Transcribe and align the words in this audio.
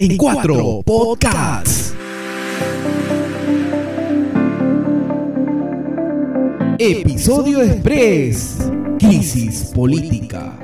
en 0.00 0.16
cuatro 0.16 0.80
podcasts. 0.84 1.92
Episodio 6.78 7.60
Express. 7.62 8.58
Crisis 9.00 9.72
política. 9.74 10.56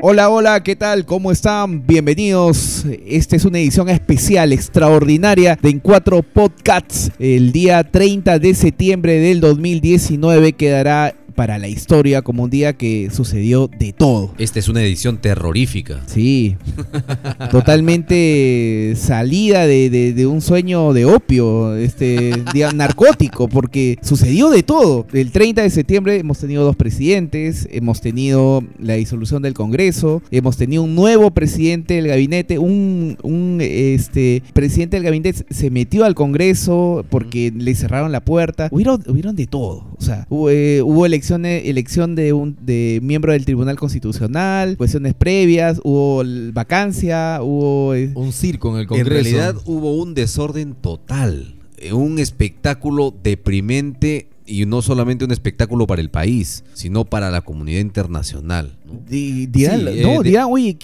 Hola, 0.00 0.30
hola, 0.30 0.62
¿qué 0.62 0.76
tal? 0.76 1.04
¿Cómo 1.04 1.32
están? 1.32 1.84
Bienvenidos. 1.84 2.86
Esta 3.04 3.34
es 3.34 3.44
una 3.44 3.58
edición 3.58 3.88
especial, 3.88 4.52
extraordinaria 4.52 5.58
de 5.60 5.70
En 5.70 5.80
Cuatro 5.80 6.22
Podcasts. 6.22 7.10
El 7.18 7.50
día 7.50 7.82
30 7.82 8.38
de 8.38 8.54
septiembre 8.54 9.18
del 9.18 9.40
2019 9.40 10.52
quedará 10.52 11.16
para 11.38 11.56
la 11.58 11.68
historia 11.68 12.22
como 12.22 12.42
un 12.42 12.50
día 12.50 12.72
que 12.72 13.10
sucedió 13.12 13.70
de 13.78 13.92
todo. 13.92 14.34
Esta 14.38 14.58
es 14.58 14.66
una 14.66 14.82
edición 14.82 15.18
terrorífica. 15.18 16.02
Sí, 16.06 16.56
totalmente 17.52 18.94
salida 18.96 19.64
de, 19.68 20.26
un 20.26 20.40
sueño 20.40 20.92
de 20.92 21.04
opio, 21.04 21.76
este 21.76 22.32
día 22.52 22.72
narcótico, 22.72 23.46
porque 23.46 24.00
sucedió 24.02 24.50
de 24.50 24.64
todo. 24.64 25.06
El 25.12 25.30
30 25.30 25.62
de 25.62 25.70
septiembre 25.70 26.18
hemos 26.18 26.38
tenido 26.38 26.64
dos 26.64 26.74
presidentes, 26.74 27.68
hemos 27.70 28.00
tenido 28.00 28.64
la 28.80 28.94
disolución 28.94 29.40
del 29.40 29.54
Congreso, 29.54 30.20
hemos 30.32 30.56
tenido 30.56 30.82
un 30.82 30.96
nuevo 30.96 31.30
presidente 31.30 31.94
del 31.94 32.08
gabinete, 32.08 32.58
un, 32.58 33.16
un 33.22 33.58
este, 33.60 34.42
presidente 34.54 34.96
del 34.96 35.04
gabinete 35.04 35.44
se 35.50 35.70
metió 35.70 36.04
al 36.04 36.16
Congreso 36.16 37.04
porque 37.08 37.52
le 37.56 37.76
cerraron 37.76 38.10
la 38.10 38.24
puerta. 38.24 38.66
Hubieron, 38.72 39.04
hubieron 39.06 39.36
de 39.36 39.46
todo. 39.46 39.86
O 39.96 40.02
sea, 40.02 40.26
hubo, 40.30 40.50
eh, 40.50 40.82
hubo 40.82 41.06
elecciones 41.06 41.27
elección, 41.36 42.14
de 42.14 42.32
un 42.32 42.56
de 42.60 43.00
miembro 43.02 43.32
del 43.32 43.44
Tribunal 43.44 43.76
Constitucional, 43.76 44.76
cuestiones 44.76 45.14
previas, 45.14 45.80
hubo 45.84 46.22
vacancia, 46.52 47.40
hubo... 47.42 47.94
Eh, 47.94 48.12
un 48.14 48.32
circo 48.32 48.74
en 48.74 48.80
el 48.80 48.86
Congreso. 48.86 49.10
En 49.10 49.24
realidad 49.24 49.56
hubo 49.66 49.96
un 49.96 50.14
desorden 50.14 50.74
total, 50.74 51.54
eh, 51.76 51.92
un 51.92 52.18
espectáculo 52.18 53.14
deprimente 53.22 54.28
y 54.48 54.64
no 54.66 54.82
solamente 54.82 55.24
un 55.24 55.30
espectáculo 55.30 55.86
para 55.86 56.00
el 56.00 56.10
país, 56.10 56.64
sino 56.72 57.04
para 57.04 57.30
la 57.30 57.42
comunidad 57.42 57.80
internacional. 57.80 58.76
Dirán, 59.06 59.84
no, 60.02 60.22
dirán, 60.22 60.46
oye, 60.50 60.76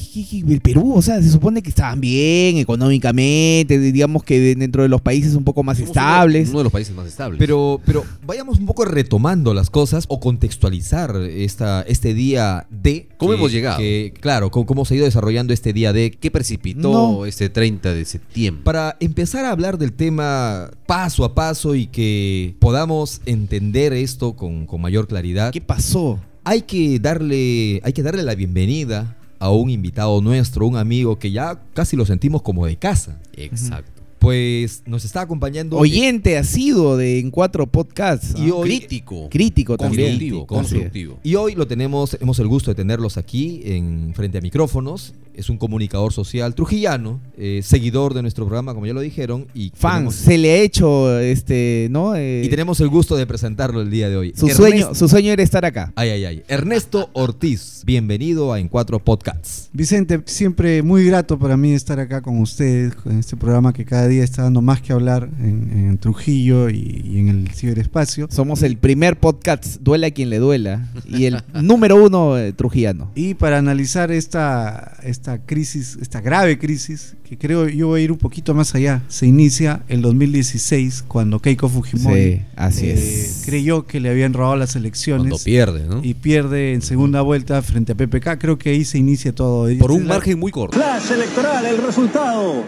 el 0.46 0.60
Perú, 0.60 0.92
o 0.94 1.00
sea, 1.02 1.22
se 1.22 1.30
supone 1.30 1.62
que 1.62 1.70
estaban 1.70 2.00
bien 2.00 2.58
económicamente, 2.58 3.78
digamos 3.78 4.22
que 4.22 4.54
dentro 4.54 4.82
de 4.82 4.88
los 4.88 5.00
países 5.00 5.34
un 5.34 5.44
poco 5.44 5.62
más 5.62 5.80
estables. 5.80 6.50
Uno, 6.50 6.58
de 6.58 6.64
los 6.64 6.72
países 6.72 6.94
más 6.94 7.06
estables. 7.06 7.38
Pero, 7.38 7.80
pero 7.86 8.04
vayamos 8.26 8.58
un 8.58 8.66
poco 8.66 8.84
retomando 8.84 9.54
las 9.54 9.70
cosas 9.70 10.04
o 10.08 10.20
contextualizar 10.20 11.16
esta, 11.16 11.82
este 11.82 12.12
día 12.12 12.66
de... 12.70 13.08
¿Cómo 13.16 13.32
hemos 13.32 13.52
llegado? 13.52 13.80
claro, 14.20 14.50
cómo, 14.50 14.84
se 14.84 14.94
ha 14.94 14.96
ido 14.98 15.06
desarrollando 15.06 15.54
este 15.54 15.72
día 15.72 15.92
de... 15.92 16.10
¿Qué 16.10 16.30
precipitó 16.30 17.24
este 17.24 17.48
30 17.48 17.94
de 17.94 18.04
septiembre? 18.04 18.64
Para 18.64 18.96
empezar 19.00 19.46
a 19.46 19.50
hablar 19.50 19.78
del 19.78 19.92
tema 19.92 20.70
paso 20.86 21.24
a 21.24 21.34
paso 21.34 21.74
y 21.74 21.86
que 21.86 22.56
podamos 22.58 23.22
entender 23.24 23.53
esto 23.92 24.34
con, 24.34 24.66
con 24.66 24.80
mayor 24.80 25.06
claridad. 25.06 25.52
¿Qué 25.52 25.60
pasó? 25.60 26.20
hay 26.44 26.62
que 26.62 26.98
darle, 26.98 27.80
hay 27.82 27.92
que 27.92 28.02
darle 28.02 28.22
la 28.22 28.34
bienvenida 28.34 29.16
a 29.38 29.50
un 29.50 29.70
invitado 29.70 30.20
nuestro, 30.20 30.66
un 30.66 30.76
amigo 30.76 31.18
que 31.18 31.30
ya 31.30 31.60
casi 31.72 31.96
lo 31.96 32.04
sentimos 32.06 32.42
como 32.42 32.66
de 32.66 32.76
casa. 32.76 33.18
Exacto 33.36 33.93
pues 34.24 34.82
nos 34.86 35.04
está 35.04 35.20
acompañando. 35.20 35.76
Oyente 35.76 36.38
ha 36.38 36.44
sido 36.44 36.96
de 36.96 37.18
En 37.18 37.30
Cuatro 37.30 37.66
Podcasts. 37.66 38.34
Y 38.38 38.50
crítico. 38.50 39.28
Crítico 39.28 39.76
también. 39.76 40.46
Constructivo, 40.46 41.18
Y 41.22 41.34
hoy 41.34 41.54
lo 41.54 41.66
tenemos, 41.66 42.16
hemos 42.18 42.38
el 42.38 42.48
gusto 42.48 42.70
de 42.70 42.74
tenerlos 42.74 43.18
aquí 43.18 43.60
en 43.66 44.14
frente 44.14 44.38
a 44.38 44.40
micrófonos. 44.40 45.12
Es 45.34 45.50
un 45.50 45.58
comunicador 45.58 46.12
social 46.12 46.54
trujillano, 46.54 47.20
eh, 47.36 47.60
seguidor 47.64 48.14
de 48.14 48.22
nuestro 48.22 48.46
programa, 48.46 48.72
como 48.72 48.86
ya 48.86 48.94
lo 48.94 49.00
dijeron. 49.00 49.48
Y 49.52 49.72
Fan, 49.74 50.12
se 50.12 50.38
le 50.38 50.52
ha 50.52 50.56
hecho, 50.58 51.18
este, 51.18 51.88
¿no? 51.90 52.14
Eh, 52.14 52.42
y 52.44 52.48
tenemos 52.48 52.78
el 52.78 52.88
gusto 52.88 53.16
de 53.16 53.26
presentarlo 53.26 53.82
el 53.82 53.90
día 53.90 54.08
de 54.08 54.16
hoy. 54.16 54.32
Su, 54.36 54.48
sueño, 54.48 54.94
su 54.94 55.08
sueño 55.08 55.32
era 55.32 55.42
estar 55.42 55.64
acá. 55.64 55.92
Ay, 55.96 56.10
ay, 56.10 56.24
ay. 56.24 56.42
Ernesto 56.46 57.10
Ortiz, 57.14 57.82
bienvenido 57.84 58.52
a 58.52 58.60
En 58.60 58.68
Cuatro 58.68 59.00
Podcasts. 59.00 59.70
Vicente, 59.72 60.22
siempre 60.26 60.84
muy 60.84 61.04
grato 61.04 61.36
para 61.36 61.56
mí 61.56 61.72
estar 61.72 61.98
acá 61.98 62.22
con 62.22 62.38
ustedes, 62.38 62.94
en 63.04 63.18
este 63.18 63.36
programa 63.36 63.72
que 63.72 63.84
cada 63.84 64.06
día 64.06 64.13
está 64.22 64.42
dando 64.42 64.62
más 64.62 64.80
que 64.80 64.92
hablar 64.92 65.28
en, 65.40 65.98
Trujillo 65.98 66.70
y, 66.70 67.18
en 67.18 67.28
el 67.28 67.48
ciberespacio. 67.50 68.28
Somos 68.30 68.62
el 68.62 68.76
primer 68.76 69.18
podcast, 69.18 69.78
duela 69.80 70.08
a 70.08 70.10
quien 70.10 70.28
le 70.28 70.38
duela, 70.38 70.88
y 71.06 71.24
el 71.24 71.42
número 71.62 72.02
uno 72.02 72.36
eh, 72.36 72.52
trujillano. 72.52 73.10
Y 73.14 73.34
para 73.34 73.58
analizar 73.58 74.10
esta, 74.10 74.98
esta 75.02 75.38
crisis, 75.38 75.96
esta 76.00 76.20
grave 76.20 76.58
crisis, 76.58 77.16
que 77.24 77.38
creo 77.38 77.68
yo 77.68 77.88
voy 77.88 78.00
a 78.02 78.04
ir 78.04 78.12
un 78.12 78.18
poquito 78.18 78.54
más 78.54 78.74
allá, 78.74 79.02
se 79.08 79.26
inicia 79.26 79.82
el 79.88 80.02
2016 80.02 81.04
cuando 81.06 81.38
Keiko 81.38 81.68
Fujimori 81.68 82.42
así 82.56 82.86
eh, 82.88 83.30
creyó 83.44 83.86
que 83.86 84.00
le 84.00 84.10
habían 84.10 84.32
robado 84.32 84.56
las 84.56 84.76
elecciones. 84.76 85.28
Cuando 85.28 85.38
pierde, 85.38 85.86
¿no? 85.86 86.00
Y 86.02 86.14
pierde 86.14 86.74
en 86.74 86.82
segunda 86.82 87.22
vuelta 87.22 87.60
frente 87.62 87.92
a 87.92 87.94
PPK. 87.94 88.38
Creo 88.38 88.58
que 88.58 88.70
ahí 88.70 88.84
se 88.84 88.98
inicia 88.98 89.34
todo. 89.34 89.68
Por 89.78 89.92
un 89.92 90.06
margen 90.06 90.38
muy 90.38 90.52
corto. 90.52 90.76
Flash 90.76 91.12
electoral, 91.12 91.64
el 91.66 91.78
resultado. 91.78 92.64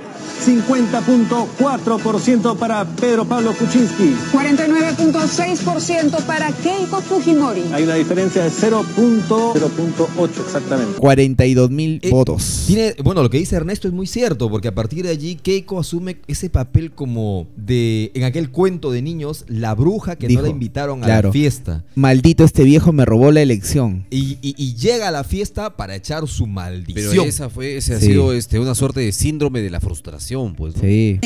50.4% 1.36 2.56
para 2.56 2.84
Pedro 2.84 3.26
Pablo 3.26 3.52
Kuczynski. 3.52 4.14
49.6% 4.32 6.22
para 6.24 6.50
Keiko 6.52 7.02
Fujimori. 7.02 7.64
Hay 7.72 7.84
una 7.84 7.94
diferencia 7.94 8.44
de 8.44 8.50
0.08 8.50 10.30
exactamente. 10.40 10.98
42 10.98 11.70
mil 11.70 12.00
eh, 12.02 12.10
votos. 12.10 12.64
Tiene, 12.66 12.94
bueno, 13.04 13.22
lo 13.22 13.28
que 13.28 13.38
dice 13.38 13.56
Ernesto 13.56 13.86
es 13.88 13.94
muy 13.94 14.06
cierto, 14.06 14.48
porque 14.48 14.68
a 14.68 14.74
partir 14.74 15.04
de 15.04 15.10
allí 15.10 15.36
Keiko 15.36 15.78
asume 15.78 16.18
ese 16.26 16.48
papel 16.48 16.92
como 16.92 17.46
de, 17.56 18.12
en 18.14 18.24
aquel 18.24 18.50
cuento 18.50 18.90
de 18.90 19.02
niños, 19.02 19.44
la 19.48 19.74
bruja 19.74 20.16
que 20.16 20.28
no 20.28 20.40
la 20.40 20.48
invitaron 20.48 21.04
a 21.04 21.08
la 21.20 21.32
fiesta. 21.32 21.84
Maldito 21.94 22.44
este 22.44 22.64
viejo 22.64 22.92
me 22.92 23.04
robó 23.04 23.30
la 23.30 23.42
elección. 23.42 24.06
Y, 24.10 24.36
llega 24.76 25.08
a 25.08 25.10
la 25.10 25.24
fiesta 25.24 25.76
para 25.76 25.96
echar 25.96 26.26
su 26.28 26.46
maldición. 26.46 27.10
Pero 27.10 27.22
esa 27.24 27.48
fue, 27.48 27.76
ese 27.76 27.94
ha 27.94 28.00
sido 28.00 28.32
este, 28.32 28.58
una 28.58 28.74
suerte 28.74 29.00
de 29.00 29.12
síndrome 29.12 29.60
de 29.60 29.70
la 29.70 29.80
frustración 29.80 30.54
pues. 30.54 30.74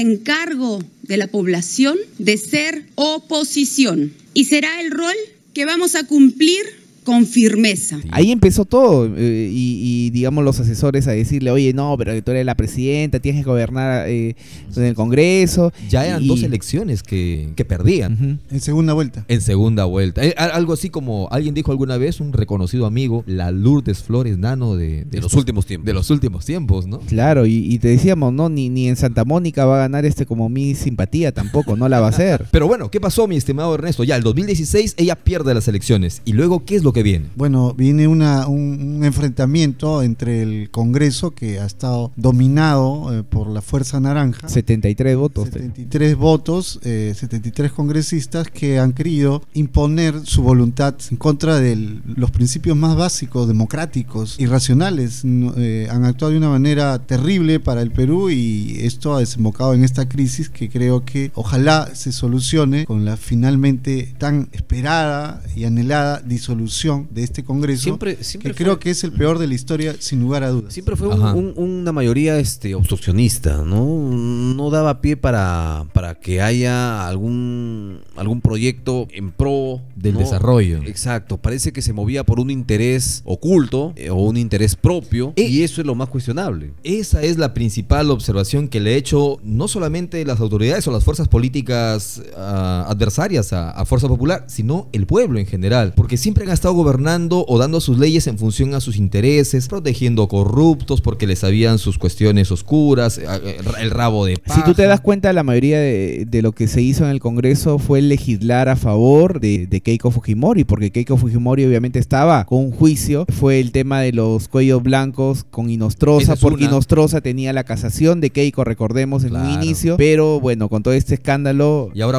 Encargo 0.01 0.83
de 1.03 1.19
la 1.19 1.27
población 1.27 1.99
de 2.19 2.39
ser 2.39 2.87
oposición. 2.95 4.15
Y 4.33 4.47
será 4.47 4.81
el 4.81 4.91
rol 4.91 5.15
que 5.53 5.67
vamos 5.67 5.95
a 5.95 6.07
cumplir 6.07 6.80
con 7.11 7.27
firmeza. 7.27 7.99
Ahí 8.11 8.31
empezó 8.31 8.65
todo 8.65 9.11
eh, 9.17 9.51
y, 9.53 10.11
digamos 10.11 10.45
los 10.45 10.61
asesores 10.61 11.09
a 11.09 11.11
decirle, 11.11 11.51
oye, 11.51 11.73
no, 11.73 11.97
pero 11.99 12.23
tú 12.23 12.31
eres 12.31 12.47
la 12.47 12.55
presidenta, 12.55 13.19
tienes 13.19 13.43
que 13.43 13.51
gobernar 13.51 14.09
eh, 14.09 14.37
en 14.77 14.83
el 14.85 14.95
Congreso. 14.95 15.73
Ya 15.89 16.07
eran 16.07 16.25
dos 16.25 16.45
elecciones 16.45 17.03
que, 17.03 17.53
perdían. 17.67 18.41
En 18.49 18.61
segunda 18.61 18.93
vuelta. 18.93 19.25
En 19.27 19.41
segunda 19.41 19.87
vuelta. 19.87 20.25
Eh, 20.25 20.35
algo 20.39 20.73
así 20.73 20.89
como 20.89 21.29
alguien 21.33 21.53
dijo 21.53 21.73
alguna 21.73 21.97
vez, 21.97 22.21
un 22.21 22.33
reconocido 22.33 22.87
amigo, 22.87 23.25
la 23.27 23.51
Lourdes 23.51 24.05
Flores 24.05 24.39
Nano 24.39 24.77
de, 24.77 25.05
los 25.11 25.35
últimos 25.35 25.67
tiempos. 25.67 25.87
De 25.87 25.93
los 25.93 26.11
últimos 26.11 26.45
tiempos, 26.45 26.87
¿no? 26.87 27.01
Claro, 27.01 27.45
y, 27.45 27.77
te 27.81 27.89
decíamos, 27.89 28.33
no, 28.33 28.49
ni, 28.49 28.69
ni 28.69 28.87
en 28.87 28.95
Santa 28.95 29.25
Mónica 29.25 29.65
va 29.65 29.77
a 29.77 29.79
ganar 29.81 30.05
este 30.05 30.27
como 30.27 30.49
mi 30.49 30.77
simpatía 30.77 31.33
tampoco, 31.33 31.75
no 31.75 31.89
la 31.89 31.99
va 31.99 32.07
a 32.07 32.11
hacer. 32.11 32.47
pero 32.53 32.69
bueno, 32.69 32.89
¿qué 32.89 33.01
pasó, 33.01 33.27
mi 33.27 33.37
estimado 33.37 33.75
Ernesto? 33.75 34.05
Ya, 34.05 34.15
el 34.15 34.23
2016 34.23 34.95
ella 34.97 35.17
pierde 35.17 35.55
las 35.55 35.67
elecciones. 35.67 36.23
¿Y 36.25 36.35
luego 36.35 36.65
qué 36.65 36.77
es 36.77 36.85
lo 36.85 36.93
que 36.93 37.00
viene? 37.03 37.27
Bueno, 37.37 37.75
viene 37.75 38.07
una, 38.07 38.47
un, 38.47 39.05
enfrentamiento 39.05 40.03
entre 40.03 40.43
el 40.43 40.71
Congreso, 40.71 41.31
que 41.33 41.61
ha 41.61 41.67
estado 41.67 42.13
dominado 42.17 43.13
eh, 43.13 43.23
por 43.23 43.49
la 43.49 43.63
Fuerza 43.63 44.01
Naranja. 44.01 44.49
73 44.49 45.17
votos. 45.17 45.49
73 45.51 46.17
votos, 46.17 46.79
73 46.83 47.71
eh, 47.71 47.75
congresistas 47.75 48.49
que 48.49 48.79
han 48.79 48.93
querido 48.93 49.43
imponer 49.55 50.21
su 50.25 50.43
voluntad 50.43 50.95
en 51.11 51.17
contra 51.17 51.61
de 51.61 52.01
los 52.05 52.31
principios 52.31 52.77
más 52.77 52.97
básicos, 52.97 53.49
democráticos 53.49 54.37
y 54.39 54.47
racionales. 54.47 55.23
Eh, 55.25 55.89
han 55.91 56.05
actuado 56.05 56.33
de 56.33 56.39
una 56.39 56.51
manera 56.51 56.99
terrible 57.01 57.61
para 57.61 57.83
el 57.83 57.91
Perú 57.91 58.31
y 58.31 58.79
esto 58.81 59.15
ha 59.15 59.21
desembocado 59.21 59.75
en 59.75 59.85
esta 59.85 60.09
crisis 60.09 60.49
que 60.51 60.69
creo 60.69 61.05
que 61.05 61.31
ojalá 61.35 61.95
se 61.95 62.13
solucione 62.13 62.85
con 62.85 63.05
la 63.05 63.17
finalmente 63.17 64.15
tan 64.19 64.49
esperada 64.53 65.43
y 65.55 65.65
anhelada 65.65 66.21
disolución 66.21 66.80
de 67.11 67.23
este 67.23 67.45
Congreso, 67.45 67.83
siempre, 67.83 68.17
que 68.17 68.55
creo 68.55 68.79
que 68.79 68.91
es 68.91 69.05
el 69.05 69.13
peor 69.13 69.39
de 69.39 69.47
la 69.47 69.55
historia, 69.55 69.95
sin 69.99 70.21
lugar 70.21 70.45
a 70.45 70.49
dudas. 70.49 70.73
Siempre 70.73 70.97
fue 70.97 71.09
una 71.09 71.93
mayoría 71.93 72.39
este, 72.39 72.75
obstruccionista, 72.75 73.65
¿no? 73.65 74.11
No 74.11 74.71
daba 74.71 75.01
pie 75.01 75.17
para, 75.17 75.87
para 75.93 76.15
que 76.15 76.41
haya 76.41 77.07
algún, 77.07 78.01
algún 78.17 78.41
proyecto 78.41 79.09
en 79.13 79.31
pro 79.31 79.83
del 79.95 80.17
desarrollo. 80.17 80.83
Exacto, 80.85 81.37
parece 81.37 81.73
que 81.73 81.83
se 81.83 81.93
movía 81.93 82.25
por 82.25 82.41
un 82.41 82.51
interés 82.51 83.23
oculto 83.25 83.93
eh, 83.97 84.11
o 84.11 84.17
un 84.17 84.37
interés 84.37 84.75
propio, 84.75 85.35
eh, 85.37 85.43
y 85.43 85.63
eso 85.63 85.81
es 85.81 85.87
lo 85.87 85.95
más 85.95 86.09
cuestionable. 86.09 86.73
Esa 86.83 87.23
es 87.23 87.37
la 87.37 87.53
principal 87.53 88.11
observación 88.11 88.69
que 88.69 88.81
le 88.81 88.95
he 88.95 88.97
hecho 88.97 89.39
no 89.43 89.69
solamente 89.69 90.25
las 90.25 90.41
autoridades 90.41 90.87
o 90.89 90.93
las 90.93 91.05
fuerzas 91.05 91.29
políticas 91.29 92.23
ah, 92.37 92.87
adversarias 92.89 93.53
a, 93.53 93.71
a 93.71 93.85
Fuerza 93.85 94.09
Popular, 94.09 94.45
sino 94.49 94.89
el 94.93 95.07
pueblo 95.07 95.39
en 95.39 95.47
general, 95.47 95.93
porque 95.95 96.17
siempre 96.17 96.45
han 96.45 96.51
estado 96.51 96.70
estado 96.71 96.75
gobernando 96.75 97.45
o 97.49 97.59
dando 97.59 97.81
sus 97.81 97.99
leyes 97.99 98.27
en 98.27 98.39
función 98.39 98.75
a 98.75 98.81
sus 98.81 98.97
intereses, 98.97 99.67
protegiendo 99.67 100.29
corruptos 100.29 101.01
porque 101.01 101.27
les 101.27 101.41
sabían 101.41 101.79
sus 101.79 101.99
cuestiones 101.99 102.53
oscuras, 102.53 103.19
eh, 103.19 103.25
eh, 103.27 103.57
el 103.81 103.91
rabo 103.91 104.27
de 104.27 104.37
paja. 104.37 104.61
Si 104.61 104.65
tú 104.65 104.75
te 104.75 104.85
das 104.87 105.01
cuenta, 105.01 105.33
la 105.33 105.43
mayoría 105.43 105.81
de, 105.81 106.41
lo 106.43 106.53
que 106.53 106.69
se 106.69 106.81
hizo 106.81 107.05
en 107.05 107.11
el 107.11 107.21
Congreso 107.21 107.79
fue 107.79 108.03
legislar 108.03 108.69
a 108.69 108.77
favor 108.77 109.41
de, 109.41 109.81
Keiko 109.83 110.11
Fujimori, 110.11 110.65
porque 110.65 110.91
Keiko 110.91 111.17
Fujimori 111.17 111.65
obviamente 111.65 111.99
estaba 111.99 112.45
con 112.45 112.59
un 112.59 112.71
juicio. 112.71 113.27
Fue 113.29 113.61
el 113.61 113.73
tema 113.73 114.01
de 114.01 114.13
los 114.13 114.49
cuellos 114.49 114.83
blancos 114.83 115.45
con 115.51 115.71
Inostroza, 115.71 116.37
porque 116.37 116.65
Inostroza 116.65 117.21
tenía 117.21 117.53
la 117.53 117.65
casación 117.65 118.21
de 118.21 118.31
Keiko, 118.31 118.65
recordemos, 118.65 119.25
en 119.25 119.37
un 119.37 119.51
inicio. 119.51 119.97
Pero 119.97 120.41
bueno, 120.41 120.69
con 120.69 120.83
todo 120.83 120.95
este 120.95 121.15
escándalo. 121.15 121.91
Y 121.95 122.03
ahora, 122.03 122.19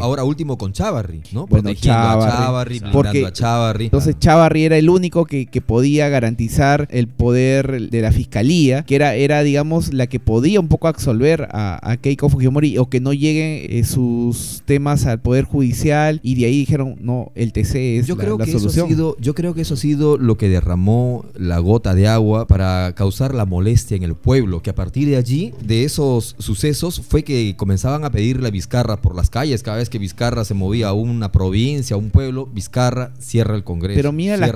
ahora 0.00 0.24
último 0.24 0.58
con 0.58 0.72
Chavarri, 0.72 1.22
¿no? 1.32 1.46
Bueno, 1.46 1.72
Chavarri, 1.74 2.80
porque, 2.92 3.26
a 3.26 3.32
Chavarri. 3.32 3.90
Entonces 3.92 4.18
Chavarri 4.18 4.64
era 4.64 4.78
el 4.78 4.88
único 4.88 5.26
que, 5.26 5.46
podía 5.66 6.08
garantizar 6.08 6.88
el 6.90 7.08
poder 7.08 7.90
de 7.90 8.00
la 8.00 8.10
fiscalía, 8.10 8.84
que 8.84 8.96
era, 8.96 9.14
era 9.16 9.42
digamos, 9.42 9.92
la 9.92 10.06
que 10.06 10.18
podía 10.18 10.60
un 10.60 10.68
poco 10.68 10.88
absolver 10.88 11.46
a, 11.52 11.98
Keiko 12.00 12.30
Fujimori 12.30 12.78
o 12.78 12.88
que 12.88 13.00
no 13.00 13.12
lleguen 13.12 13.66
eh, 13.68 13.84
sus 13.84 14.62
temas 14.64 15.04
al 15.04 15.20
Poder 15.20 15.44
Judicial 15.44 16.20
y 16.22 16.36
de 16.36 16.46
ahí 16.46 16.60
dijeron, 16.60 16.96
no, 17.02 17.32
el 17.34 17.52
TC 17.52 17.98
es 17.98 18.06
yo 18.06 18.16
la, 18.16 18.24
creo 18.24 18.38
que 18.38 18.46
solución. 18.46 18.72
Eso 18.72 18.84
ha 18.86 18.88
sido, 18.88 19.16
yo 19.20 19.34
creo 19.34 19.52
que 19.52 19.60
eso 19.60 19.74
ha 19.74 19.76
sido 19.76 20.16
lo 20.16 20.38
que 20.38 20.48
derramó 20.48 21.26
la 21.36 21.58
gota 21.58 21.94
de 21.94 22.08
agua 22.08 22.46
para 22.46 22.94
causar 22.94 23.34
la 23.34 23.44
molestia 23.44 23.98
en 23.98 24.04
el 24.04 24.14
pueblo, 24.14 24.62
que 24.62 24.70
a 24.70 24.74
partir 24.74 25.06
de 25.06 25.18
allí, 25.18 25.52
de 25.62 25.84
esos 25.84 26.34
sucesos, 26.38 27.02
fue 27.06 27.24
que 27.24 27.56
comenzaban 27.58 28.06
a 28.06 28.10
pedirle 28.10 28.48
a 28.48 28.50
Vizcarra 28.50 29.02
por 29.02 29.14
las 29.14 29.28
calles, 29.28 29.62
cada 29.62 29.76
vez 29.76 29.90
que 29.90 29.98
Vizcarra 29.98 30.46
se 30.46 30.54
movía 30.54 30.88
a 30.88 30.92
una 30.94 31.30
provincia, 31.30 31.94
a 31.94 31.98
un 31.98 32.08
pueblo, 32.08 32.46
Vizcarra 32.46 33.12
cierra 33.18 33.54
el 33.54 33.64
Congreso. 33.64 33.81
Pero 33.88 34.12
mira 34.12 34.36
las, 34.36 34.52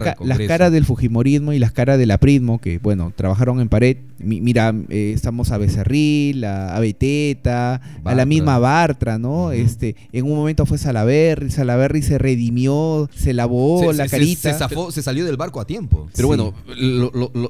caras 0.46 0.72
del 0.72 0.84
Fujimorismo 0.84 1.52
y 1.52 1.58
las 1.58 1.72
caras 1.72 1.98
del 1.98 2.10
aprismo, 2.10 2.60
que 2.60 2.78
bueno, 2.78 3.12
trabajaron 3.14 3.60
en 3.60 3.68
pared. 3.68 3.96
Mira, 4.18 4.74
eh, 4.88 5.12
estamos 5.14 5.50
a 5.50 5.58
Becerril, 5.58 6.44
a, 6.44 6.78
Beteta, 6.80 7.80
a 8.04 8.14
la 8.14 8.26
misma 8.26 8.58
Bartra, 8.58 9.18
¿no? 9.18 9.52
este 9.52 9.96
En 10.12 10.24
un 10.24 10.36
momento 10.36 10.66
fue 10.66 10.78
Salaberry, 10.78 11.50
Salaberry 11.50 12.02
se 12.02 12.18
redimió, 12.18 13.08
se 13.14 13.32
lavó 13.32 13.92
la 13.92 14.08
carita. 14.08 14.56
Se, 14.90 15.02
salió 15.02 15.24
del 15.24 15.36
barco 15.36 15.60
a 15.60 15.66
tiempo. 15.66 16.08
Pero 16.14 16.28
bueno, 16.28 16.54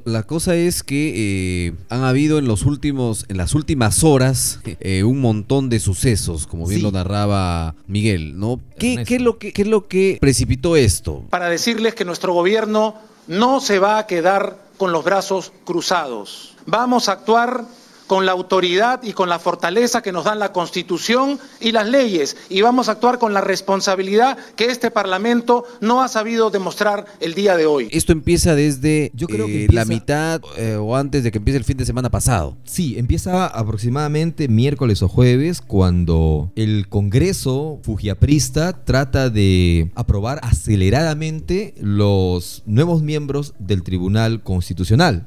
la 0.04 0.22
cosa 0.24 0.54
es 0.54 0.82
que 0.82 1.68
eh, 1.68 1.74
han 1.88 2.02
habido 2.02 2.38
en 2.38 2.46
los 2.46 2.64
últimos, 2.64 3.24
en 3.28 3.36
las 3.36 3.54
últimas 3.54 4.04
horas, 4.04 4.60
eh, 4.80 5.04
un 5.04 5.20
montón 5.20 5.69
de 5.69 5.80
sucesos, 5.80 6.46
como 6.46 6.66
bien 6.66 6.82
lo 6.82 6.90
narraba 6.92 7.74
Miguel, 7.86 8.38
¿no? 8.38 8.60
¿Qué, 8.78 9.04
es 9.06 9.22
lo 9.22 9.38
que, 9.38 9.52
¿Qué 9.52 9.62
es 9.62 9.69
lo 9.69 9.88
que 9.88 10.19
precipitó 10.20 10.76
esto? 10.76 11.24
Para 11.30 11.48
decirles 11.48 11.94
que 11.94 12.04
nuestro 12.04 12.32
gobierno 12.32 12.94
no 13.26 13.60
se 13.60 13.78
va 13.78 13.98
a 13.98 14.06
quedar 14.06 14.66
con 14.76 14.92
los 14.92 15.04
brazos 15.04 15.52
cruzados. 15.64 16.56
Vamos 16.66 17.08
a 17.08 17.12
actuar 17.12 17.64
con 18.06 18.26
la 18.26 18.32
autoridad 18.32 19.02
y 19.02 19.12
con 19.12 19.28
la 19.28 19.38
fortaleza 19.38 20.02
que 20.02 20.12
nos 20.12 20.24
dan 20.24 20.38
la 20.38 20.52
Constitución 20.52 21.38
y 21.60 21.72
las 21.72 21.88
leyes. 21.88 22.36
Y 22.48 22.62
vamos 22.62 22.88
a 22.88 22.92
actuar 22.92 23.18
con 23.18 23.34
la 23.34 23.40
responsabilidad 23.40 24.38
que 24.56 24.66
este 24.66 24.90
Parlamento 24.90 25.64
no 25.80 26.02
ha 26.02 26.08
sabido 26.08 26.50
demostrar 26.50 27.06
el 27.20 27.34
día 27.34 27.56
de 27.56 27.66
hoy. 27.66 27.88
Esto 27.90 28.12
empieza 28.12 28.54
desde 28.54 29.10
Yo 29.14 29.26
creo 29.26 29.46
que 29.46 29.64
eh, 29.64 29.68
la 29.70 29.84
mitad 29.84 30.40
eh, 30.56 30.76
o 30.76 30.96
antes 30.96 31.24
de 31.24 31.32
que 31.32 31.38
empiece 31.38 31.58
el 31.58 31.64
fin 31.64 31.76
de 31.76 31.84
semana 31.84 32.10
pasado. 32.10 32.56
Sí, 32.64 32.98
empieza 32.98 33.46
aproximadamente 33.46 34.48
miércoles 34.48 35.02
o 35.02 35.08
jueves 35.08 35.60
cuando 35.60 36.52
el 36.56 36.88
Congreso 36.88 37.80
fujiaprista 37.82 38.84
trata 38.84 39.30
de 39.30 39.90
aprobar 39.94 40.40
aceleradamente 40.42 41.74
los 41.80 42.62
nuevos 42.66 43.02
miembros 43.02 43.54
del 43.58 43.82
Tribunal 43.82 44.42
Constitucional. 44.42 45.26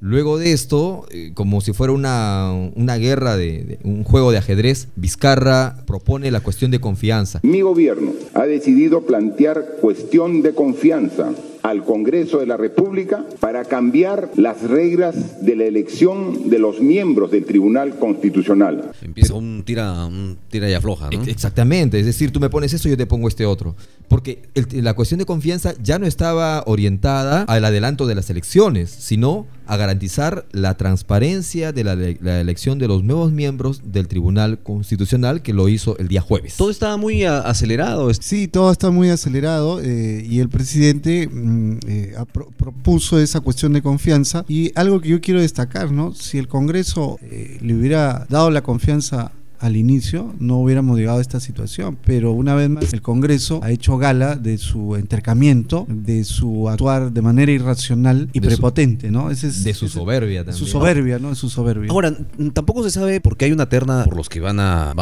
Luego 0.00 0.38
de 0.38 0.52
esto, 0.52 1.06
eh, 1.10 1.32
como 1.34 1.60
si 1.60 1.74
fuera 1.74 1.92
una, 1.92 2.52
una 2.74 2.96
guerra 2.96 3.36
de, 3.36 3.78
un 3.84 4.02
juego 4.02 4.32
de 4.32 4.38
ajedrez, 4.38 4.88
Vizcarra 4.96 5.76
propone 5.86 6.30
la 6.30 6.40
cuestión 6.40 6.70
de 6.70 6.80
confianza. 6.80 7.40
Mi 7.42 7.60
gobierno 7.60 8.12
ha 8.32 8.46
decidido 8.46 9.02
plantear 9.02 9.76
cuestión 9.80 10.40
de 10.40 10.54
confianza 10.54 11.32
al 11.62 11.84
Congreso 11.84 12.38
de 12.38 12.46
la 12.46 12.56
República 12.56 13.24
para 13.40 13.64
cambiar 13.64 14.30
las 14.36 14.62
reglas 14.62 15.44
de 15.44 15.56
la 15.56 15.64
elección 15.64 16.48
de 16.50 16.58
los 16.58 16.80
miembros 16.80 17.30
del 17.30 17.44
Tribunal 17.44 17.98
Constitucional. 17.98 18.92
Empieza 19.02 19.34
un 19.34 19.62
tira, 19.64 20.06
un 20.06 20.38
tira 20.48 20.68
y 20.70 20.74
afloja, 20.74 21.10
¿no? 21.10 21.22
Exactamente, 21.22 21.98
es 21.98 22.06
decir, 22.06 22.32
tú 22.32 22.40
me 22.40 22.50
pones 22.50 22.72
esto, 22.72 22.88
yo 22.88 22.96
te 22.96 23.06
pongo 23.06 23.28
este 23.28 23.46
otro. 23.46 23.74
Porque 24.08 24.42
la 24.72 24.94
cuestión 24.94 25.18
de 25.18 25.26
confianza 25.26 25.74
ya 25.80 25.98
no 25.98 26.06
estaba 26.06 26.64
orientada 26.66 27.42
al 27.42 27.64
adelanto 27.64 28.06
de 28.06 28.16
las 28.16 28.28
elecciones, 28.28 28.90
sino 28.90 29.46
a 29.66 29.76
garantizar 29.76 30.46
la 30.50 30.76
transparencia 30.76 31.70
de 31.70 31.84
la, 31.84 32.40
elección 32.40 32.80
de 32.80 32.88
los 32.88 33.04
nuevos 33.04 33.30
miembros 33.30 33.82
del 33.92 34.08
Tribunal 34.08 34.58
Constitucional 34.58 35.42
que 35.42 35.52
lo 35.52 35.68
hizo 35.68 35.96
el 35.98 36.08
día 36.08 36.20
jueves. 36.20 36.56
Todo 36.56 36.70
estaba 36.70 36.96
muy 36.96 37.24
acelerado. 37.24 38.12
Sí, 38.14 38.48
todo 38.48 38.72
está 38.72 38.90
muy 38.90 39.10
acelerado 39.10 39.80
eh, 39.80 40.26
y 40.28 40.40
el 40.40 40.48
presidente 40.48 41.28
mm, 41.28 41.49
eh, 41.86 42.14
propuso 42.56 43.18
esa 43.18 43.40
cuestión 43.40 43.72
de 43.72 43.82
confianza 43.82 44.44
y 44.48 44.72
algo 44.74 45.00
que 45.00 45.08
yo 45.08 45.20
quiero 45.20 45.40
destacar, 45.40 45.92
¿no? 45.92 46.14
Si 46.14 46.38
el 46.38 46.48
Congreso 46.48 47.18
eh, 47.22 47.58
le 47.60 47.74
hubiera 47.74 48.26
dado 48.28 48.50
la 48.50 48.62
confianza 48.62 49.32
al 49.60 49.76
inicio 49.76 50.34
no 50.38 50.58
hubiéramos 50.58 50.98
llegado 50.98 51.18
a 51.18 51.20
esta 51.20 51.38
situación. 51.38 51.98
Pero 52.04 52.32
una 52.32 52.54
vez 52.54 52.68
más, 52.70 52.92
el 52.92 53.02
Congreso 53.02 53.60
ha 53.62 53.70
hecho 53.70 53.98
gala 53.98 54.36
de 54.36 54.58
su 54.58 54.96
entercamiento, 54.96 55.86
de 55.88 56.24
su 56.24 56.68
actuar 56.68 57.12
de 57.12 57.22
manera 57.22 57.52
irracional 57.52 58.28
y 58.32 58.40
prepotente, 58.40 59.10
¿no? 59.10 59.30
Ese 59.30 59.48
es, 59.48 59.62
de 59.62 59.74
su 59.74 59.88
soberbia 59.88 60.44
también. 60.44 60.58
Su 60.58 60.66
soberbia, 60.66 61.18
¿no? 61.18 61.34
Su 61.34 61.50
soberbia. 61.50 61.90
Ahora, 61.90 62.16
tampoco 62.52 62.82
se 62.82 62.90
sabe 62.90 63.20
por 63.20 63.36
qué 63.36 63.44
hay 63.44 63.52
una 63.52 63.68
terna 63.68 64.04
por 64.04 64.16
los 64.16 64.28
que 64.28 64.40
van 64.40 64.58
a. 64.60 64.94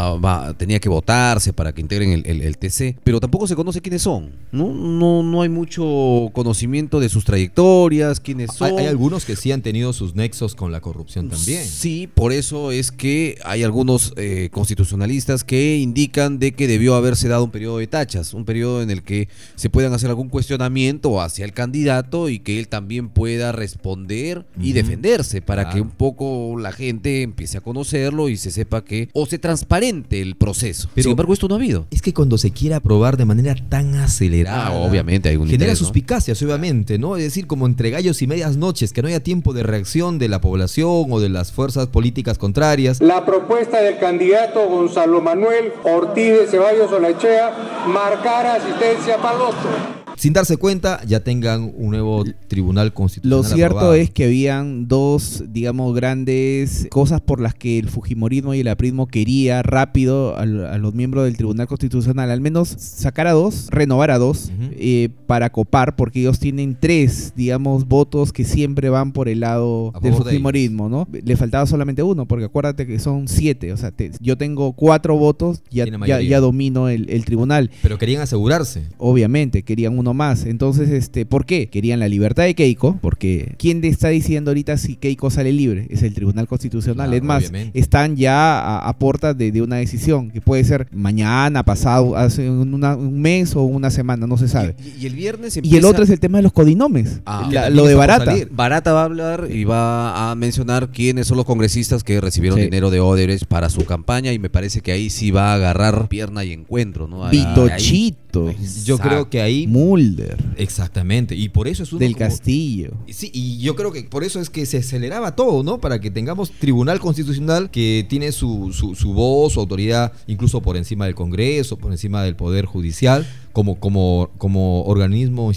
tenía 0.56 0.81
que 0.81 0.88
votarse 0.88 1.52
para 1.52 1.72
que 1.72 1.81
integren 1.81 2.22
el, 2.25 2.58
TC, 2.58 2.96
pero 3.05 3.20
tampoco 3.20 3.46
se 3.46 3.55
conoce 3.55 3.81
quiénes 3.81 4.02
son, 4.02 4.31
¿no? 4.50 4.72
No, 4.75 5.22
no 5.22 5.43
hay 5.43 5.49
mucho 5.49 6.31
conocimiento 6.32 6.99
de 6.99 7.08
sus 7.08 7.25
trayectorias, 7.25 8.19
quiénes 8.19 8.50
son. 8.55 8.72
Hay, 8.72 8.78
hay 8.78 8.87
algunos 8.87 9.25
que 9.25 9.37
sí 9.37 9.52
han 9.52 9.62
tenido 9.62 9.93
sus 9.93 10.16
nexos 10.16 10.56
con 10.56 10.72
la 10.72 10.81
corrupción 10.81 11.28
también. 11.28 11.64
Sí, 11.64 12.08
por 12.12 12.32
eso 12.32 12.72
es 12.72 12.90
que 12.90 13.38
hay 13.44 13.62
algunos. 13.62 14.12
Eh, 14.16 14.47
constitucionalistas 14.50 15.44
que 15.44 15.76
indican 15.76 16.38
de 16.38 16.52
que 16.52 16.66
debió 16.66 16.94
haberse 16.94 17.28
dado 17.28 17.44
un 17.44 17.50
periodo 17.50 17.78
de 17.78 17.86
tachas, 17.86 18.34
un 18.34 18.44
periodo 18.44 18.82
en 18.82 18.90
el 18.90 19.02
que 19.02 19.28
se 19.54 19.70
puedan 19.70 19.92
hacer 19.92 20.10
algún 20.10 20.28
cuestionamiento 20.28 21.20
hacia 21.20 21.44
el 21.44 21.52
candidato 21.52 22.28
y 22.28 22.38
que 22.38 22.58
él 22.58 22.68
también 22.68 23.08
pueda 23.08 23.52
responder 23.52 24.44
y 24.60 24.72
defenderse 24.72 25.42
para 25.42 25.70
que 25.70 25.80
un 25.80 25.90
poco 25.90 26.56
la 26.58 26.72
gente 26.72 27.22
empiece 27.22 27.58
a 27.58 27.60
conocerlo 27.60 28.28
y 28.28 28.36
se 28.36 28.50
sepa 28.50 28.84
que 28.84 29.08
o 29.12 29.26
se 29.26 29.38
transparente 29.38 30.20
el 30.20 30.36
proceso. 30.36 30.88
Pero, 30.94 31.05
Sin 31.05 31.10
embargo, 31.12 31.32
esto 31.32 31.48
no 31.48 31.55
ha 31.55 31.58
habido. 31.58 31.86
Es 31.90 32.02
que 32.02 32.14
cuando 32.14 32.38
se 32.38 32.50
quiere 32.50 32.74
aprobar 32.74 33.17
de 33.17 33.24
manera 33.24 33.55
tan 33.69 33.94
acelerada, 33.96 34.69
ah, 34.69 34.72
obviamente 34.72 35.28
hay 35.28 35.36
un 35.36 35.48
genera 35.48 35.74
suspicacias, 35.76 36.40
obviamente, 36.43 36.98
¿no? 36.98 37.17
Es 37.17 37.24
decir, 37.24 37.46
como 37.46 37.67
entre 37.67 37.90
gallos 37.90 38.22
y 38.22 38.26
medias 38.26 38.56
noches, 38.56 38.93
que 38.93 39.02
no 39.02 39.08
haya 39.08 39.20
tiempo 39.20 39.52
de 39.52 39.62
reacción 39.62 40.19
de 40.19 40.28
la 40.28 40.40
población 40.40 41.06
o 41.10 41.20
de 41.20 41.28
las 41.28 41.52
fuerzas 41.52 41.88
políticas 41.88 42.38
contrarias. 42.38 43.00
La 43.00 43.24
propuesta 43.24 43.81
del 43.81 43.98
candidato 43.98 44.37
Gonzalo 44.46 45.20
Manuel 45.20 45.72
Ortiz 45.84 46.38
de 46.38 46.46
Ceballos 46.46 46.92
Olachea 46.92 47.52
marcar 47.86 48.46
asistencia 48.46 49.16
para 49.18 49.32
el 49.34 49.38
voto 49.40 49.97
sin 50.19 50.32
darse 50.32 50.56
cuenta, 50.56 51.01
ya 51.06 51.20
tengan 51.20 51.72
un 51.77 51.91
nuevo 51.91 52.25
tribunal 52.48 52.93
constitucional. 52.93 53.39
Lo 53.39 53.48
cierto 53.48 53.94
es 53.94 54.10
que 54.10 54.25
habían 54.25 54.89
dos, 54.89 55.44
digamos, 55.48 55.94
grandes 55.94 56.89
cosas 56.91 57.20
por 57.20 57.41
las 57.41 57.55
que 57.55 57.79
el 57.79 57.89
Fujimorismo 57.89 58.53
y 58.53 58.60
el 58.60 58.69
aprismo 58.69 59.06
quería 59.06 59.63
rápido 59.63 60.37
a, 60.37 60.44
los 60.44 60.94
miembros 60.94 61.25
del 61.25 61.37
tribunal 61.37 61.69
constitucional, 61.69 62.31
al 62.32 62.41
menos 62.41 62.69
sacar 62.69 63.29
a 63.29 63.32
dos, 63.32 63.69
renovar 63.70 64.10
a 64.10 64.19
dos, 64.19 64.51
eh, 64.72 65.08
para 65.27 65.51
copar, 65.51 65.94
porque 65.94 66.20
ellos 66.20 66.41
tienen 66.41 66.77
tres, 66.79 67.32
digamos, 67.37 67.87
votos 67.87 68.32
que 68.32 68.44
siempre 68.44 68.91
van 68.91 69.13
por 69.13 69.29
el 69.29 69.41
lado 69.41 69.93
del 70.03 70.15
Fujimorismo, 70.15 70.89
¿no? 70.89 71.06
Le 71.13 71.37
faltaba 71.37 71.65
solamente 71.67 72.03
uno, 72.03 72.27
porque 72.27 72.46
acuérdate 72.46 72.87
que 72.87 72.98
son 72.98 73.29
siete, 73.29 73.72
o 73.72 73.77
sea, 73.77 73.93
yo 74.20 74.37
tengo 74.37 74.72
cuatro 74.72 75.17
votos, 75.17 75.63
ya, 75.70 75.87
ya, 76.20 76.41
domino 76.41 76.89
el, 76.89 77.08
el 77.08 77.25
tribunal. 77.25 77.70
Pero 77.82 77.98
querían 77.98 78.22
asegurarse. 78.22 78.82
Obviamente, 78.98 79.63
querían 79.63 79.96
uno 79.96 80.07
más. 80.15 80.46
Entonces, 80.46 80.91
este, 80.91 81.27
¿por 81.27 81.46
qué? 81.46 81.69
Querían 81.69 82.00
la 82.00 82.08
libertad 82.08 82.44
de 82.44 82.55
Keiko, 82.55 82.98
porque 83.00 83.55
¿quién 83.58 83.84
está 83.84 84.08
diciendo 84.08 84.50
ahorita 84.50 84.77
si 84.77 84.96
Keiko 84.96 85.31
sale 85.31 85.53
libre? 85.53 85.86
Es 85.91 86.03
el 86.03 86.15
Tribunal 86.15 86.46
Constitucional. 86.46 87.12
es 87.15 87.22
más, 87.22 87.53
están 87.74 88.17
ya 88.17 88.79
a, 88.79 88.98
puertas 88.98 89.36
de, 89.36 89.62
una 89.62 89.77
decisión 89.77 90.31
que 90.31 90.41
puede 90.41 90.65
ser 90.65 90.88
mañana, 90.93 91.65
pasado, 91.65 92.17
hace 92.17 92.48
un 92.50 93.20
mes 93.20 93.55
o 93.56 93.62
una 93.62 93.91
semana, 93.91 94.27
no 94.27 94.36
se 94.36 94.48
sabe. 94.48 94.74
Y, 94.98 95.06
el 95.06 95.15
viernes 95.15 95.58
Y 95.62 95.77
el 95.77 95.84
otro 95.84 96.05
es 96.05 96.10
el 96.10 96.20
tema 96.20 96.38
de 96.38 96.43
los 96.43 96.53
codinomes, 96.53 97.20
ah, 97.27 97.69
lo 97.70 97.86
de 97.86 97.94
Barata. 97.94 98.34
Barata 98.50 98.93
va 98.93 99.03
a 99.03 99.05
hablar 99.05 99.48
y 99.50 99.65
va 99.65 100.31
a 100.31 100.34
mencionar 100.34 100.91
quiénes 100.91 101.27
son 101.27 101.36
los 101.36 101.46
congresistas 101.46 102.05
que 102.05 102.20
recibieron 102.20 102.60
dinero 102.60 102.91
de 102.91 103.00
Odebrecht 103.00 103.46
para 103.46 103.69
su 103.69 103.84
campaña 103.84 104.32
y 104.32 104.38
me 104.38 104.50
parece 104.50 104.81
que 104.81 104.93
ahí 104.93 105.10
sí 105.10 105.31
va 105.31 105.53
a 105.53 105.55
agarrar 105.55 106.08
pierna 106.08 106.44
y 106.44 106.53
encuentro, 106.53 107.08
¿no? 107.08 107.29
Pitochito. 107.31 108.55
Yo 108.84 108.98
creo 108.98 109.31
que 109.31 109.41
ahí 109.41 109.67
Mulder, 109.98 110.36
Exactamente. 110.56 111.34
Y 111.34 111.48
por 111.48 111.69
eso 111.69 111.82
es 111.82 111.93
uno 111.93 112.00
del 112.00 112.12
como- 112.14 112.26
Castillo. 112.28 112.93
Sí, 113.08 113.31
y 113.32 113.58
yo 113.58 113.74
creo 113.76 113.93
que 113.93 114.02
por 114.05 114.24
eso 114.24 114.40
es 114.40 114.50
que 114.50 114.67
se 114.67 114.78
aceleraba 114.78 115.34
todo, 115.34 115.62
¿no? 115.62 115.78
Para 115.81 116.00
que 116.00 116.10
tengamos 116.10 116.50
tribunal 116.50 117.00
constitucional 117.00 117.70
que 117.70 118.06
tiene 118.08 118.32
su, 118.32 118.72
su, 118.72 118.94
su 118.94 119.12
voz, 119.12 119.55
su 119.55 119.60
autoridad, 119.60 120.12
incluso 120.26 120.60
por 120.62 120.76
encima 120.76 121.06
del 121.06 121.14
Congreso, 121.14 121.76
por 121.76 121.93
encima 121.93 122.22
del 122.22 122.36
Poder 122.36 122.64
Judicial, 122.67 123.26
como, 123.52 123.81
como, 123.81 124.31
como 124.38 124.82
organismo 124.84 125.50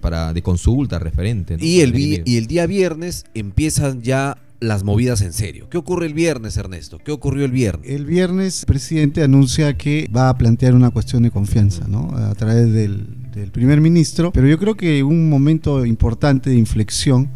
para, 0.00 0.32
de 0.32 0.42
consulta 0.42 0.98
referente. 0.98 1.56
¿no? 1.56 1.64
Y 1.64 1.80
el, 1.80 1.96
y 1.96 2.36
el 2.36 2.46
día 2.46 2.66
viernes 2.66 3.24
empiezan 3.34 4.02
ya 4.02 4.38
las 4.60 4.82
movidas 4.82 5.20
en 5.20 5.32
serio. 5.32 5.68
¿Qué 5.68 5.76
ocurre 5.76 6.06
el 6.06 6.14
viernes, 6.14 6.56
Ernesto? 6.56 6.98
¿Qué 6.98 7.12
ocurrió 7.12 7.44
el 7.44 7.50
viernes? 7.52 7.90
El 7.90 8.06
viernes 8.06 8.60
el 8.60 8.66
presidente 8.66 9.22
anuncia 9.22 9.76
que 9.76 10.08
va 10.14 10.28
a 10.30 10.38
plantear 10.38 10.74
una 10.74 10.90
cuestión 10.90 11.22
de 11.22 11.30
confianza, 11.30 11.86
¿no? 11.86 12.10
A 12.16 12.34
través 12.34 12.72
del, 12.72 13.06
del 13.40 13.50
primer 13.50 13.80
ministro. 13.80 14.32
Pero 14.32 14.46
yo 14.46 14.58
creo 14.58 14.74
que 14.76 15.02
un 15.02 15.28
momento 15.28 15.84
importante 15.84 16.50
de 16.50 16.56
inflexión 16.56 17.30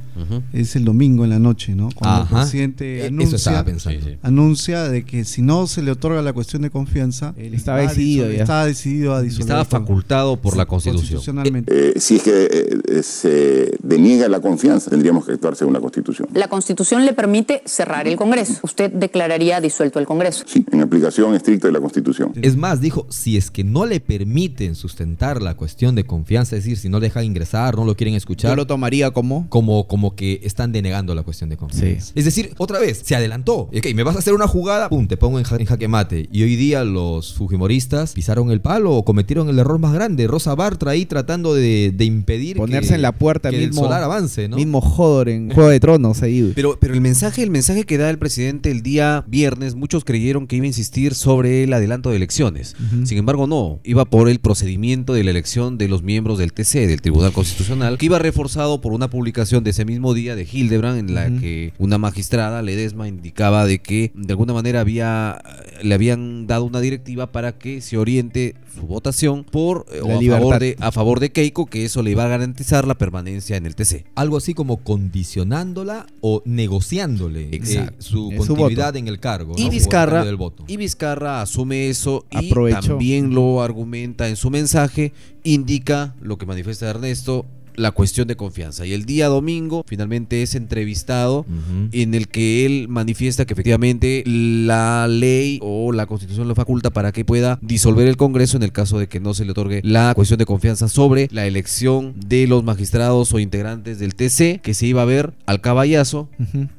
Es 0.52 0.76
el 0.76 0.84
domingo 0.84 1.24
en 1.24 1.30
la 1.30 1.38
noche, 1.38 1.74
¿no? 1.74 1.90
Cuando 1.94 2.22
Ajá. 2.22 2.36
el 2.36 2.42
presidente 2.42 2.98
E- 3.04 3.06
anuncia, 3.08 3.26
Eso 3.26 3.36
estaba 3.36 3.64
pensando. 3.64 4.00
Sí, 4.00 4.06
sí. 4.10 4.18
anuncia 4.22 4.84
de 4.88 5.04
que 5.04 5.24
si 5.24 5.42
no 5.42 5.66
se 5.66 5.82
le 5.82 5.90
otorga 5.90 6.22
la 6.22 6.32
cuestión 6.32 6.62
de 6.62 6.70
confianza, 6.70 7.34
él 7.36 7.54
Estaba 7.54 7.78
decidido 7.80 8.30
ya. 8.30 8.42
Estaba 8.42 8.66
decidido 8.66 9.14
a 9.14 9.22
disolver. 9.22 9.42
Estaba 9.46 9.64
facultado 9.64 10.36
por 10.36 10.56
la 10.56 10.66
Constitución. 10.66 11.18
Constitucionalmente. 11.18 11.72
Eh, 11.96 12.00
si 12.00 12.16
es 12.16 12.22
que 12.22 12.48
eh, 12.88 13.02
se 13.02 13.72
deniega 13.82 14.28
la 14.28 14.40
confianza, 14.40 14.90
tendríamos 14.90 15.24
que 15.26 15.32
actuar 15.32 15.56
según 15.56 15.74
la 15.74 15.80
Constitución. 15.80 16.28
La 16.34 16.48
Constitución 16.48 17.04
le 17.04 17.12
permite 17.12 17.62
cerrar 17.64 18.06
el 18.08 18.16
Congreso. 18.16 18.54
Usted 18.62 18.92
declararía 18.92 19.60
disuelto 19.60 19.98
el 19.98 20.06
Congreso. 20.06 20.44
Sí, 20.46 20.64
en 20.72 20.80
aplicación 20.80 21.34
estricta 21.34 21.68
de 21.68 21.72
la 21.72 21.80
Constitución. 21.80 22.32
Es 22.42 22.56
más, 22.56 22.80
dijo, 22.80 23.06
si 23.10 23.36
es 23.36 23.50
que 23.50 23.64
no 23.64 23.86
le 23.86 24.00
permiten 24.00 24.74
sustentar 24.74 25.42
la 25.42 25.54
cuestión 25.54 25.94
de 25.94 26.04
confianza, 26.04 26.56
es 26.56 26.64
decir, 26.64 26.78
si 26.78 26.88
no 26.88 27.00
dejan 27.00 27.24
ingresar, 27.24 27.76
no 27.76 27.84
lo 27.84 27.94
quieren 27.96 28.14
escuchar, 28.14 28.50
Yo 28.52 28.56
lo 28.56 28.66
tomaría 28.66 29.10
como 29.10 29.48
como, 29.48 29.86
como 29.86 30.07
que 30.14 30.40
están 30.44 30.72
denegando 30.72 31.14
la 31.14 31.22
cuestión 31.22 31.50
de 31.50 31.56
confianza. 31.56 32.06
Sí. 32.06 32.12
Es 32.14 32.24
decir, 32.24 32.54
otra 32.58 32.78
vez, 32.78 33.02
se 33.04 33.14
adelantó. 33.16 33.68
Ok, 33.76 33.86
me 33.94 34.02
vas 34.02 34.16
a 34.16 34.18
hacer 34.20 34.34
una 34.34 34.46
jugada, 34.48 34.88
pum, 34.88 35.06
te 35.06 35.16
pongo 35.16 35.38
en, 35.38 35.44
ja- 35.44 35.56
en 35.56 35.64
jaque 35.66 35.88
mate. 35.88 36.28
Y 36.32 36.42
hoy 36.42 36.56
día 36.56 36.84
los 36.84 37.34
fujimoristas 37.34 38.12
pisaron 38.12 38.50
el 38.50 38.60
palo 38.60 38.92
o 38.94 39.04
cometieron 39.04 39.48
el 39.48 39.58
error 39.58 39.78
más 39.78 39.92
grande. 39.92 40.26
Rosa 40.26 40.54
Bartra 40.54 40.92
ahí 40.92 41.06
tratando 41.06 41.54
de, 41.54 41.92
de 41.94 42.04
impedir 42.04 42.56
ponerse 42.56 42.90
que- 42.90 42.94
en 42.96 43.02
la 43.02 43.12
puerta 43.12 43.50
que 43.50 43.56
el 43.56 43.68
mismo, 43.68 43.82
solar 43.84 44.02
avance, 44.02 44.48
¿no? 44.48 44.56
mismo 44.56 44.78
Hodor 44.78 45.28
en 45.28 45.50
Juego 45.50 45.70
de 45.70 45.80
Tronos 45.80 46.22
ahí. 46.22 46.52
Pero, 46.54 46.78
pero 46.80 46.94
el 46.94 47.00
mensaje, 47.00 47.42
el 47.42 47.50
mensaje 47.50 47.84
que 47.84 47.98
da 47.98 48.10
el 48.10 48.18
presidente 48.18 48.70
el 48.70 48.82
día 48.82 49.24
viernes, 49.26 49.74
muchos 49.74 50.04
creyeron 50.04 50.46
que 50.46 50.56
iba 50.56 50.64
a 50.64 50.68
insistir 50.68 51.14
sobre 51.14 51.64
el 51.64 51.72
adelanto 51.72 52.10
de 52.10 52.16
elecciones. 52.16 52.76
Sin 53.04 53.18
embargo, 53.18 53.46
no. 53.46 53.80
Iba 53.84 54.04
por 54.04 54.28
el 54.28 54.38
procedimiento 54.38 55.12
de 55.14 55.24
la 55.24 55.30
elección 55.30 55.78
de 55.78 55.88
los 55.88 56.02
miembros 56.02 56.38
del 56.38 56.52
TC, 56.52 56.86
del 56.86 57.00
Tribunal 57.00 57.32
Constitucional, 57.32 57.98
que 57.98 58.06
iba 58.06 58.18
reforzado 58.18 58.80
por 58.80 58.92
una 58.92 59.10
publicación 59.10 59.64
de 59.64 59.70
ese 59.70 59.84
mismo 59.84 59.97
día 60.14 60.36
de 60.36 60.46
Hildebrand, 60.50 60.98
en 60.98 61.14
la 61.14 61.28
que 61.40 61.72
una 61.78 61.98
magistrada, 61.98 62.62
Ledesma, 62.62 63.08
indicaba 63.08 63.66
de 63.66 63.80
que 63.80 64.12
de 64.14 64.32
alguna 64.32 64.52
manera 64.52 64.80
había 64.80 65.40
le 65.82 65.94
habían 65.94 66.46
dado 66.46 66.64
una 66.64 66.80
directiva 66.80 67.30
para 67.30 67.52
que 67.52 67.80
se 67.80 67.96
oriente 67.96 68.54
su 68.74 68.86
votación 68.86 69.44
por 69.44 69.86
eh, 69.92 70.00
o 70.02 70.16
a 70.16 70.38
favor 70.38 70.58
de 70.58 70.76
a 70.80 70.92
favor 70.92 71.20
de 71.20 71.30
Keiko, 71.30 71.66
que 71.66 71.84
eso 71.84 72.02
le 72.02 72.12
iba 72.12 72.24
a 72.24 72.28
garantizar 72.28 72.86
la 72.86 72.96
permanencia 72.96 73.56
en 73.56 73.66
el 73.66 73.74
TC. 73.74 74.04
Algo 74.14 74.36
así 74.36 74.54
como 74.54 74.78
condicionándola 74.78 76.06
o 76.20 76.42
negociándole 76.44 77.48
eh, 77.52 77.90
su 77.98 78.32
Es 78.32 78.38
continuidad 78.38 78.96
en 78.96 79.08
el 79.08 79.20
cargo. 79.20 79.54
Y 79.56 79.64
¿no? 79.64 79.70
Vizcarra, 79.70 80.24
del 80.24 80.36
voto. 80.36 80.64
y 80.66 80.76
Vizcarra 80.76 81.42
asume 81.42 81.88
eso 81.88 82.24
y 82.30 82.50
también 82.50 83.34
lo 83.34 83.62
argumenta 83.62 84.28
en 84.28 84.36
su 84.36 84.50
mensaje, 84.50 85.12
indica 85.44 86.14
lo 86.20 86.38
que 86.38 86.46
manifiesta 86.46 86.88
Ernesto, 86.88 87.46
la 87.78 87.92
cuestión 87.92 88.28
de 88.28 88.36
confianza. 88.36 88.84
Y 88.86 88.92
el 88.92 89.04
día 89.04 89.28
domingo 89.28 89.84
finalmente 89.86 90.42
es 90.42 90.54
entrevistado 90.54 91.46
en 91.92 92.14
el 92.14 92.28
que 92.28 92.66
él 92.66 92.86
manifiesta 92.88 93.44
que 93.46 93.54
efectivamente 93.54 94.22
la 94.26 95.06
ley 95.08 95.58
o 95.62 95.92
la 95.92 96.06
constitución 96.06 96.48
lo 96.48 96.54
faculta 96.54 96.90
para 96.90 97.12
que 97.12 97.24
pueda 97.24 97.58
disolver 97.62 98.06
el 98.08 98.16
Congreso 98.16 98.56
en 98.56 98.62
el 98.62 98.72
caso 98.72 98.98
de 98.98 99.06
que 99.08 99.20
no 99.20 99.34
se 99.34 99.44
le 99.44 99.52
otorgue 99.52 99.80
la 99.84 100.12
cuestión 100.14 100.38
de 100.38 100.46
confianza 100.46 100.88
sobre 100.88 101.28
la 101.30 101.46
elección 101.46 102.14
de 102.26 102.46
los 102.46 102.64
magistrados 102.64 103.32
o 103.32 103.38
integrantes 103.38 103.98
del 103.98 104.14
TC 104.14 104.60
que 104.60 104.74
se 104.74 104.86
iba 104.86 105.02
a 105.02 105.04
ver 105.04 105.32
al 105.46 105.60
caballazo 105.60 106.28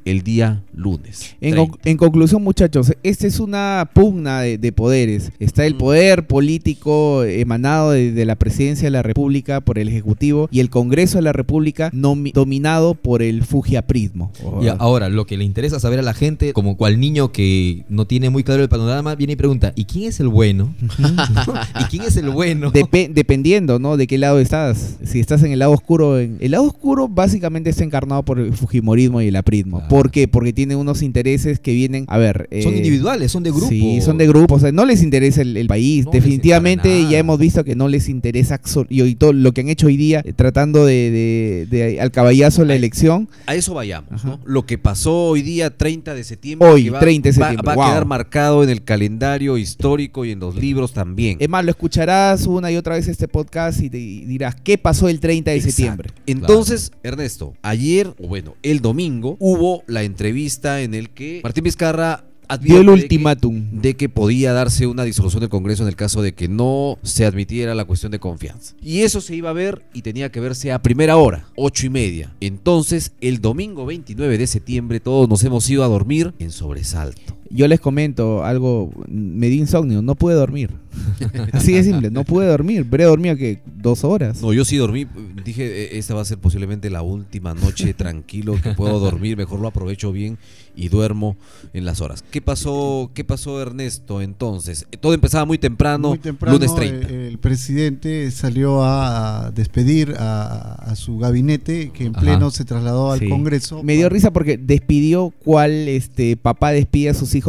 el 0.04 0.22
día 0.22 0.62
lunes. 0.74 1.36
En, 1.40 1.54
30. 1.54 1.70
con- 1.70 1.80
en 1.84 1.96
conclusión, 1.96 2.42
muchachos, 2.42 2.92
esta 3.02 3.26
es 3.26 3.40
una 3.40 3.90
pugna 3.94 4.40
de, 4.42 4.58
de 4.58 4.72
poderes. 4.72 5.32
Está 5.38 5.66
el 5.66 5.74
poder 5.76 6.26
político 6.26 7.24
emanado 7.24 7.92
de, 7.92 8.12
de 8.12 8.24
la 8.24 8.36
presidencia 8.36 8.86
de 8.86 8.90
la 8.90 9.02
República 9.02 9.60
por 9.60 9.78
el 9.78 9.88
Ejecutivo 9.88 10.48
y 10.50 10.60
el 10.60 10.68
Congreso 10.70 10.89
de 11.18 11.22
la 11.22 11.32
República 11.32 11.90
dominado 11.92 12.94
por 12.94 13.22
el 13.22 13.42
fujiaprismo. 13.44 14.32
Y 14.62 14.66
ahora, 14.68 15.08
lo 15.08 15.26
que 15.26 15.36
le 15.36 15.44
interesa 15.44 15.80
saber 15.80 15.98
a 15.98 16.02
la 16.02 16.14
gente, 16.14 16.52
como 16.52 16.76
cual 16.76 16.98
niño 17.00 17.32
que 17.32 17.84
no 17.88 18.06
tiene 18.06 18.30
muy 18.30 18.42
claro 18.44 18.62
el 18.62 18.68
panorama, 18.68 19.14
viene 19.14 19.34
y 19.34 19.36
pregunta, 19.36 19.72
¿y 19.76 19.84
quién 19.84 20.08
es 20.08 20.20
el 20.20 20.28
bueno? 20.28 20.74
¿Y 21.80 21.84
quién 21.84 22.02
es 22.02 22.16
el 22.16 22.30
bueno? 22.30 22.72
Depe- 22.72 23.10
dependiendo, 23.12 23.78
¿no? 23.78 23.96
De 23.96 24.06
qué 24.06 24.18
lado 24.18 24.38
estás. 24.40 24.96
Si 25.04 25.20
estás 25.20 25.42
en 25.42 25.52
el 25.52 25.58
lado 25.60 25.72
oscuro, 25.72 26.18
en- 26.18 26.36
el 26.40 26.50
lado 26.52 26.64
oscuro 26.64 27.08
básicamente 27.08 27.70
está 27.70 27.84
encarnado 27.84 28.22
por 28.24 28.38
el 28.38 28.52
fujimorismo 28.52 29.20
y 29.22 29.28
el 29.28 29.36
aprismo. 29.36 29.78
Claro. 29.78 29.88
¿Por 29.88 30.10
qué? 30.10 30.28
Porque 30.28 30.52
tiene 30.52 30.76
unos 30.76 31.02
intereses 31.02 31.60
que 31.60 31.72
vienen, 31.72 32.04
a 32.08 32.18
ver, 32.18 32.48
son 32.62 32.74
eh, 32.74 32.78
individuales, 32.78 33.32
son 33.32 33.42
de 33.42 33.50
grupo. 33.50 33.68
Sí, 33.68 34.00
son 34.00 34.18
de 34.18 34.26
grupo, 34.26 34.54
o 34.56 34.58
sea, 34.58 34.72
no 34.72 34.84
les 34.84 35.02
interesa 35.02 35.42
el, 35.42 35.56
el 35.56 35.66
país. 35.66 36.04
No 36.06 36.10
Definitivamente 36.12 37.06
ya 37.10 37.18
hemos 37.18 37.38
visto 37.38 37.64
que 37.64 37.74
no 37.76 37.88
les 37.88 38.08
interesa 38.08 38.60
y 38.88 39.14
todo 39.14 39.32
lo 39.32 39.52
que 39.52 39.60
han 39.60 39.68
hecho 39.68 39.86
hoy 39.86 39.96
día 39.96 40.22
eh, 40.24 40.32
tratando 40.32 40.79
de, 40.84 41.10
de- 41.10 41.66
de 41.70 42.00
al 42.00 42.10
caballazo 42.10 42.64
la 42.64 42.74
elección. 42.74 43.28
A 43.46 43.54
eso 43.54 43.74
vayamos. 43.74 44.24
¿no? 44.24 44.40
Lo 44.44 44.66
que 44.66 44.78
pasó 44.78 45.26
hoy 45.28 45.42
día, 45.42 45.76
30 45.76 46.14
de 46.14 46.24
septiembre, 46.24 46.68
Hoy, 46.68 46.84
que 46.84 46.90
va, 46.90 47.00
30 47.00 47.28
de 47.28 47.32
septiembre, 47.32 47.66
va, 47.66 47.74
wow. 47.74 47.84
a 47.84 47.88
quedar 47.90 48.06
marcado 48.06 48.62
en 48.64 48.70
el 48.70 48.82
calendario 48.84 49.58
histórico 49.58 50.24
y 50.24 50.32
en 50.32 50.40
los 50.40 50.54
libros 50.56 50.92
también. 50.92 51.36
Es 51.40 51.48
más, 51.48 51.64
lo 51.64 51.70
escucharás 51.70 52.46
una 52.46 52.70
y 52.70 52.76
otra 52.76 52.94
vez 52.94 53.08
este 53.08 53.28
podcast 53.28 53.80
y 53.82 53.90
te 53.90 53.98
y 53.98 54.24
dirás, 54.24 54.54
¿qué 54.56 54.78
pasó 54.78 55.08
el 55.08 55.20
30 55.20 55.50
de 55.50 55.56
Exacto. 55.56 55.76
septiembre? 55.76 56.10
Entonces, 56.26 56.92
Ernesto, 57.02 57.54
ayer, 57.62 58.14
o 58.18 58.26
bueno, 58.28 58.54
el 58.62 58.80
domingo, 58.80 59.36
hubo 59.40 59.82
la 59.86 60.02
entrevista 60.02 60.80
en 60.82 60.94
el 60.94 61.10
que 61.10 61.40
Martín 61.42 61.64
Vizcarra 61.64 62.24
Dio 62.58 62.80
el 62.80 62.86
de 62.86 62.94
que- 62.94 63.02
ultimátum. 63.02 63.80
de 63.80 63.94
que 63.94 64.08
podía 64.08 64.52
darse 64.52 64.86
una 64.86 65.04
disolución 65.04 65.40
del 65.40 65.48
Congreso 65.50 65.82
en 65.82 65.88
el 65.88 65.96
caso 65.96 66.22
de 66.22 66.32
que 66.34 66.48
no 66.48 66.98
se 67.02 67.24
admitiera 67.24 67.74
la 67.74 67.84
cuestión 67.84 68.12
de 68.12 68.18
confianza. 68.18 68.74
Y 68.82 69.00
eso 69.00 69.20
se 69.20 69.36
iba 69.36 69.50
a 69.50 69.54
ver 69.54 69.82
y 69.92 70.02
tenía 70.02 70.30
que 70.30 70.40
verse 70.40 70.72
a 70.72 70.82
primera 70.82 71.16
hora, 71.16 71.46
ocho 71.56 71.86
y 71.86 71.90
media. 71.90 72.32
Entonces, 72.40 73.12
el 73.20 73.40
domingo 73.40 73.86
29 73.86 74.38
de 74.38 74.46
septiembre, 74.46 75.00
todos 75.00 75.28
nos 75.28 75.42
hemos 75.44 75.68
ido 75.70 75.84
a 75.84 75.88
dormir 75.88 76.32
en 76.38 76.50
sobresalto. 76.50 77.36
Yo 77.52 77.66
les 77.66 77.80
comento 77.80 78.44
algo, 78.44 78.92
me 79.08 79.48
di 79.48 79.58
insomnio, 79.58 80.02
no 80.02 80.14
pude 80.14 80.34
dormir. 80.34 80.70
Así 81.52 81.72
de 81.72 81.82
simple, 81.82 82.10
no 82.10 82.24
pude 82.24 82.46
dormir. 82.46 82.86
Pero 82.88 83.02
he 83.02 83.06
dormido 83.06 83.36
que 83.36 83.60
dos 83.76 84.04
horas. 84.04 84.40
No, 84.40 84.52
yo 84.52 84.64
sí 84.64 84.76
dormí. 84.76 85.06
Dije, 85.44 85.64
"Eh, 85.94 85.98
esta 85.98 86.14
va 86.14 86.22
a 86.22 86.24
ser 86.24 86.38
posiblemente 86.38 86.90
la 86.90 87.02
última 87.02 87.54
noche 87.54 87.92
tranquilo 87.94 88.54
que 88.62 88.74
puedo 88.74 88.98
dormir. 89.00 89.36
Mejor 89.36 89.58
lo 89.60 89.68
aprovecho 89.68 90.12
bien 90.12 90.38
y 90.76 90.88
duermo 90.88 91.36
en 91.72 91.84
las 91.84 92.00
horas. 92.00 92.24
¿Qué 92.30 92.40
pasó, 92.40 93.10
qué 93.14 93.24
pasó 93.24 93.60
Ernesto 93.60 94.22
entonces? 94.22 94.86
Todo 95.00 95.12
empezaba 95.14 95.44
muy 95.44 95.58
temprano, 95.58 96.10
Muy 96.10 96.18
temprano 96.18 96.56
lunes 96.56 96.72
30. 96.74 97.08
eh, 97.08 97.28
el 97.28 97.38
presidente 97.38 98.30
salió 98.30 98.82
a, 98.84 99.46
a 99.46 99.50
despedir 99.50 100.14
a, 100.18 100.74
a 100.74 100.94
su 100.96 101.18
gabinete 101.18 101.90
que 101.90 102.04
en 102.06 102.12
Ajá. 102.14 102.20
pleno 102.20 102.50
se 102.52 102.64
trasladó 102.64 103.10
al 103.10 103.18
Sí. 103.20 103.28
Congreso. 103.28 103.82
Me 103.82 103.94
dio 103.96 104.08
risa 104.08 104.32
porque 104.32 104.56
despidió 104.56 105.32
cuál 105.44 105.72
este 105.88 106.36
papá 106.36 106.70
despide 106.70 107.10
a 107.10 107.14
sus 107.14 107.34
hijos 107.34 107.39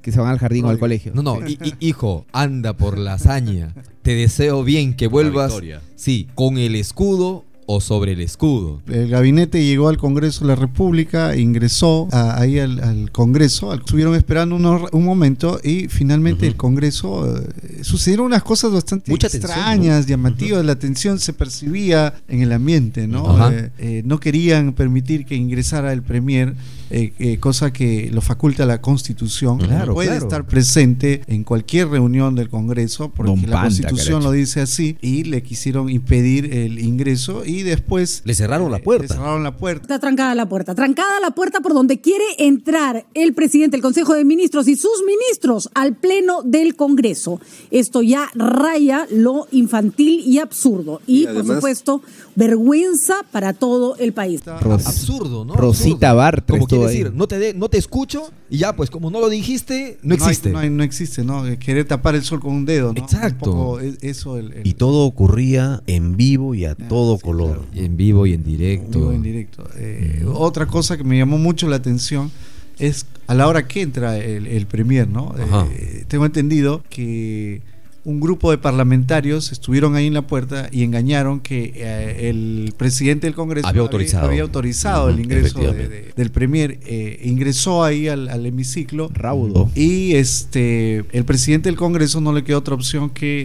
que 0.00 0.12
se 0.12 0.20
van 0.20 0.30
al 0.30 0.38
jardín 0.38 0.64
o 0.64 0.68
al 0.68 0.78
colegio. 0.78 1.12
No, 1.14 1.22
no, 1.22 1.46
hi- 1.46 1.58
hi- 1.62 1.74
hijo, 1.80 2.26
anda 2.32 2.76
por 2.76 2.98
la 2.98 3.14
hazaña. 3.14 3.74
Te 4.02 4.14
deseo 4.14 4.64
bien 4.64 4.94
que 4.94 5.06
vuelvas, 5.08 5.52
sí, 5.96 6.28
con 6.34 6.56
el 6.58 6.74
escudo 6.74 7.44
o 7.72 7.80
sobre 7.80 8.12
el 8.12 8.20
escudo. 8.20 8.80
El 8.88 9.08
gabinete 9.08 9.64
llegó 9.64 9.88
al 9.88 9.96
Congreso 9.96 10.40
de 10.40 10.48
la 10.48 10.56
República, 10.56 11.36
ingresó 11.36 12.08
a- 12.10 12.40
ahí 12.40 12.58
al, 12.58 12.80
al 12.82 13.12
Congreso, 13.12 13.70
al- 13.70 13.80
estuvieron 13.80 14.14
esperando 14.16 14.56
un 14.56 15.04
momento 15.04 15.60
y 15.62 15.86
finalmente 15.88 16.46
el 16.46 16.56
Congreso 16.56 17.36
eh, 17.38 17.82
sucedieron 17.82 18.26
unas 18.26 18.42
cosas 18.42 18.72
bastante 18.72 19.10
Mucha 19.10 19.28
tensión, 19.28 19.50
extrañas, 19.50 20.06
llamativas, 20.06 20.64
la 20.64 20.76
tensión 20.76 21.18
se 21.20 21.32
percibía 21.32 22.14
en 22.28 22.42
el 22.42 22.52
ambiente, 22.52 23.06
¿no? 23.06 23.28
Ajá. 23.28 23.52
Eh, 23.54 23.70
eh, 23.78 24.02
no 24.04 24.18
querían 24.18 24.72
permitir 24.72 25.24
que 25.24 25.36
ingresara 25.36 25.92
el 25.92 26.02
Premier, 26.02 26.54
eh, 26.90 27.12
eh, 27.20 27.38
cosa 27.38 27.72
que 27.72 28.10
lo 28.12 28.20
faculta 28.20 28.66
la 28.66 28.80
Constitución. 28.80 29.58
Claro, 29.58 29.94
Puede 29.94 30.08
claro. 30.08 30.24
estar 30.24 30.46
presente 30.46 31.22
en 31.28 31.44
cualquier 31.44 31.88
reunión 31.88 32.34
del 32.34 32.48
Congreso 32.48 33.10
porque 33.10 33.30
Don 33.30 33.40
la 33.42 33.46
Panta, 33.46 33.62
Constitución 33.68 34.06
caracho. 34.20 34.26
lo 34.28 34.32
dice 34.32 34.60
así 34.60 34.96
y 35.00 35.24
le 35.24 35.42
quisieron 35.42 35.88
impedir 35.88 36.52
el 36.52 36.78
ingreso 36.80 37.44
y 37.44 37.59
y 37.60 37.62
después 37.62 38.22
Le 38.24 38.34
cerraron 38.34 38.70
la 38.70 38.78
le 38.78 38.82
puerta. 38.84 39.14
cerraron 39.14 39.42
la 39.42 39.56
puerta. 39.56 39.82
Está 39.82 39.98
trancada 39.98 40.34
la 40.34 40.48
puerta, 40.48 40.74
trancada 40.74 41.20
la 41.20 41.30
puerta 41.30 41.60
por 41.60 41.74
donde 41.74 42.00
quiere 42.00 42.24
entrar 42.38 43.06
el 43.14 43.34
presidente 43.34 43.76
del 43.76 43.82
Consejo 43.82 44.14
de 44.14 44.24
Ministros 44.24 44.68
y 44.68 44.76
sus 44.76 45.02
ministros 45.06 45.68
al 45.74 45.96
Pleno 45.96 46.42
del 46.42 46.76
Congreso. 46.76 47.40
Esto 47.70 48.02
ya 48.02 48.28
raya 48.34 49.06
lo 49.10 49.46
infantil 49.52 50.20
y 50.26 50.38
absurdo. 50.38 51.00
Y, 51.06 51.22
Y 51.22 51.26
por 51.26 51.46
supuesto, 51.46 52.02
vergüenza 52.36 53.14
para 53.30 53.52
todo 53.52 53.96
el 53.96 54.12
país. 54.12 54.42
Ros- 54.60 54.86
Absurdo, 54.86 55.44
¿no? 55.44 55.54
Rosita 55.54 56.10
Absurdo. 56.10 56.16
Bartra 56.16 56.56
Como 56.56 56.66
quiere 56.66 56.86
decir, 56.86 57.12
no 57.14 57.26
te, 57.28 57.38
de- 57.38 57.54
no 57.54 57.68
te 57.68 57.78
escucho 57.78 58.30
y 58.48 58.58
ya, 58.58 58.74
pues 58.74 58.90
como 58.90 59.10
no 59.10 59.20
lo 59.20 59.28
dijiste, 59.28 59.98
no 60.02 60.14
existe. 60.14 60.50
No, 60.50 60.58
hay- 60.58 60.70
no 60.70 60.82
existe, 60.82 61.24
¿no? 61.24 61.42
Querer 61.58 61.84
tapar 61.86 62.14
el 62.14 62.22
sol 62.22 62.40
con 62.40 62.52
un 62.54 62.64
dedo, 62.64 62.92
¿no? 62.92 63.00
Exacto. 63.00 63.50
Un 63.50 63.56
poco 63.56 63.80
es- 63.80 63.98
eso 64.02 64.36
el, 64.38 64.52
el- 64.52 64.66
Y 64.66 64.74
todo 64.74 65.04
ocurría 65.04 65.82
en 65.86 66.16
vivo 66.16 66.54
y 66.54 66.64
a 66.64 66.74
todo 66.74 67.18
color. 67.18 67.62
En 67.74 67.96
vivo 67.96 68.26
y 68.26 68.32
en 68.34 68.40
en 68.40 68.44
directo. 68.46 68.98
vivo, 68.98 69.12
en 69.12 69.22
directo. 69.22 69.64
Eh, 69.76 70.24
Otra 70.32 70.66
cosa 70.66 70.96
que 70.96 71.04
me 71.04 71.18
llamó 71.18 71.36
mucho 71.38 71.68
la 71.68 71.76
atención 71.76 72.30
es 72.78 73.04
a 73.26 73.34
la 73.34 73.46
hora 73.46 73.66
que 73.68 73.82
entra 73.82 74.16
el, 74.18 74.46
el 74.46 74.66
premier, 74.66 75.06
¿no? 75.08 75.34
Eh, 75.70 76.04
tengo 76.08 76.24
entendido 76.24 76.82
que 76.88 77.60
un 78.04 78.20
grupo 78.20 78.50
de 78.50 78.58
parlamentarios 78.58 79.52
estuvieron 79.52 79.94
ahí 79.94 80.06
en 80.06 80.14
la 80.14 80.26
puerta 80.26 80.68
y 80.72 80.82
engañaron 80.84 81.40
que 81.40 81.72
eh, 81.76 82.28
el 82.30 82.72
presidente 82.76 83.26
del 83.26 83.34
Congreso 83.34 83.66
Había 83.68 83.82
autorizado. 83.82 84.26
había 84.26 84.42
autorizado 84.42 85.04
Ujú, 85.06 85.14
el 85.14 85.20
ingreso 85.20 85.58
de- 85.60 85.88
de- 85.88 86.12
del 86.16 86.30
premier. 86.30 86.78
eh, 86.86 87.20
ingresó 87.24 87.84
ahí 87.84 88.08
al, 88.08 88.28
al 88.28 88.46
hemiciclo. 88.46 89.10
Raudo. 89.12 89.70
Y 89.74 90.14
este 90.14 91.04
el 91.12 91.24
presidente 91.24 91.68
del 91.68 91.76
Congreso 91.76 92.20
no 92.20 92.32
le 92.32 92.44
quedó 92.44 92.58
otra 92.58 92.74
opción 92.74 93.10
que 93.10 93.44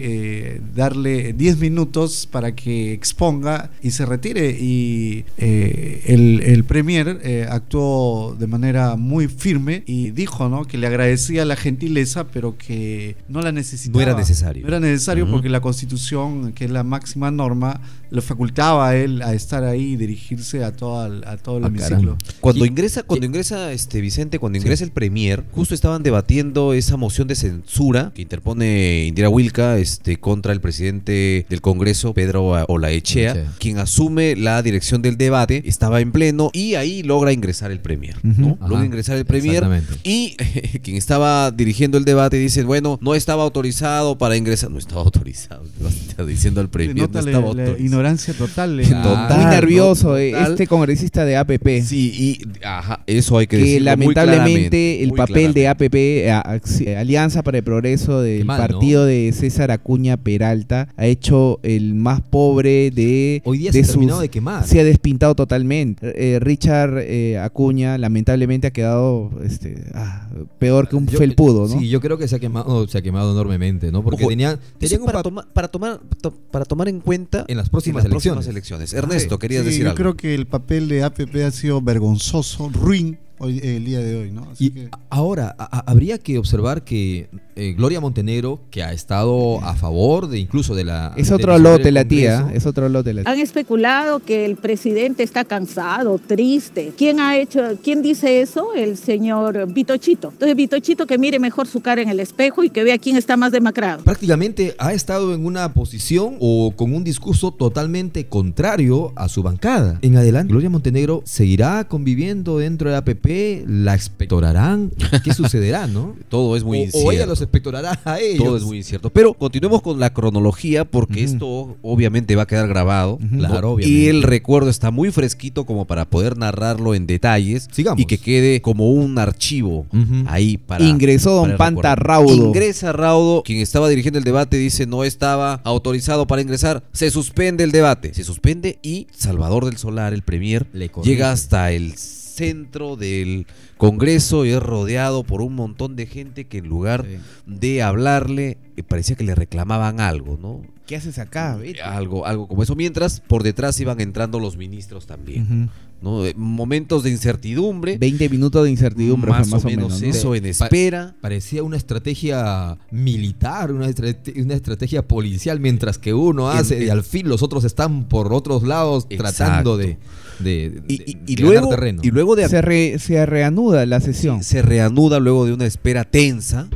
eh, 0.56 0.60
darle 0.74 1.32
10 1.32 1.58
minutos 1.58 2.26
para 2.30 2.54
que 2.54 2.92
exponga 2.92 3.70
y 3.82 3.90
se 3.90 4.06
retire. 4.06 4.56
Y 4.58 5.24
eh, 5.38 6.02
el, 6.06 6.40
el 6.42 6.64
premier 6.64 7.20
eh, 7.22 7.46
actuó 7.48 8.34
de 8.38 8.46
manera 8.46 8.96
muy 8.96 9.28
firme 9.28 9.82
y 9.86 10.10
dijo 10.10 10.48
¿no? 10.48 10.64
que 10.64 10.78
le 10.78 10.86
agradecía 10.86 11.44
la 11.44 11.56
gentileza, 11.56 12.26
pero 12.28 12.56
que 12.56 13.16
no 13.28 13.42
la 13.42 13.52
necesitaba. 13.52 14.04
No 14.04 14.10
era 14.10 14.18
necesario. 14.18 14.45
No 14.54 14.68
era 14.68 14.80
necesario 14.80 15.30
porque 15.30 15.48
la 15.48 15.60
constitución, 15.60 16.52
que 16.52 16.64
es 16.66 16.70
la 16.70 16.82
máxima 16.84 17.30
norma, 17.30 17.80
le 18.10 18.20
facultaba 18.22 18.88
a 18.88 18.96
él 18.96 19.22
a 19.22 19.34
estar 19.34 19.64
ahí 19.64 19.92
y 19.92 19.96
dirigirse 19.96 20.64
a 20.64 20.72
todo 20.72 21.06
el, 21.06 21.24
a 21.24 21.36
todo 21.36 21.58
el 21.58 21.64
Ah, 21.64 21.68
hemiciclo. 21.68 22.16
Cuando 22.40 22.64
ingresa, 22.64 23.02
cuando 23.02 23.26
ingresa 23.26 23.72
este 23.72 24.00
Vicente, 24.00 24.38
cuando 24.38 24.58
ingresa 24.58 24.84
el 24.84 24.90
premier, 24.92 25.44
justo 25.52 25.74
estaban 25.74 26.02
debatiendo 26.02 26.72
esa 26.72 26.96
moción 26.96 27.28
de 27.28 27.34
censura 27.34 28.12
que 28.14 28.22
interpone 28.22 29.06
Indira 29.06 29.28
Wilca 29.28 29.78
este 29.78 30.18
contra 30.18 30.52
el 30.52 30.60
presidente 30.60 31.46
del 31.48 31.60
Congreso, 31.60 32.14
Pedro 32.14 32.46
Olaechea, 32.68 33.52
quien 33.58 33.78
asume 33.78 34.36
la 34.36 34.62
dirección 34.62 35.02
del 35.02 35.16
debate, 35.16 35.62
estaba 35.66 36.00
en 36.00 36.12
pleno 36.12 36.50
y 36.52 36.74
ahí 36.74 37.02
logra 37.02 37.32
ingresar 37.32 37.70
el 37.70 37.80
premier, 37.80 38.16
¿no? 38.22 38.58
Logra 38.66 38.84
ingresar 38.84 39.16
el 39.16 39.24
premier 39.24 39.64
y 40.04 40.36
quien 40.82 40.96
estaba 40.96 41.50
dirigiendo 41.50 41.98
el 41.98 42.04
debate 42.04 42.36
dice, 42.38 42.62
bueno, 42.64 42.98
no 43.00 43.14
estaba 43.14 43.42
autorizado 43.42 44.18
para 44.18 44.36
ingresar, 44.36 44.70
no 44.70 44.78
estaba 44.78 45.02
autorizado, 45.02 45.64
está 46.08 46.24
diciendo 46.24 46.60
al 46.60 46.68
premier, 46.68 46.96
no 47.10 47.18
estaba 47.18 47.48
autorizado. 47.48 47.78
Ignorancia 47.96 48.34
total. 48.34 48.80
eh. 48.80 48.84
Total, 48.86 49.36
Muy 49.36 49.46
nervioso 49.46 50.16
eh, 50.18 50.32
Total. 50.32 50.52
este 50.52 50.66
congresista 50.66 51.24
de 51.24 51.36
APP. 51.36 51.82
Sí, 51.82 52.12
y 52.14 52.64
ajá, 52.64 53.00
eso 53.06 53.38
hay 53.38 53.46
que, 53.46 53.56
que 53.56 53.62
decirlo 53.62 53.84
lamentablemente 53.86 55.02
el 55.02 55.08
muy 55.10 55.16
papel 55.18 55.52
de. 55.54 55.68
APP, 55.68 56.96
Alianza 56.96 57.42
para 57.42 57.58
el 57.58 57.64
Progreso 57.64 58.20
del 58.20 58.46
partido 58.46 59.04
de 59.04 59.32
César 59.32 59.70
Acuña 59.70 60.16
Peralta, 60.16 60.88
ha 60.96 61.06
hecho 61.06 61.60
el 61.62 61.94
más 61.94 62.20
pobre 62.20 62.90
de. 62.90 63.42
Hoy 63.44 63.58
día 63.58 63.70
de 63.70 63.84
se 63.84 63.98
de 63.98 64.28
quemar. 64.28 64.66
Se 64.66 64.80
ha 64.80 64.84
despintado 64.84 65.34
totalmente. 65.34 66.12
Eh, 66.14 66.38
Richard 66.38 66.98
eh, 66.98 67.38
Acuña, 67.38 67.98
lamentablemente, 67.98 68.66
ha 68.68 68.70
quedado 68.70 69.30
este, 69.44 69.84
ah, 69.94 70.28
peor 70.58 70.88
que 70.88 70.96
un 70.96 71.06
Yo- 71.06 71.18
felpudo, 71.18 71.68
¿no? 71.68 71.78
Sí, 71.78 71.88
yo 71.88 72.00
creo 72.00 72.18
que 72.18 72.28
se 72.28 72.36
ha 72.36 72.38
quemado, 72.38 72.86
se 72.88 72.98
ha 72.98 73.02
quemado 73.02 73.32
enormemente, 73.32 73.90
¿no? 73.92 74.02
Porque 74.02 74.22
Ojo, 74.24 74.30
tenían, 74.30 74.58
para, 75.04 75.12
pa- 75.18 75.22
toma- 75.22 75.46
para 75.52 75.68
tomar 75.68 76.00
to- 76.20 76.32
para 76.50 76.64
tomar 76.64 76.88
en 76.88 77.00
cuenta 77.00 77.44
en 77.48 77.56
las 77.56 77.68
próximas 77.68 77.85
en 77.90 77.96
las 77.96 78.06
próximas 78.06 78.46
elecciones. 78.46 78.92
elecciones. 78.92 78.92
Ernesto, 78.92 79.38
querías 79.38 79.62
Sí, 79.62 79.66
decir 79.68 79.82
yo 79.84 79.90
algo. 79.90 79.96
creo 79.96 80.16
que 80.16 80.34
el 80.34 80.46
papel 80.46 80.88
de 80.88 81.02
APP 81.04 81.36
ha 81.44 81.50
sido 81.50 81.80
vergonzoso, 81.82 82.68
ruin 82.70 83.18
hoy, 83.38 83.60
el 83.62 83.84
día 83.84 84.00
de 84.00 84.16
hoy, 84.16 84.30
¿no? 84.32 84.48
Así 84.50 84.66
Y 84.66 84.70
que- 84.70 84.88
ahora, 85.10 85.54
a- 85.58 85.90
habría 85.90 86.18
que 86.18 86.38
observar 86.38 86.82
que 86.84 87.28
eh, 87.58 87.72
Gloria 87.74 88.00
Montenegro, 88.02 88.60
que 88.70 88.82
ha 88.82 88.92
estado 88.92 89.62
a 89.64 89.74
favor 89.74 90.28
de 90.28 90.38
incluso 90.38 90.74
de 90.74 90.84
la... 90.84 91.14
Es 91.16 91.28
de 91.30 91.34
otro 91.36 91.56
lote 91.58 91.90
la 91.90 92.04
tía, 92.04 92.50
es 92.52 92.66
otro 92.66 92.86
lote 92.90 93.14
la 93.14 93.22
tía. 93.22 93.32
Han 93.32 93.38
especulado 93.40 94.18
que 94.20 94.44
el 94.44 94.56
presidente 94.56 95.22
está 95.22 95.44
cansado, 95.44 96.18
triste. 96.18 96.92
¿Quién 96.98 97.18
ha 97.18 97.38
hecho, 97.38 97.62
quién 97.82 98.02
dice 98.02 98.42
eso? 98.42 98.74
El 98.74 98.98
señor 98.98 99.72
Vitochito. 99.72 100.28
Entonces 100.32 100.54
Vitochito 100.54 101.06
que 101.06 101.16
mire 101.16 101.38
mejor 101.38 101.66
su 101.66 101.80
cara 101.80 102.02
en 102.02 102.10
el 102.10 102.20
espejo 102.20 102.62
y 102.62 102.68
que 102.68 102.84
vea 102.84 102.98
quién 102.98 103.16
está 103.16 103.38
más 103.38 103.52
demacrado. 103.52 104.02
prácticamente 104.04 104.74
ha 104.78 104.92
estado 104.92 105.34
en 105.34 105.46
una 105.46 105.72
posición 105.72 106.36
o 106.40 106.72
con 106.76 106.92
un 106.94 107.04
discurso 107.04 107.52
totalmente 107.52 108.26
contrario 108.26 109.12
a 109.16 109.28
su 109.30 109.42
bancada. 109.42 109.98
En 110.02 110.16
adelante, 110.18 110.52
Gloria 110.52 110.68
Montenegro 110.68 111.22
seguirá 111.24 111.88
conviviendo 111.88 112.58
dentro 112.58 112.90
de 112.90 112.96
APP, 112.96 113.25
la 113.66 113.94
expectorarán, 113.94 114.90
¿qué 115.24 115.32
sucederá, 115.34 115.86
no? 115.86 116.14
Todo 116.28 116.56
es 116.56 116.64
muy 116.64 116.80
o, 116.80 116.84
incierto. 116.84 117.08
o 117.08 117.12
ella 117.12 117.26
los 117.26 117.40
expectorará 117.40 118.00
a 118.04 118.20
ellos. 118.20 118.44
Todo 118.44 118.56
es 118.56 118.62
muy 118.64 118.78
incierto. 118.78 119.10
Pero 119.10 119.34
continuemos 119.34 119.82
con 119.82 119.98
la 120.00 120.12
cronología 120.12 120.84
porque 120.84 121.24
esto 121.24 121.76
obviamente 121.82 122.36
va 122.36 122.42
a 122.42 122.46
quedar 122.46 122.68
grabado. 122.68 123.18
Claro, 123.36 123.70
Y 123.70 123.84
obviamente. 123.84 124.10
el 124.10 124.22
recuerdo 124.22 124.70
está 124.70 124.90
muy 124.90 125.10
fresquito 125.10 125.66
como 125.66 125.86
para 125.86 126.04
poder 126.08 126.36
narrarlo 126.36 126.94
en 126.94 127.06
detalles. 127.06 127.68
Sigamos. 127.72 128.00
Y 128.00 128.06
que 128.06 128.18
quede 128.18 128.60
como 128.62 128.90
un 128.90 129.18
archivo 129.18 129.86
Ujú. 129.92 130.24
ahí 130.26 130.56
para... 130.56 130.84
Ingresó 130.84 131.32
don 131.32 131.44
para 131.46 131.58
Panta 131.58 131.94
recuerdo. 131.94 132.26
Raudo. 132.32 132.46
Ingresa 132.48 132.92
Raudo, 132.92 133.42
quien 133.42 133.60
estaba 133.60 133.88
dirigiendo 133.88 134.18
el 134.18 134.24
debate, 134.24 134.56
dice 134.56 134.86
no 134.86 135.04
estaba 135.04 135.60
autorizado 135.64 136.26
para 136.26 136.42
ingresar. 136.42 136.82
Se 136.92 137.10
suspende 137.10 137.64
el 137.64 137.72
debate. 137.72 138.14
Se 138.14 138.24
suspende 138.24 138.78
y 138.82 139.06
Salvador 139.16 139.64
del 139.64 139.76
Solar, 139.76 140.12
el 140.12 140.22
premier, 140.22 140.66
Le 140.72 140.90
llega 141.02 141.32
hasta 141.32 141.72
el 141.72 141.94
centro 142.36 142.96
del 142.96 143.46
Congreso 143.78 144.44
y 144.44 144.50
es 144.50 144.62
rodeado 144.62 145.24
por 145.24 145.40
un 145.42 145.54
montón 145.54 145.96
de 145.96 146.06
gente 146.06 146.46
que 146.46 146.58
en 146.58 146.68
lugar 146.68 147.04
de 147.46 147.82
hablarle 147.82 148.58
eh, 148.76 148.82
parecía 148.82 149.16
que 149.16 149.24
le 149.24 149.34
reclamaban 149.34 150.00
algo, 150.00 150.38
¿no? 150.40 150.60
¿Qué 150.86 150.94
haces 150.94 151.18
acá? 151.18 151.56
Vete. 151.56 151.82
Algo, 151.82 152.26
algo 152.26 152.46
como 152.46 152.62
eso. 152.62 152.76
Mientras 152.76 153.18
por 153.20 153.42
detrás 153.42 153.80
iban 153.80 154.00
entrando 154.00 154.38
los 154.38 154.56
ministros 154.56 155.06
también. 155.06 155.68
¿no? 156.00 156.24
Eh, 156.24 156.32
Momentos 156.36 157.02
de 157.02 157.10
incertidumbre. 157.10 157.98
20 157.98 158.28
minutos 158.28 158.62
de 158.62 158.70
incertidumbre 158.70 159.30
más, 159.32 159.48
más 159.48 159.64
o 159.64 159.66
o 159.66 159.70
menos 159.70 160.00
menos. 160.00 160.02
¿no? 160.02 160.08
eso 160.08 160.34
en 160.36 160.42
Pa- 160.44 160.48
espera. 160.66 161.16
Parecía 161.20 161.64
una 161.64 161.76
estrategia 161.76 162.78
militar, 162.92 163.72
una, 163.72 163.88
estrate- 163.88 164.40
una 164.40 164.54
estrategia 164.54 165.02
policial, 165.08 165.58
mientras 165.58 165.98
que 165.98 166.14
uno 166.14 166.52
En- 166.52 166.58
hace 166.58 166.84
y 166.84 166.88
al 166.88 167.02
fin 167.02 167.28
los 167.28 167.42
otros 167.42 167.64
están 167.64 168.04
por 168.04 168.32
otros 168.32 168.62
lados 168.62 169.08
tratando 169.08 169.76
de, 169.76 169.98
de- 170.38 170.82
Y, 170.88 170.98
de- 170.98 171.04
y- 171.06 171.14
de 171.14 171.20
y 171.26 171.34
ganar 171.36 171.50
luego, 171.52 171.68
terreno. 171.70 172.02
y 172.04 172.10
luego 172.10 172.36
de 172.36 172.48
Se, 172.48 172.62
re- 172.62 172.98
se 172.98 173.24
reanuda 173.26 173.84
la 173.86 174.00
sesión. 174.00 174.42
se 174.42 174.62
reanuda 174.62 175.18
luego 175.20 175.46
de 175.46 175.52
una 175.52 175.66
espera 175.66 176.04
tensa. 176.04 176.68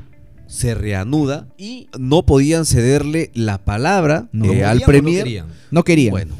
Se 0.46 0.74
reanuda 0.74 1.46
y 1.56 1.88
no 1.98 2.24
podían 2.26 2.66
cederle 2.66 3.30
la 3.34 3.58
palabra 3.58 4.28
No. 4.32 4.46
eh, 4.52 4.60
¿Lo 4.60 4.66
al 4.68 4.78
o 4.78 4.80
no 4.80 4.86
premier. 4.86 5.24
querían? 5.24 5.46
No 5.70 5.84
querían. 5.84 6.10
Bueno, 6.10 6.34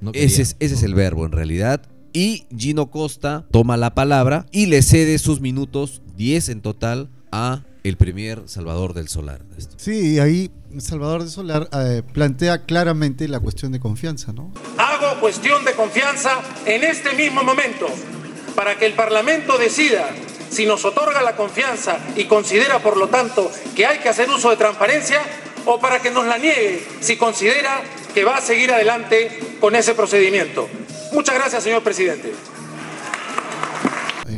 No 0.00 0.10
ese 0.12 0.20
querían. 0.28 0.40
es, 0.42 0.56
ese 0.60 0.74
es 0.76 0.82
el 0.84 0.94
verbo 0.94 1.26
en 1.26 1.32
realidad. 1.32 1.82
Y 2.12 2.44
Gino 2.56 2.90
Costa 2.90 3.44
toma 3.50 3.76
la 3.76 3.92
palabra 3.94 4.46
y 4.52 4.66
le 4.66 4.82
cede 4.82 5.18
sus 5.18 5.40
minutos, 5.40 6.00
10 6.16 6.48
en 6.48 6.60
total, 6.60 7.08
a 7.32 7.64
el 7.82 7.96
premier 7.96 8.42
Salvador 8.46 8.94
del 8.94 9.08
Solar. 9.08 9.42
Sí, 9.76 10.14
y 10.14 10.18
ahí 10.20 10.50
Salvador 10.80 11.24
de 11.24 11.30
Solar 11.30 11.68
eh, 11.72 12.02
plantea 12.12 12.64
claramente 12.64 13.28
la 13.28 13.40
cuestión 13.40 13.72
de 13.72 13.80
confianza, 13.80 14.32
¿no? 14.32 14.52
Hago 14.78 15.20
cuestión 15.20 15.64
de 15.64 15.72
confianza 15.72 16.40
en 16.64 16.84
este 16.84 17.12
mismo 17.14 17.42
momento 17.42 17.86
para 18.54 18.76
que 18.76 18.86
el 18.86 18.94
Parlamento 18.94 19.58
decida 19.58 20.08
si 20.50 20.66
nos 20.66 20.84
otorga 20.84 21.22
la 21.22 21.36
confianza 21.36 21.98
y 22.16 22.24
considera, 22.24 22.78
por 22.78 22.96
lo 22.96 23.08
tanto, 23.08 23.50
que 23.74 23.86
hay 23.86 23.98
que 23.98 24.08
hacer 24.08 24.28
uso 24.30 24.50
de 24.50 24.56
transparencia 24.56 25.20
o 25.66 25.78
para 25.78 26.00
que 26.00 26.10
nos 26.10 26.26
la 26.26 26.38
niegue 26.38 26.86
si 27.00 27.16
considera 27.16 27.82
que 28.14 28.24
va 28.24 28.36
a 28.36 28.40
seguir 28.40 28.72
adelante 28.72 29.40
con 29.60 29.74
ese 29.74 29.94
procedimiento. 29.94 30.68
Muchas 31.12 31.34
gracias, 31.34 31.62
señor 31.62 31.82
presidente. 31.82 32.32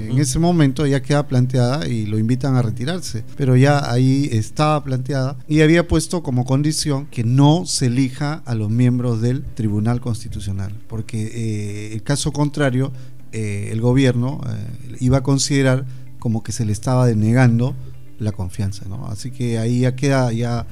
En 0.08 0.18
ese 0.18 0.38
momento 0.38 0.86
ya 0.86 1.02
queda 1.02 1.26
planteada 1.26 1.86
y 1.86 2.06
lo 2.06 2.18
invitan 2.18 2.56
a 2.56 2.62
retirarse, 2.62 3.24
pero 3.36 3.56
ya 3.56 3.90
ahí 3.90 4.28
estaba 4.32 4.82
planteada 4.82 5.36
y 5.46 5.60
había 5.60 5.86
puesto 5.86 6.22
como 6.22 6.44
condición 6.44 7.06
que 7.06 7.24
no 7.24 7.66
se 7.66 7.86
elija 7.86 8.42
a 8.46 8.54
los 8.54 8.70
miembros 8.70 9.20
del 9.20 9.42
Tribunal 9.42 10.00
Constitucional, 10.00 10.72
porque 10.88 11.26
eh, 11.26 11.92
el 11.92 12.02
caso 12.02 12.32
contrario, 12.32 12.92
eh, 13.32 13.68
el 13.70 13.80
gobierno 13.80 14.40
eh, 14.48 14.96
iba 15.00 15.18
a 15.18 15.22
considerar 15.22 15.84
como 16.18 16.42
que 16.42 16.52
se 16.52 16.64
le 16.64 16.72
estaba 16.72 17.06
denegando 17.06 17.76
la 18.18 18.32
confianza, 18.32 18.86
¿no? 18.88 19.06
Así 19.06 19.30
que 19.30 19.58
ahí 19.58 19.80
ya 19.80 19.94
queda 19.94 20.32
ya 20.32 20.66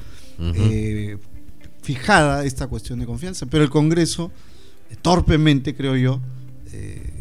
fijada 1.81 2.43
esta 2.43 2.67
cuestión 2.67 2.99
de 2.99 3.05
confianza, 3.05 3.45
pero 3.45 3.63
el 3.63 3.69
Congreso 3.69 4.31
torpemente 5.01 5.75
creo 5.75 5.95
yo, 5.95 6.19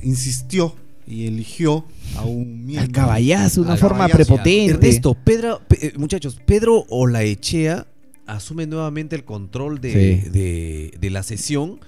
insistió 0.02 0.74
y 1.06 1.26
eligió 1.26 1.84
a 2.16 2.24
un 2.24 2.64
miembro. 2.66 2.82
Al 2.86 2.92
caballazo, 2.92 3.62
una 3.62 3.72
Al 3.74 3.78
forma 3.78 4.06
caballazo. 4.08 4.16
prepotente. 4.34 4.72
Ernesto, 4.74 5.14
Pedro, 5.14 5.60
Pe- 5.68 5.86
eh, 5.88 5.92
muchachos, 5.96 6.38
Pedro 6.44 6.84
Olaechea 6.88 7.86
asume 8.26 8.66
nuevamente 8.66 9.14
el 9.16 9.24
control 9.24 9.80
de, 9.80 9.92
Sí. 10.24 10.30
de- 10.30 10.94
de 11.00 11.10
la 11.10 11.22
sesión 11.22 11.78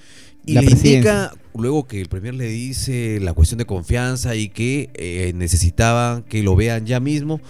y 0.46 0.52
La 0.54 0.62
le 0.62 0.70
indica, 0.70 1.35
luego 1.54 1.87
que 1.88 2.00
el 2.00 2.09
Premier 2.09 2.35
le 2.35 2.48
dice 2.48 3.18
la 3.20 3.33
cuestión 3.33 3.59
de 3.59 3.66
confianza 3.66 4.37
y 4.37 4.48
que 4.48 4.90
eh, 4.94 5.33
necesitaban 5.35 6.22
que 6.22 6.42
lo 6.44 6.54
vean 6.54 6.87
ya 6.87 7.00
mismo. 7.00 7.40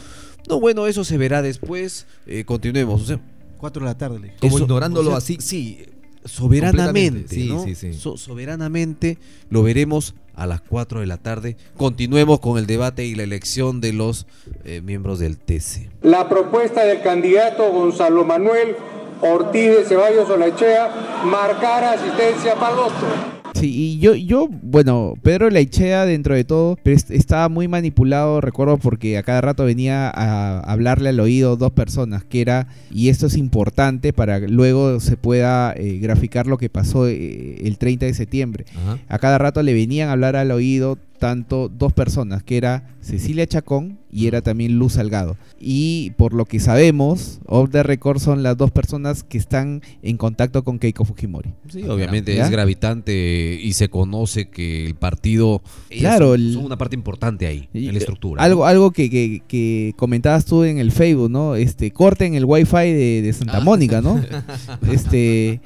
No, 0.49 0.59
bueno, 0.61 0.87
eso 0.87 1.05
se 1.05 1.19
verá 1.19 1.43
después. 1.43 2.07
eh, 2.27 2.45
continuemos. 2.45 3.03
O 3.03 3.05
sea, 3.05 3.21
Cuatro 3.59 3.81
de 3.85 3.87
la 3.91 3.99
tarde 3.99 4.21
le. 4.21 4.29
Como 4.41 4.57
eso- 4.57 4.65
ignorándolo 4.65 5.09
o 5.11 5.13
sea, 5.13 5.19
así. 5.19 5.37
Sí, 5.41 5.79
soberanamente. 6.25 7.35
Sí, 7.35 7.49
¿no? 7.49 7.65
sí, 7.65 7.75
sí. 7.75 7.93
So- 7.93 8.17
soberanamente 8.17 9.19
lo 9.51 9.63
veremos 9.63 10.15
a 10.39 10.47
las 10.47 10.61
4 10.61 11.01
de 11.01 11.07
la 11.07 11.19
tarde. 11.19 11.57
Continuemos 11.77 12.41
con 12.41 12.59
el 12.59 12.67
debate 12.67 13.05
y 13.05 13.15
la 13.15 13.25
elección 13.25 13.81
de 13.81 13.93
los 13.93 14.27
eh, 14.65 14.81
miembros 14.81 15.19
del 15.19 15.37
TC. 15.37 15.91
La 16.03 16.29
propuesta 16.29 16.85
del 16.85 17.03
candidato 17.03 17.71
Gonzalo 17.71 18.25
Manuel 18.25 18.77
Ortiz 19.21 19.71
de 19.77 19.85
Ceballos 19.85 20.31
Olachea 20.31 21.23
marcar 21.25 21.83
asistencia 21.85 22.55
para 22.55 22.71
el 22.71 22.77
voto. 22.77 23.38
Sí, 23.61 23.71
y 23.75 23.99
yo, 23.99 24.15
yo, 24.15 24.49
bueno, 24.63 25.15
Pedro 25.23 25.51
Laichea 25.51 26.05
dentro 26.07 26.35
de 26.35 26.45
todo, 26.45 26.79
pero 26.83 26.97
est- 26.97 27.11
estaba 27.11 27.49
muy 27.49 27.69
manipulado, 27.69 28.41
recuerdo, 28.41 28.79
porque 28.79 29.19
a 29.19 29.23
cada 29.23 29.41
rato 29.41 29.65
venía 29.65 30.09
a 30.09 30.61
hablarle 30.61 31.09
al 31.11 31.21
oído 31.21 31.57
dos 31.57 31.73
personas, 31.73 32.25
que 32.25 32.41
era, 32.41 32.69
y 32.91 33.09
esto 33.09 33.27
es 33.27 33.37
importante 33.37 34.13
para 34.13 34.41
que 34.41 34.49
luego 34.49 35.01
se 35.01 35.17
pueda 35.17 35.73
eh, 35.77 35.99
graficar 36.01 36.47
lo 36.47 36.59
que 36.59 36.69
pasó 36.69 37.09
eh, 37.09 37.57
el 37.65 37.79
30 37.79 38.07
de 38.07 38.15
septiembre. 38.15 38.65
Ajá. 38.77 38.99
A 39.09 39.19
cada 39.19 39.39
rato 39.39 39.63
le 39.63 39.73
venían 39.75 40.09
a 40.09 40.13
hablar 40.13 40.37
al 40.37 40.51
oído 40.51 40.99
tanto 41.19 41.69
dos 41.69 41.93
personas, 41.93 42.43
que 42.43 42.57
era 42.57 42.97
Cecilia 43.01 43.47
Chacón 43.47 43.99
y 44.11 44.27
era 44.27 44.41
también 44.43 44.79
Luz 44.79 44.95
Salgado. 44.95 45.37
Y 45.61 46.13
por 46.17 46.33
lo 46.33 46.45
que 46.45 46.61
sabemos, 46.61 47.41
off 47.47 47.71
the 47.71 47.83
record 47.83 48.19
son 48.21 48.43
las 48.43 48.57
dos 48.57 48.71
personas 48.71 49.23
que 49.25 49.37
están 49.39 49.83
en 50.03 50.17
contacto 50.17 50.63
con 50.65 50.79
Keiko 50.79 51.05
Fujimori. 51.05 51.51
Sí, 51.69 51.83
obviamente 51.85 52.35
¿Ya? 52.35 52.45
es 52.45 52.51
gravitante 52.51 53.59
y 53.63 53.73
se 53.73 53.89
conoce 53.89 54.49
que 54.49 54.87
el 54.87 54.95
partido 54.95 55.63
Claro, 55.91 56.29
son, 56.33 56.41
el- 56.41 56.53
son 56.55 56.65
una 56.65 56.79
parte 56.79 56.97
importante 56.97 57.47
ahí 57.47 57.69
Y, 57.75 57.81
en 57.89 57.93
la 57.93 57.93
eh, 57.95 57.99
estructura. 57.99 58.43
Algo, 58.43 58.65
algo 58.67 58.91
que, 58.93 59.11
que- 59.11 59.43
que 59.49 59.95
comentabas 59.97 60.45
tú 60.45 60.65
en 60.65 60.79
el 60.79 60.93
Facebook, 60.93 61.31
¿no? 61.31 61.55
Este, 61.57 61.91
corten 61.91 62.35
el 62.35 62.45
wifi 62.45 62.93
de, 62.93 63.23
de 63.23 63.33
Santa 63.33 63.59
Ah. 63.59 63.61
Mónica, 63.61 64.01
¿no? 64.01 64.21
este, 64.93 65.61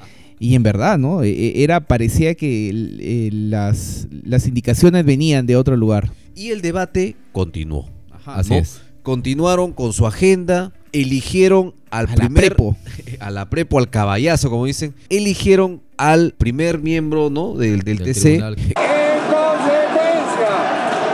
y 0.45 0.55
en 0.55 0.63
verdad, 0.63 0.97
¿no? 0.97 1.23
E- 1.23 1.29
e- 1.29 1.63
Era, 1.63 1.79
parecía 1.81 2.35
que 2.35 2.69
el- 2.69 2.99
el- 3.01 3.49
las, 3.49 4.07
las 4.23 4.45
indicaciones 4.47 5.05
venían 5.05 5.45
de 5.45 5.55
otro 5.55 5.77
lugar. 5.77 6.11
Y 6.35 6.49
el 6.49 6.61
debate 6.61 7.15
continuó. 7.31 7.87
Así 8.25 8.49
¿no? 8.51 8.57
es. 8.57 8.81
Continuaron 9.03 9.71
con 9.73 9.93
su 9.93 10.05
agenda, 10.07 10.71
eligieron 10.91 11.73
al 11.91 12.07
A 12.07 12.09
la 12.09 12.15
primer 12.15 12.45
prepo. 12.55 12.75
a 13.19 13.31
la 13.31 13.49
prepo, 13.49 13.77
al 13.79 13.89
caballazo, 13.89 14.49
como 14.49 14.65
dicen, 14.65 14.93
eligieron 15.09 15.81
al 15.97 16.33
primer 16.37 16.79
miembro, 16.79 17.29
¿no? 17.29 17.53
Del, 17.55 17.81
del 17.81 17.97
Del 17.99 18.13
TC. 18.13 18.21
tribunal. 18.21 18.55
En 18.83 19.19
consecuencia, 19.31 20.51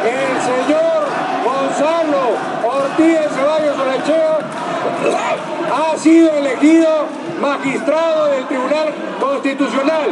el 0.06 0.42
señor 0.42 1.00
Gonzalo 1.46 2.22
Ortiz 2.68 3.06
de 3.06 3.30
Ceballos 3.36 3.78
Olachea 3.78 4.39
ha 5.94 5.98
sido 5.98 6.34
elegido 6.38 6.89
magistrado 7.42 8.28
del 8.32 8.48
Tribunal 8.48 8.88
Constitucional. 9.41 10.10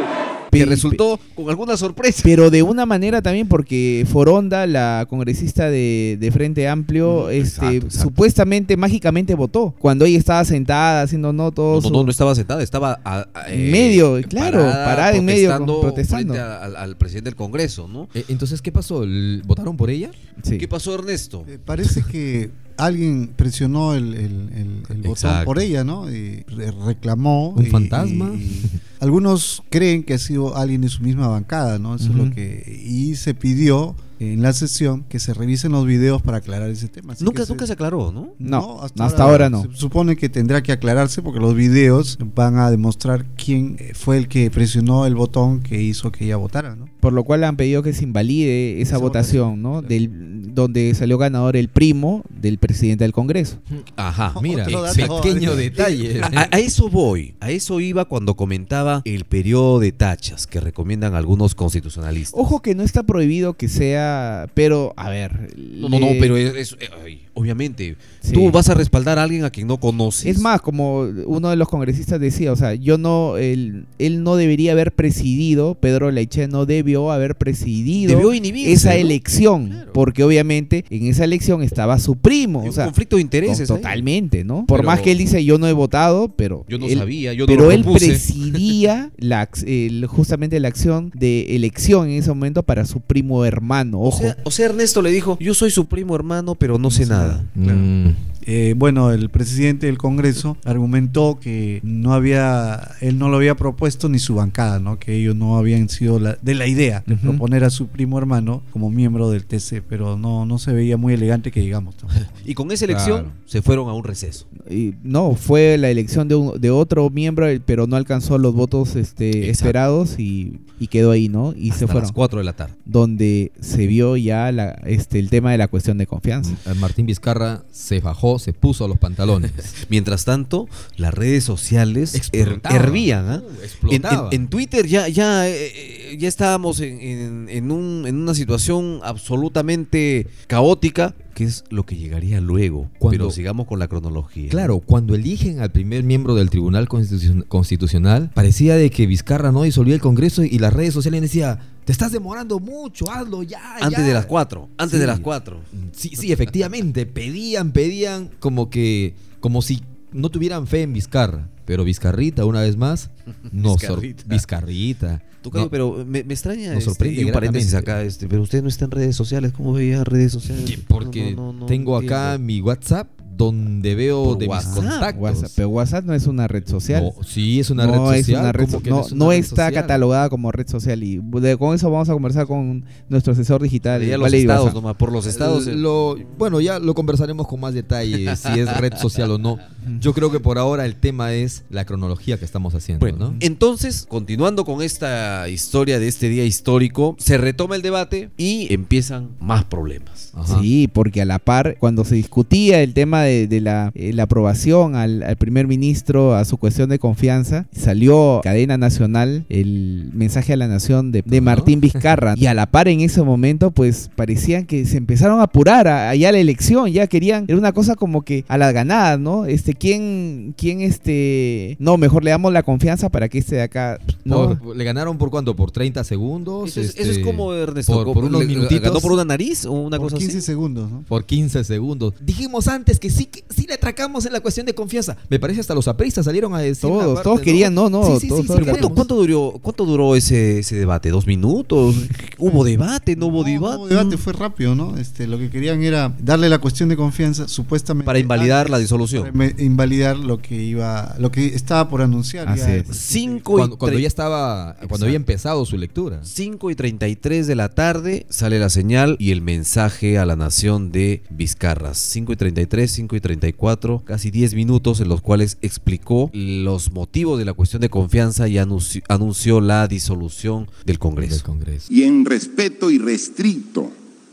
que 0.50 0.64
resultó 0.64 1.20
con 1.36 1.50
alguna 1.50 1.76
sorpresa. 1.76 2.22
Pero 2.24 2.48
de 2.50 2.62
una 2.62 2.86
manera 2.86 3.20
también 3.22 3.46
porque 3.48 4.06
Foronda, 4.10 4.66
la 4.66 5.06
congresista 5.08 5.68
de, 5.70 6.16
de 6.18 6.30
Frente 6.32 6.66
Amplio, 6.66 7.26
Mm, 7.26 7.30
este, 7.30 7.38
exacto, 7.38 7.74
exacto. 7.86 7.98
supuestamente, 8.08 8.76
mágicamente 8.78 9.34
votó. 9.34 9.74
Cuando 9.78 10.04
ella 10.06 10.18
estaba 10.18 10.44
sentada 10.46 11.02
haciendo 11.02 11.32
no 11.34 11.52
todo 11.52 11.76
No, 11.76 11.80
su- 11.82 11.92
no, 11.92 12.02
no 12.02 12.10
estaba 12.10 12.34
sentada, 12.34 12.62
estaba 12.62 12.98
a- 13.04 13.26
a- 13.34 13.52
En 13.52 13.70
medio, 13.70 14.18
claro, 14.28 14.58
parada, 14.60 14.84
parada 14.86 15.16
en 15.16 15.24
medio, 15.26 15.48
protestando 15.50 15.80
protestando. 15.82 16.34
frente 16.34 16.48
a- 16.50 16.64
al, 16.64 16.76
al 16.76 16.96
presidente 16.96 17.28
del 17.30 17.36
Congreso, 17.36 17.86
¿no? 17.86 18.08
Eh, 18.14 18.24
Entonces, 18.28 18.62
¿qué 18.62 18.72
pasó? 18.72 19.02
¿El- 19.04 19.42
¿Votaron 19.46 19.76
por 19.76 19.90
ella? 19.90 20.10
Sí. 20.42 20.56
¿Qué 20.58 20.66
pasó, 20.66 20.94
Ernesto? 20.94 21.44
Eh, 21.46 21.58
parece 21.62 22.02
que 22.02 22.50
alguien 22.78 23.32
presionó 23.36 23.94
el, 23.94 24.14
el- 24.14 24.50
el- 24.54 24.82
el 24.88 25.02
botón 25.02 25.44
por 25.44 25.58
ella, 25.60 25.84
¿no? 25.84 26.10
Y 26.10 26.44
re- 26.48 26.70
reclamó. 26.86 27.50
¿Un 27.50 27.66
y- 27.66 27.70
fantasma? 27.70 28.30
y- 28.34 28.38
y 28.40 28.70
algunos 29.00 29.62
creen 29.70 30.02
que 30.02 30.14
ha 30.14 30.18
sido 30.18 30.56
alguien 30.56 30.80
de 30.80 30.88
su 30.88 31.02
misma 31.02 31.28
bancada, 31.28 31.78
¿no? 31.78 31.94
Eso 31.96 32.10
es 32.10 32.14
lo 32.14 32.30
que. 32.30 32.80
Y 32.84 33.14
se 33.16 33.34
pidió 33.34 33.94
en 34.20 34.42
la 34.42 34.52
sesión 34.52 35.04
que 35.08 35.18
se 35.20 35.32
revisen 35.34 35.72
los 35.72 35.86
videos 35.86 36.22
para 36.22 36.38
aclarar 36.38 36.70
ese 36.70 36.88
tema. 36.88 37.12
Así 37.12 37.24
Nunca, 37.24 37.42
que 37.42 37.46
se- 37.46 37.52
nunca 37.52 37.66
se 37.66 37.72
aclaró, 37.72 38.10
¿no? 38.12 38.34
No, 38.38 38.80
hasta 38.82 39.22
ahora 39.22 39.48
no. 39.50 39.62
Se 39.62 39.68
supone 39.74 40.16
que 40.16 40.28
tendrá 40.28 40.62
que 40.62 40.72
aclararse 40.72 41.22
porque 41.22 41.40
los 41.40 41.54
videos 41.54 42.18
van 42.34 42.58
a 42.58 42.70
demostrar 42.70 43.26
quién 43.36 43.76
eh, 43.78 43.92
fue 43.94 44.16
el 44.18 44.28
que 44.28 44.50
presionó 44.50 45.06
el 45.06 45.14
botón 45.14 45.60
que 45.60 45.80
hizo 45.82 46.10
que 46.12 46.24
ella 46.24 46.36
votara, 46.36 46.74
¿no? 46.76 46.88
Por 47.00 47.12
lo 47.12 47.24
cual 47.24 47.44
han 47.44 47.56
pedido 47.56 47.82
que 47.82 47.92
se 47.92 48.04
invalide 48.04 48.80
esa, 48.80 48.90
Esa 48.96 48.98
votación, 48.98 49.62
votación, 49.62 49.62
¿no? 49.62 49.70
claro. 49.80 49.88
Del, 49.88 50.54
donde 50.54 50.92
salió 50.94 51.18
ganador 51.18 51.56
el 51.56 51.68
primo 51.68 52.24
del 52.28 52.58
presidente 52.58 53.04
del 53.04 53.12
Congreso. 53.12 53.58
Ajá. 53.96 54.34
Mira, 54.42 54.66
pequeño 54.96 55.54
detalle. 55.54 56.20
A, 56.22 56.48
a 56.50 56.58
eso 56.58 56.88
voy, 56.88 57.34
a 57.40 57.50
eso 57.50 57.78
iba 57.80 58.04
cuando 58.06 58.34
comentaba 58.34 59.02
el 59.04 59.24
periodo 59.24 59.78
de 59.78 59.92
tachas 59.92 60.46
que 60.46 60.60
recomiendan 60.60 61.14
algunos 61.14 61.54
constitucionalistas. 61.54 62.34
Ojo 62.38 62.60
que 62.60 62.74
no 62.74 62.82
está 62.82 63.02
prohibido 63.04 63.54
que 63.54 63.68
sea, 63.68 64.07
pero 64.54 64.92
a 64.96 65.08
ver. 65.10 65.50
No, 65.56 65.88
no, 65.88 65.98
no, 66.00 66.06
le- 66.10 66.20
pero 66.20 66.36
es, 66.36 66.54
es- 66.54 66.76
eh, 66.80 66.88
ay, 67.04 67.22
obviamente, 67.38 67.96
Sí. 68.20 68.32
tú 68.32 68.50
vas 68.50 68.68
a 68.68 68.74
respaldar 68.74 69.18
a 69.18 69.22
alguien 69.22 69.44
a 69.44 69.50
quien 69.50 69.66
no 69.66 69.78
conoces. 69.78 70.26
Es 70.36 70.40
más, 70.40 70.60
como 70.60 71.00
uno 71.26 71.50
de 71.50 71.56
los 71.56 71.68
congresistas 71.68 72.20
decía, 72.20 72.52
o 72.52 72.56
sea, 72.56 72.74
yo 72.74 72.98
no, 72.98 73.36
él, 73.36 73.84
él 73.98 74.22
no 74.22 74.36
debería 74.36 74.72
haber 74.72 74.92
presidido, 74.92 75.74
Pedro 75.76 76.10
Leiche 76.10 76.48
no 76.48 76.66
debió 76.66 77.10
haber 77.12 77.36
presidido 77.36 78.14
Debió 78.16 78.34
inhibirse, 78.34 78.72
esa 78.72 78.90
¿no? 78.90 78.96
elección, 78.96 79.68
Claro. 79.68 79.92
porque 79.92 80.24
obviamente 80.24 80.84
en 80.90 81.06
esa 81.06 81.24
elección 81.24 81.62
estaba 81.62 81.98
su 81.98 82.16
primo, 82.16 82.60
Hay 82.60 82.66
o 82.66 82.70
un 82.70 82.74
sea, 82.74 82.84
conflicto 82.86 83.16
de 83.16 83.22
intereses. 83.22 83.68
to- 83.68 83.76
totalmente, 83.76 84.44
¿no? 84.44 84.66
Por 84.66 84.80
Pero- 84.80 84.86
más 84.88 85.00
que 85.00 85.12
él 85.12 85.18
dice 85.18 85.44
yo 85.44 85.58
no 85.58 85.66
he 85.68 85.72
votado, 85.72 86.28
pero 86.36 86.64
Yo 86.68 86.78
no 86.78 86.86
él- 86.86 86.98
sabía, 86.98 87.32
yo 87.32 87.44
no 87.44 87.46
pero 87.46 87.64
lo 87.66 87.70
él 87.70 87.84
presidía 87.84 89.10
la, 89.18 89.48
el- 89.66 90.06
justamente 90.06 90.58
la 90.60 90.68
acción 90.68 91.10
de 91.14 91.54
elección 91.56 92.08
en 92.08 92.16
ese 92.18 92.28
momento 92.30 92.62
para 92.62 92.84
su 92.84 93.00
primo 93.00 93.44
hermano, 93.44 93.98
O 94.00 94.08
ojo. 94.08 94.18
sea, 94.22 94.36
o 94.44 94.50
sea, 94.50 94.66
Ernesto 94.66 95.02
le 95.02 95.10
dijo, 95.10 95.36
yo 95.40 95.54
soy 95.54 95.70
su 95.70 95.86
primo 95.86 96.14
hermano, 96.14 96.54
pero 96.54 96.78
no 96.78 96.90
sé 96.90 97.06
nada. 97.06 97.27
Claro. 97.28 97.76
Mm. 97.76 98.14
Eh, 98.50 98.72
bueno, 98.78 99.10
el 99.12 99.28
presidente 99.28 99.86
del 99.88 99.98
Congreso 99.98 100.56
argumentó 100.64 101.38
que 101.38 101.80
no 101.82 102.14
había, 102.14 102.92
él 103.02 103.18
no 103.18 103.28
lo 103.28 103.36
había 103.36 103.54
propuesto 103.56 104.08
ni 104.08 104.18
su 104.18 104.36
bancada, 104.36 104.78
¿no? 104.80 104.98
Que 104.98 105.16
ellos 105.16 105.36
no 105.36 105.58
habían 105.58 105.90
sido 105.90 106.18
la- 106.18 106.38
de 106.40 106.54
la 106.54 106.66
idea 106.66 107.02
de 107.06 107.16
proponer 107.16 107.62
a 107.64 107.68
su 107.68 107.88
primo 107.88 108.16
hermano 108.16 108.62
como 108.70 108.88
miembro 108.88 109.28
del 109.30 109.44
TC, 109.44 109.82
pero 109.86 110.16
no, 110.16 110.46
no 110.46 110.58
se 110.58 110.72
veía 110.72 110.96
muy 110.96 111.12
elegante 111.12 111.50
que 111.50 111.60
digamos. 111.60 111.94
Y 112.46 112.54
con 112.54 112.72
esa 112.72 112.86
elección 112.86 113.24
Claro. 113.24 113.32
se 113.44 113.60
fueron 113.60 113.88
a 113.90 113.92
un 113.92 114.02
receso. 114.04 114.46
Y 114.70 114.94
no, 115.02 115.34
fue 115.34 115.76
la 115.76 115.90
elección 115.90 116.26
de, 116.28 116.34
un- 116.36 116.58
de 116.58 116.70
otro 116.70 117.10
miembro, 117.10 117.46
eh, 117.46 117.60
pero 117.62 117.86
no 117.86 117.96
alcanzó 117.96 118.38
los 118.38 118.54
votos 118.54 118.96
este, 118.96 119.28
Exacto. 119.28 119.50
esperados 119.50 120.18
y, 120.18 120.60
y 120.80 120.86
quedó 120.86 121.10
ahí, 121.10 121.28
¿no? 121.28 121.52
Y 121.54 121.72
se 121.72 121.86
fueron. 121.86 122.04
las 122.04 122.12
4 122.12 122.38
de 122.38 122.44
la 122.46 122.54
tarde. 122.54 122.72
Donde 122.86 123.52
se 123.60 123.86
vio 123.86 124.16
ya 124.16 124.50
la, 124.52 124.70
este, 124.86 125.18
el 125.18 125.28
tema 125.28 125.52
de 125.52 125.58
la 125.58 125.68
cuestión 125.68 125.98
de 125.98 126.06
confianza. 126.06 126.52
Eh, 126.64 126.72
Martín 126.80 127.04
Vizcarra 127.04 127.64
se 127.70 128.00
bajó, 128.00 128.37
se 128.38 128.52
puso 128.52 128.86
los 128.88 128.98
pantalones. 128.98 129.52
Mientras 129.88 130.24
tanto, 130.24 130.68
las 130.96 131.12
redes 131.14 131.44
sociales 131.44 132.14
her- 132.32 132.60
hervían. 132.70 133.26
Uh, 133.28 133.34
En, 133.34 133.64
explotaba. 133.64 134.28
en- 134.32 134.42
en 134.42 134.48
Twitter 134.48 134.86
ya, 134.86 135.08
ya, 135.08 135.48
eh, 135.48 135.72
eh, 136.12 136.16
ya 136.18 136.28
estábamos 136.28 136.80
en, 136.80 137.48
en- 137.48 137.70
un- 137.70 138.04
en 138.06 138.16
una 138.16 138.34
situación 138.34 139.00
absolutamente 139.02 140.26
caótica, 140.46 141.14
que 141.34 141.44
es 141.44 141.64
lo 141.70 141.84
que 141.86 141.96
llegaría 141.96 142.40
luego. 142.40 142.90
Cuando- 142.98 143.18
Pero 143.26 143.30
sigamos 143.30 143.66
con 143.66 143.78
la 143.78 143.88
cronología. 143.88 144.48
Claro, 144.50 144.80
cuando 144.80 145.14
eligen 145.14 145.60
al 145.60 145.70
primer 145.70 146.02
miembro 146.02 146.34
del 146.34 146.50
Tribunal 146.50 146.88
Constitucion- 146.88 147.44
Constitucional, 147.46 148.30
parecía 148.34 148.74
de 148.76 148.90
que 148.90 149.06
Vizcarra 149.06 149.52
no 149.52 149.62
disolvía 149.62 149.94
el 149.94 150.00
Congreso 150.00 150.42
y 150.44 150.58
las 150.58 150.72
redes 150.72 150.94
sociales 150.94 151.20
decían, 151.22 151.58
te 151.88 151.92
estás 151.92 152.12
demorando 152.12 152.58
mucho, 152.60 153.10
hazlo 153.10 153.42
ya. 153.42 153.76
Antes 153.80 154.00
ya". 154.00 154.04
de 154.04 154.12
las 154.12 154.26
4. 154.26 154.68
Antes 154.76 154.96
Sí. 154.96 155.00
de 155.00 155.06
las 155.06 155.20
4. 155.20 155.58
Sí, 155.92 156.10
sí, 156.14 156.32
efectivamente, 156.32 157.06
pedían, 157.06 157.72
pedían 157.72 158.28
como 158.40 158.68
que, 158.68 159.14
como 159.40 159.62
si 159.62 159.80
no 160.12 160.28
tuvieran 160.28 160.66
fe 160.66 160.82
en 160.82 160.92
Vizcarra. 160.92 161.48
Pero 161.64 161.84
Vizcarrita, 161.84 162.44
una 162.44 162.60
vez 162.60 162.76
más, 162.76 163.08
no 163.52 163.72
Vizcarrita. 163.76 164.22
Vizcarrita. 164.26 165.22
Tocayo, 165.40 165.64
No, 165.64 165.70
pero 165.70 166.04
me, 166.06 166.24
me 166.24 166.34
extraña 166.34 166.74
Nos 166.74 166.80
este, 166.80 166.90
sorprende 166.90 167.22
y 167.22 167.24
un 167.24 167.32
paréntesis 167.32 167.72
acá, 167.72 168.02
este, 168.02 168.28
pero 168.28 168.42
usted 168.42 168.62
no 168.62 168.68
está 168.68 168.84
en 168.84 168.90
redes 168.90 169.16
sociales, 169.16 169.52
¿cómo 169.56 169.72
veía 169.72 170.04
redes 170.04 170.32
sociales? 170.32 170.80
porque 170.88 171.32
No, 171.34 171.54
no, 171.54 171.64
tengo 171.64 171.96
acá 171.96 172.36
mi 172.36 172.60
WhatsApp 172.60 173.08
donde 173.38 173.94
veo 173.94 174.24
Por 174.24 174.38
de 174.38 174.46
WhatsApp, 174.48 174.74
mis 174.74 174.90
contactos. 174.90 175.22
WhatsApp, 175.22 175.50
pero 175.56 175.68
WhatsApp 175.70 176.04
no 176.04 176.12
es 176.14 176.26
una 176.26 176.48
red 176.48 176.66
social. 176.68 177.04
No, 177.16 177.22
sí, 177.24 177.60
es 177.60 177.70
una 177.70 177.86
no 177.86 178.10
red 178.10 178.18
es 178.18 178.26
social. 178.26 178.40
una 178.42 178.52
red 178.52 178.64
¿Cómo 178.66 178.72
so- 178.78 178.82
que 178.82 178.90
no, 178.90 179.00
es 179.00 179.12
una 179.12 179.24
no 179.24 179.30
red 179.30 179.38
está 179.38 179.66
social? 179.68 179.74
catalogada 179.74 180.28
como 180.28 180.52
red 180.52 180.68
social 180.68 181.02
y 181.02 181.18
de- 181.40 181.56
con 181.56 181.74
eso 181.74 181.90
vamos 181.90 182.08
a 182.08 182.12
conversar 182.12 182.46
con 182.46 182.84
nuestro 183.08 183.32
asesor 183.32 183.62
digital. 183.62 184.04
Ya 184.04 184.18
los 184.18 184.32
estados 184.32 184.74
nomás, 184.74 184.96
por 184.96 185.12
los 185.12 185.24
estados. 185.26 185.66
eh. 185.68 185.74
Lo- 185.74 186.16
bueno, 186.36 186.60
ya 186.60 186.78
lo 186.80 186.94
conversaremos 186.94 187.46
con 187.46 187.60
más 187.60 187.72
detalle 187.74 188.34
si 188.36 188.58
es 188.60 188.76
red 188.76 188.94
social 188.98 189.30
o 189.30 189.38
no. 189.38 189.58
Yo 190.00 190.12
creo 190.12 190.30
que 190.30 190.40
por 190.40 190.58
ahora 190.58 190.84
el 190.84 190.96
tema 190.96 191.32
es 191.32 191.62
la 191.70 191.84
cronología 191.86 192.36
que 192.38 192.44
estamos 192.44 192.74
haciendo, 192.74 193.00
Bueno, 193.06 193.18
¿no? 193.30 193.34
entonces, 193.40 194.04
continuando 194.08 194.64
con 194.64 194.82
esta 194.82 195.48
historia 195.48 195.98
de 195.98 196.08
este 196.08 196.28
día 196.28 196.44
histórico, 196.44 197.14
se 197.18 197.38
retoma 197.38 197.76
el 197.76 197.82
debate 197.82 198.30
y 198.36 198.72
empiezan 198.74 199.28
más 199.40 199.64
problemas. 199.64 200.32
Ajá. 200.34 200.60
Sí, 200.60 200.88
porque 200.92 201.22
a 201.22 201.24
la 201.24 201.38
par, 201.38 201.76
cuando 201.78 202.04
se 202.04 202.16
discutía 202.16 202.82
el 202.82 202.92
tema 202.94 203.22
de, 203.22 203.27
de 203.28 203.60
la, 203.60 203.92
eh, 203.94 204.12
la 204.12 204.24
aprobación 204.24 204.94
al, 204.96 205.22
al 205.22 205.36
primer 205.36 205.66
ministro 205.66 206.34
a 206.34 206.44
su 206.44 206.56
cuestión 206.56 206.88
de 206.88 206.98
confianza, 206.98 207.66
salió 207.72 208.40
cadena 208.42 208.76
nacional 208.78 209.44
el 209.48 210.10
mensaje 210.14 210.52
a 210.52 210.56
la 210.56 210.68
nación 210.68 211.12
de, 211.12 211.22
de. 211.24 211.40
Martín 211.40 211.80
Vizcarra. 211.80 212.34
y 212.36 212.46
a 212.46 212.54
la 212.54 212.66
par 212.66 212.88
en 212.88 213.00
ese 213.00 213.22
momento, 213.22 213.70
pues 213.70 214.10
parecían 214.16 214.66
que 214.66 214.84
se 214.86 214.96
empezaron 214.96 215.40
a 215.40 215.44
apurar 215.44 215.88
a- 215.88 216.10
allá 216.10 216.32
la 216.32 216.38
elección, 216.38 216.90
ya 216.90 217.06
querían, 217.06 217.44
era 217.48 217.56
una 217.58 217.72
cosa 217.72 217.94
como 217.94 218.22
que 218.22 218.44
a 218.48 218.58
las 218.58 218.72
ganadas, 218.74 219.18
¿no? 219.20 219.46
Este, 219.46 219.74
¿quién, 219.74 220.54
quién 220.56 220.80
este, 220.80 221.76
no, 221.78 221.96
mejor 221.96 222.24
le 222.24 222.30
damos 222.30 222.52
la 222.52 222.62
confianza 222.62 223.08
para 223.08 223.28
que 223.28 223.38
este 223.38 223.56
de 223.56 223.62
acá, 223.62 223.98
no. 224.24 224.58
Por- 224.58 224.76
¿Le 224.76 224.84
ganaron 224.84 225.16
por 225.18 225.30
cuánto? 225.30 225.54
¿Por 225.56 225.70
30 225.70 226.04
segundos? 226.04 226.70
Eso 226.70 226.80
es, 226.80 226.90
eso 226.90 227.02
Este, 227.10 227.20
es 227.20 227.26
como 227.26 227.52
Ernesto. 227.54 227.92
Por, 228.04 228.14
por 228.14 228.24
unos 228.24 228.44
minutitos. 228.46 228.80
¿Ganó 228.82 229.00
por 229.00 229.12
una 229.12 229.24
nariz 229.24 229.64
o 229.64 229.72
una 229.72 229.96
Por 229.96 230.06
cosa 230.06 230.18
15 230.18 230.38
así? 230.38 230.46
segundos, 230.46 230.90
¿no? 230.90 231.02
Por 231.08 231.24
15 231.24 231.64
segundos. 231.64 232.14
Dijimos 232.20 232.68
antes 232.68 232.98
que 233.00 233.10
sí, 233.18 233.30
sí 233.50 233.66
le 233.66 233.74
atracamos 233.74 234.24
en 234.26 234.32
la 234.32 234.40
cuestión 234.40 234.66
de 234.66 234.74
confianza. 234.74 235.16
Me 235.28 235.38
parece 235.38 235.60
hasta 235.60 235.74
los 235.74 235.88
apristas 235.88 236.24
salieron 236.24 236.54
a 236.54 236.58
decir. 236.60 236.82
Todos, 236.82 236.96
una 237.04 237.06
parte, 237.14 237.22
todos 237.24 237.40
querían, 237.40 237.74
no, 237.74 237.90
no, 237.90 238.04
Sí, 238.18 238.20
sí, 238.20 238.28
todos- 238.28 238.46
¿Cuánto, 238.94 239.14
duró, 239.16 239.58
¿Cuánto 239.62 239.84
duró 239.84 240.16
ese, 240.16 240.60
ese 240.60 240.76
debate? 240.76 241.10
¿Dos 241.10 241.26
minutos? 241.26 241.96
¿Hubo 242.38 242.64
debate? 242.64 243.16
¿No 243.16 243.26
hubo 243.26 243.42
No, 243.42 243.48
debate? 243.48 243.76
hubo 243.78 243.88
debate, 243.88 244.16
fue 244.16 244.32
rápido, 244.32 244.74
¿no? 244.74 244.96
Este, 244.96 245.26
lo 245.26 245.38
que 245.38 245.50
querían 245.50 245.82
era 245.82 246.14
darle 246.18 246.48
la 246.48 246.58
cuestión 246.58 246.88
de 246.88 246.96
confianza, 246.96 247.48
supuestamente. 247.48 248.06
Para 248.06 248.18
invalidar 248.18 248.60
antes, 248.60 248.70
la 248.70 248.78
disolución. 248.78 249.32
Para 249.32 249.52
invalidar 249.62 250.16
lo 250.16 250.38
que 250.38 250.62
iba, 250.62 251.14
lo 251.18 251.30
que 251.30 251.46
estaba 251.54 251.88
por 251.88 252.02
anunciar. 252.02 252.48
Así 252.48 252.60
ya. 252.60 252.76
es. 252.76 252.86
Cinco 252.96 253.64
y 253.64 253.68
Cuando, 253.76 253.98
ya 253.98 254.06
estaba, 254.06 254.76
cuando 254.88 255.06
había 255.06 255.16
empezado 255.16 255.64
su 255.64 255.76
lectura. 255.76 256.20
5 256.22 256.70
y 256.70 256.74
33 256.74 257.46
de 257.46 257.54
la 257.54 257.70
tarde 257.70 258.26
sale 258.28 258.58
la 258.58 258.70
señal 258.70 259.16
y 259.18 259.30
el 259.32 259.40
mensaje 259.42 260.18
a 260.18 260.26
la 260.26 260.36
nación 260.36 260.92
de 260.92 261.22
Vizcarras. 261.30 261.98
5 261.98 262.32
y 262.32 262.36
33, 262.36 262.90
5 262.90 263.07
y 263.16 263.20
34, 263.20 264.02
casi 264.04 264.30
10 264.30 264.54
minutos 264.54 265.00
en 265.00 265.08
los 265.08 265.20
cuales 265.20 265.58
explicó 265.62 266.30
los 266.32 266.92
motivos 266.92 267.38
de 267.38 267.44
la 267.44 267.52
cuestión 267.52 267.80
de 267.82 267.88
confianza 267.88 268.48
y 268.48 268.54
anunci- 268.54 269.02
anunció 269.08 269.60
la 269.60 269.86
disolución 269.88 270.68
del. 270.84 270.98
Congreso. 270.98 271.44
y 271.90 272.02
en 272.02 272.24
respeto 272.24 272.90
irrestricto 272.90 273.90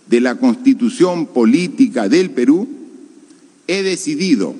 de 0.08 0.22
la 0.22 0.36
constitución 0.36 1.26
política 1.28 2.08
del 2.10 2.30
Perú, 2.32 2.68
he 3.68 3.82
decidido 3.84 4.54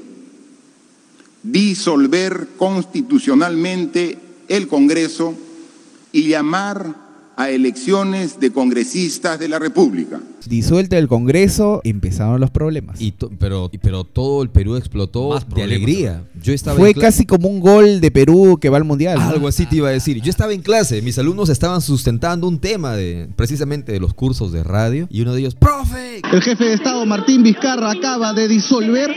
disolver 1.44 2.50
constitucionalmente 2.58 4.18
el 4.48 4.68
Congreso 4.68 5.36
y 6.12 6.28
llamar 6.30 7.05
a 7.38 7.50
elecciones 7.50 8.40
de 8.40 8.52
congresistas 8.52 9.40
de 9.40 9.50
la 9.50 9.60
República. 9.60 10.20
Disuelto 10.48 10.96
el 10.96 11.08
Congreso, 11.08 11.82
empezaron 11.84 12.40
los 12.40 12.52
problemas. 12.52 13.02
Y 13.02 13.12
to- 13.12 13.32
pero, 13.40 14.04
todo 14.04 14.44
el 14.44 14.50
Perú 14.50 14.76
explotó 14.76 15.30
Más 15.30 15.50
de 15.50 15.64
alegría. 15.64 16.24
Yo 16.42 16.54
estaba 16.54 16.78
Fue 16.78 16.94
casi 16.94 17.26
como 17.26 17.48
un 17.50 17.60
gol 17.60 18.00
de 18.00 18.12
Perú 18.12 18.58
que 18.62 18.70
va 18.70 18.78
al 18.78 18.84
mundial. 18.84 19.18
¿no? 19.18 19.26
Algo 19.30 19.48
así 19.48 19.66
te 19.66 19.78
iba 19.78 19.90
a 19.90 19.92
decir. 19.92 20.22
Yo 20.22 20.30
estaba 20.30 20.54
en 20.54 20.62
clase, 20.62 21.02
mis 21.02 21.18
alumnos 21.18 21.50
estaban 21.50 21.82
sustentando 21.82 22.48
un 22.48 22.60
tema 22.60 22.96
de 22.96 23.28
precisamente 23.36 23.92
de 23.92 24.00
los 24.00 24.14
cursos 24.14 24.52
de 24.52 24.64
radio 24.64 25.08
y 25.10 25.22
uno 25.22 25.34
de 25.34 25.40
ellos, 25.42 25.56
¡profe! 25.56 26.22
El 26.32 26.42
jefe 26.42 26.64
de 26.66 26.74
Estado 26.74 27.06
Martín 27.06 27.44
Vizcarra 27.44 27.92
acaba 27.92 28.34
de 28.34 28.48
disolver 28.48 29.10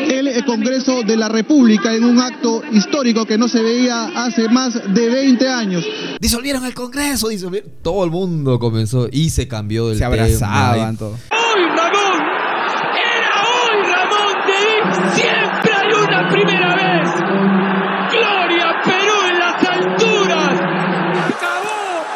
el 0.00 0.28
eh, 0.28 0.42
Congreso 0.46 1.02
de 1.02 1.16
la 1.16 1.28
República 1.28 1.94
en 1.94 2.04
un 2.04 2.18
acto 2.20 2.62
histórico 2.72 3.24
que 3.26 3.38
no 3.38 3.48
se 3.48 3.62
veía 3.62 4.06
hace 4.24 4.48
más 4.48 4.74
de 4.94 5.08
20 5.08 5.48
años. 5.48 5.84
Disolvieron 6.20 6.64
el 6.64 6.74
Congreso, 6.74 7.28
disolvieron. 7.28 7.70
Todo 7.82 8.04
el 8.04 8.10
mundo 8.10 8.58
comenzó 8.58 9.08
y 9.10 9.30
se 9.30 9.48
cambió 9.48 9.88
del 9.88 9.98
Se 9.98 10.04
tema, 10.04 10.14
abrazaban 10.14 10.94
y- 10.94 11.41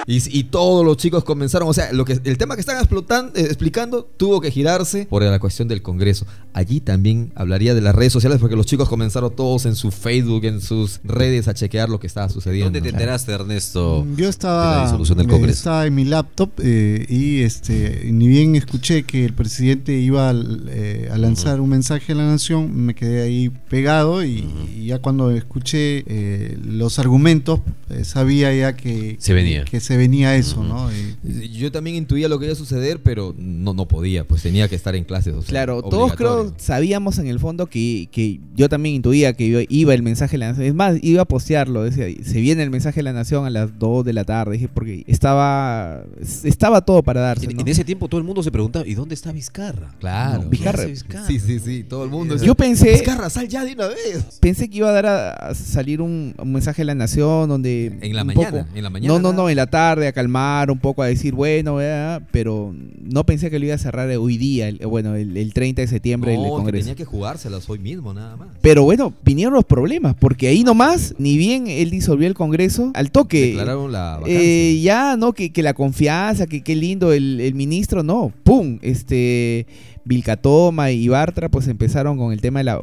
Y, 0.09 0.23
y 0.39 0.45
todos 0.45 0.85
los 0.85 0.97
chicos 0.99 1.25
comenzaron, 1.25 1.69
o 1.69 1.73
sea, 1.75 1.93
lo 1.93 2.05
que 2.05 2.21
el 2.23 2.39
tema 2.39 2.55
que 2.55 2.61
están 2.61 2.77
explotan- 2.83 3.33
eh, 3.35 3.41
explicando 3.43 4.05
tuvo 4.17 4.41
que 4.41 4.51
girarse 4.53 5.07
por 5.11 5.23
la 5.25 5.39
cuestión 5.41 5.67
del 5.67 5.83
Congreso. 5.83 6.27
Allí 6.53 6.81
también 6.81 7.33
hablaría 7.35 7.75
de 7.75 7.81
las 7.81 7.95
redes 7.95 8.13
sociales 8.13 8.39
porque 8.39 8.55
los 8.57 8.67
chicos 8.67 8.89
comenzaron 8.89 9.35
todos 9.35 9.67
en 9.67 9.75
su 9.75 9.91
Facebook, 9.91 10.45
en 10.45 10.61
sus 10.61 11.01
redes 11.03 11.49
a 11.49 11.55
chequear 11.55 11.89
lo 11.89 11.99
que 11.99 12.07
estaba 12.07 12.29
sucediendo. 12.29 12.67
¿Dónde 12.67 12.83
te 12.83 12.89
enteraste, 12.91 13.33
Ernesto? 13.33 14.05
Yo 14.11 14.15
de 14.17 14.23
la 14.23 14.29
estaba, 14.29 14.83
disolución 14.85 15.19
del 15.19 15.27
Congreso? 15.27 15.59
estaba 15.59 15.87
en 15.87 15.95
mi 15.97 16.05
laptop 16.05 16.51
eh, 16.63 17.05
y 17.09 17.41
este 17.41 18.09
ni 18.13 18.29
bien 18.29 18.55
escuché 18.57 19.03
que 19.03 19.25
el 19.25 19.33
presidente 19.35 19.99
iba 19.99 20.33
eh, 20.69 21.09
a 21.13 21.19
lanzar 21.19 21.61
un 21.61 21.69
mensaje 21.71 22.13
a 22.13 22.15
la 22.15 22.27
nación, 22.27 22.75
me 22.77 22.95
quedé 22.95 23.23
ahí 23.23 23.51
pegado 23.69 24.25
y, 24.25 24.47
y 24.77 24.87
ya 24.87 25.01
cuando 25.01 25.31
escuché 25.33 26.05
eh, 26.07 26.57
los 26.65 26.99
argumentos 27.01 27.61
eh, 27.91 28.05
sabía 28.05 28.55
ya 28.55 28.77
que 28.77 29.17
Se 29.19 29.35
venía. 29.35 29.65
que 29.65 29.81
se 29.81 29.96
venía 29.97 30.37
eso, 30.37 30.63
¿no? 30.63 30.89
Y- 30.93 31.17
Yo 31.57 31.73
también 31.73 31.97
intuía 31.97 32.29
lo 32.29 32.39
que 32.39 32.45
iba 32.47 32.53
a 32.53 32.57
suceder, 32.57 33.03
pero 33.03 33.35
no, 33.37 33.73
no 33.75 33.87
podía, 33.89 34.25
pues 34.25 34.43
tenía 34.43 34.69
que 34.69 34.75
estar 34.77 34.95
en 34.95 35.05
clases. 35.05 35.35
o 35.35 35.41
sea, 35.43 35.49
Claro, 35.49 35.83
todos 35.83 36.15
creo 36.15 36.53
sabíamos 36.59 37.19
en 37.19 37.27
el 37.27 37.41
fondo 37.41 37.67
que, 37.67 38.09
que 38.13 38.41
yo 38.55 38.69
también 38.69 38.95
intuía 38.97 39.33
que 39.33 39.45
iba, 39.45 39.61
iba 39.69 39.95
el 39.95 40.03
mensaje 40.03 40.33
de 40.33 40.39
la 40.39 40.49
nación. 40.49 40.67
Es 40.67 40.75
más, 40.75 40.97
iba 41.03 41.23
a 41.23 41.25
postearlo. 41.25 41.83
Decía, 41.85 42.07
se 42.25 42.41
viene 42.41 42.63
el 42.63 42.71
mensaje 42.71 42.97
de 43.01 43.05
la 43.05 43.13
nación 43.13 43.47
a 43.47 43.51
las 43.51 43.79
2 43.79 44.05
de 44.05 44.13
la 44.13 44.25
tarde. 44.25 44.53
Dije, 44.55 44.69
porque 44.69 45.05
estaba 45.07 46.03
estaba 46.45 46.81
todo 46.83 47.03
para 47.03 47.21
darse. 47.21 47.47
En, 47.47 47.57
¿no? 47.57 47.63
en 47.63 47.69
ese 47.69 47.85
tiempo 47.85 48.09
todo 48.09 48.19
el 48.19 48.27
mundo 48.27 48.43
se 48.43 48.51
preguntaba, 48.51 48.87
¿y 48.87 48.95
dónde 48.95 49.15
está 49.15 49.33
Vizcarra? 49.33 49.95
Claro. 49.99 50.43
¿Qué 50.43 50.49
Vizcarra. 50.49 50.85
Sí, 51.27 51.39
sí, 51.41 51.59
sí, 51.59 51.85
todo 51.85 52.05
el 52.05 52.11
mundo. 52.11 52.37
Yo 52.37 52.55
pensé, 52.55 52.91
Vizcarra, 52.93 53.31
sal 53.31 53.49
ya 53.49 53.65
de 53.65 53.73
una 53.73 53.89
vez. 53.89 54.39
pensé 54.41 54.69
que 54.69 54.79
iba 54.79 54.89
a 54.89 54.93
dar 54.93 55.07
a, 55.07 55.31
a 55.33 55.55
salir 55.55 56.01
un, 56.01 56.35
un 56.39 56.53
mensaje 56.53 56.83
de 56.83 56.87
la 56.87 56.95
nación 56.95 57.49
donde 57.49 57.99
En 58.01 58.15
la 58.15 58.25
mañana, 58.25 58.51
poco- 58.65 58.67
en 58.77 58.83
la 58.83 58.91
mañana, 58.91 59.15
no, 59.15 59.19
no, 59.21 59.33
no, 59.33 59.49
en 59.49 59.57
la 59.57 59.67
tarde 59.67 59.86
a 59.91 60.13
calmar 60.13 60.71
un 60.71 60.79
poco 60.79 61.03
a 61.03 61.07
decir 61.07 61.35
bueno, 61.35 61.77
¿verdad? 61.77 62.23
pero 62.31 62.75
no 63.01 63.25
pensé 63.25 63.51
que 63.51 63.59
lo 63.59 63.67
iba 63.67 63.75
a 63.75 63.79
cerrar 63.79 64.09
hoy 64.11 64.37
día, 64.37 64.69
el- 64.69 64.79
bueno, 64.87 65.15
el, 65.15 65.37
el 65.37 65.53
30 65.53 65.83
de 65.83 65.89
septiembre 65.89 66.33
el 66.35 66.39
No, 66.39 66.45
que 66.45 66.51
Congreso. 66.51 66.85
tenía 66.85 66.95
que 66.97 67.05
jugárselas 67.05 67.69
hoy 67.71 67.79
mismo, 67.79 68.13
nada 68.13 68.37
más. 68.37 68.49
Pero 68.61 68.83
bueno, 68.85 69.15
vinieron 69.25 69.55
los 69.55 69.65
problemas, 69.65 70.15
porque 70.19 70.49
ahí 70.49 70.65
nomás, 70.65 71.15
ni 71.19 71.37
bien 71.39 71.67
él 71.69 71.91
disolvió 71.91 72.27
el 72.27 72.35
Congreso, 72.35 72.91
al 72.95 73.11
toque. 73.11 73.47
Declararon 73.47 73.93
la 73.93 74.19
vacancia. 74.19 74.39
eh, 74.41 74.81
ya, 74.83 75.17
¿no? 75.17 75.33
Que, 75.33 75.51
que 75.53 75.63
la 75.63 75.75
confianza, 75.75 76.47
que 76.47 76.63
qué 76.63 76.75
lindo 76.77 77.13
el, 77.13 77.41
el 77.41 77.55
ministro, 77.55 78.03
no. 78.03 78.33
¡Pum! 78.43 78.79
Este. 78.83 79.67
Vilcatoma 80.09 80.93
y 80.93 81.09
Bartra, 81.09 81.49
pues 81.49 81.67
empezaron 81.67 82.17
con 82.17 82.33
el 82.33 82.41
tema 82.41 82.61
de 82.61 82.65
la. 82.65 82.81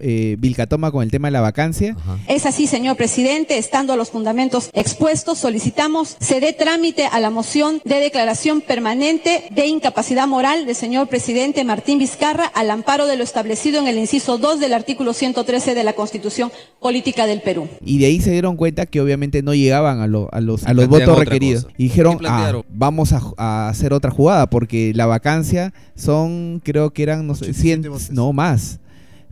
Eh, 0.00 0.36
Vilcatoma 0.38 0.90
con 0.90 1.02
el 1.02 1.10
tema 1.10 1.28
de 1.28 1.32
la 1.32 1.40
vacancia. 1.40 1.96
Ajá. 1.98 2.18
Es 2.28 2.46
así, 2.46 2.66
señor 2.66 2.96
presidente, 2.96 3.58
estando 3.58 3.96
los 3.96 4.10
fundamentos 4.10 4.70
expuestos, 4.72 5.38
solicitamos 5.38 6.16
se 6.20 6.40
dé 6.40 6.52
trámite 6.52 7.06
a 7.06 7.20
la 7.20 7.30
moción 7.30 7.80
de 7.84 7.96
declaración 8.00 8.60
permanente 8.60 9.44
de 9.50 9.66
incapacidad 9.66 10.26
moral 10.26 10.66
del 10.66 10.74
señor 10.76 11.08
presidente 11.08 11.64
Martín 11.64 11.98
Vizcarra 11.98 12.46
al 12.46 12.70
amparo 12.70 13.06
de 13.06 13.16
lo 13.16 13.24
establecido 13.24 13.80
en 13.80 13.88
el 13.88 13.98
inciso 13.98 14.38
2 14.38 14.60
del 14.60 14.72
artículo 14.74 15.12
113 15.12 15.74
de 15.74 15.84
la 15.84 15.92
Constitución 15.94 16.50
Política 16.80 17.26
del 17.26 17.40
Perú. 17.40 17.68
Y 17.84 17.98
de 17.98 18.06
ahí 18.06 18.20
se 18.20 18.30
dieron 18.30 18.56
cuenta 18.56 18.86
que 18.86 19.00
obviamente 19.00 19.42
no 19.42 19.54
llegaban 19.54 20.00
a, 20.00 20.06
lo- 20.06 20.28
a 20.32 20.40
los, 20.40 20.66
a 20.66 20.72
votos 20.72 21.18
requeridos. 21.18 21.64
cosa. 21.64 21.74
Y 21.78 21.84
dijeron, 21.84 22.18
¿Qué 22.18 22.26
ah, 22.28 22.52
vamos 22.68 23.12
a, 23.12 23.22
a 23.36 23.68
hacer 23.68 23.92
otra 23.92 24.10
jugada, 24.10 24.48
porque 24.48 24.92
la 24.94 25.06
vacancia 25.06 25.72
son, 25.94 26.60
creo 26.64 26.90
que 26.92 27.02
eran, 27.02 27.26
no 27.26 27.34
sé, 27.34 27.44
87 27.46 27.60
100, 27.82 27.82
votos. 27.92 28.10
no 28.10 28.32
más. 28.32 28.80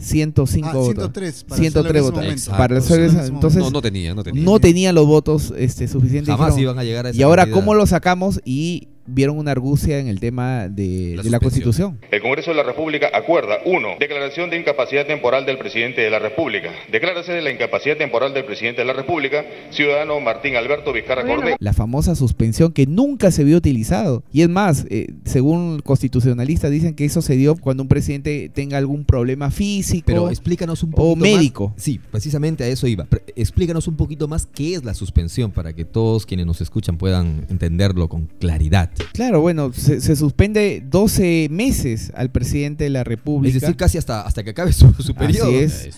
105 0.02 0.68
Ah, 0.68 0.72
votos. 0.74 0.94
103 0.94 1.44
para 1.44 1.60
103 1.60 2.02
hacerlo 2.02 2.20
en 2.22 2.24
ese 2.34 2.50
votos. 2.50 2.58
Para 2.58 2.78
esa- 2.78 3.20
ese 3.20 3.26
entonces 3.28 3.62
No, 3.62 3.70
no 3.70 3.80
tenía, 3.82 4.14
no 4.14 4.22
tenía. 4.22 4.42
no 4.44 4.58
los 4.92 5.06
votos 5.06 5.52
este, 5.56 5.88
suficientes. 5.88 6.32
Jamás 6.32 6.54
Dijeron, 6.56 6.74
iban 6.74 6.78
a 6.78 6.84
llegar 6.84 7.06
a 7.06 7.10
esa 7.10 7.18
Y 7.18 7.22
ahora, 7.22 7.42
cantidad. 7.44 7.60
¿cómo 7.60 7.74
lo 7.74 7.86
sacamos? 7.86 8.40
Y 8.44 8.88
vieron 9.06 9.38
una 9.38 9.50
argucia 9.50 9.98
en 9.98 10.08
el 10.08 10.20
tema 10.20 10.68
de 10.68 11.16
de 11.22 11.30
la 11.30 11.40
Constitución. 11.40 11.98
El 12.10 12.20
Congreso 12.22 12.50
de 12.50 12.56
la 12.56 12.62
República 12.62 13.10
acuerda, 13.12 13.56
uno, 13.64 13.88
declaración 13.98 14.50
de 14.50 14.58
incapacidad 14.58 15.06
temporal 15.06 15.44
del 15.46 15.58
presidente 15.58 16.00
de 16.00 16.10
la 16.10 16.18
República. 16.18 16.70
Declárase 16.90 17.32
de 17.32 17.42
la 17.42 17.50
incapacidad 17.50 17.96
temporal 17.96 18.34
del 18.34 18.44
presidente 18.44 18.80
de 18.82 18.86
la 18.86 18.92
República, 18.92 19.44
ciudadano 19.70 20.20
Martín 20.20 20.56
Alberto 20.56 20.92
Vizcarra 20.92 21.24
Cordero. 21.26 21.56
La 21.58 21.72
famosa 21.72 22.14
suspensión 22.14 22.72
que 22.72 22.86
nunca 22.86 23.30
se 23.30 23.44
vio 23.44 23.56
utilizado. 23.56 24.22
Y 24.32 24.42
es 24.42 24.48
más, 24.48 24.86
eh, 24.90 25.08
según 25.24 25.80
constitucionalistas 25.80 26.70
dicen 26.70 26.94
que 26.94 27.04
eso 27.04 27.22
se 27.22 27.36
dio 27.36 27.56
cuando 27.56 27.82
un 27.82 27.88
presidente 27.88 28.50
tenga 28.52 28.78
algún 28.78 29.04
problema 29.04 29.50
físico 29.50 30.04
Pero 30.06 30.28
explícanos 30.30 30.82
un 30.82 30.90
poquito 30.92 31.12
o 31.12 31.16
médico. 31.16 31.68
más. 31.70 31.82
Sí, 31.82 32.00
precisamente 32.10 32.64
a 32.64 32.68
eso 32.68 32.86
iba. 32.86 33.04
Pre- 33.04 33.22
Explícanos 33.36 33.88
un 33.88 33.96
poquito 33.96 34.28
más 34.28 34.46
qué 34.46 34.74
es 34.74 34.84
la 34.84 34.94
suspensión 34.94 35.50
para 35.50 35.72
que 35.72 35.84
todos 35.84 36.26
quienes 36.26 36.46
nos 36.46 36.60
escuchan 36.60 36.96
puedan 36.98 37.46
entenderlo 37.50 38.08
con 38.08 38.26
claridad. 38.38 38.90
Claro, 39.12 39.40
bueno, 39.40 39.72
se, 39.72 40.00
se 40.00 40.16
suspende 40.16 40.82
12 40.88 41.48
meses 41.50 42.12
al 42.14 42.30
presidente 42.30 42.84
de 42.84 42.90
la 42.90 43.04
República. 43.04 43.54
Es 43.56 43.60
decir, 43.60 43.76
casi 43.76 43.98
hasta, 43.98 44.22
hasta 44.22 44.42
que 44.42 44.50
acabe 44.50 44.72
su, 44.72 44.92
su 44.94 45.14
periodo. 45.14 45.48
Así 45.48 45.56
es. 45.56 45.90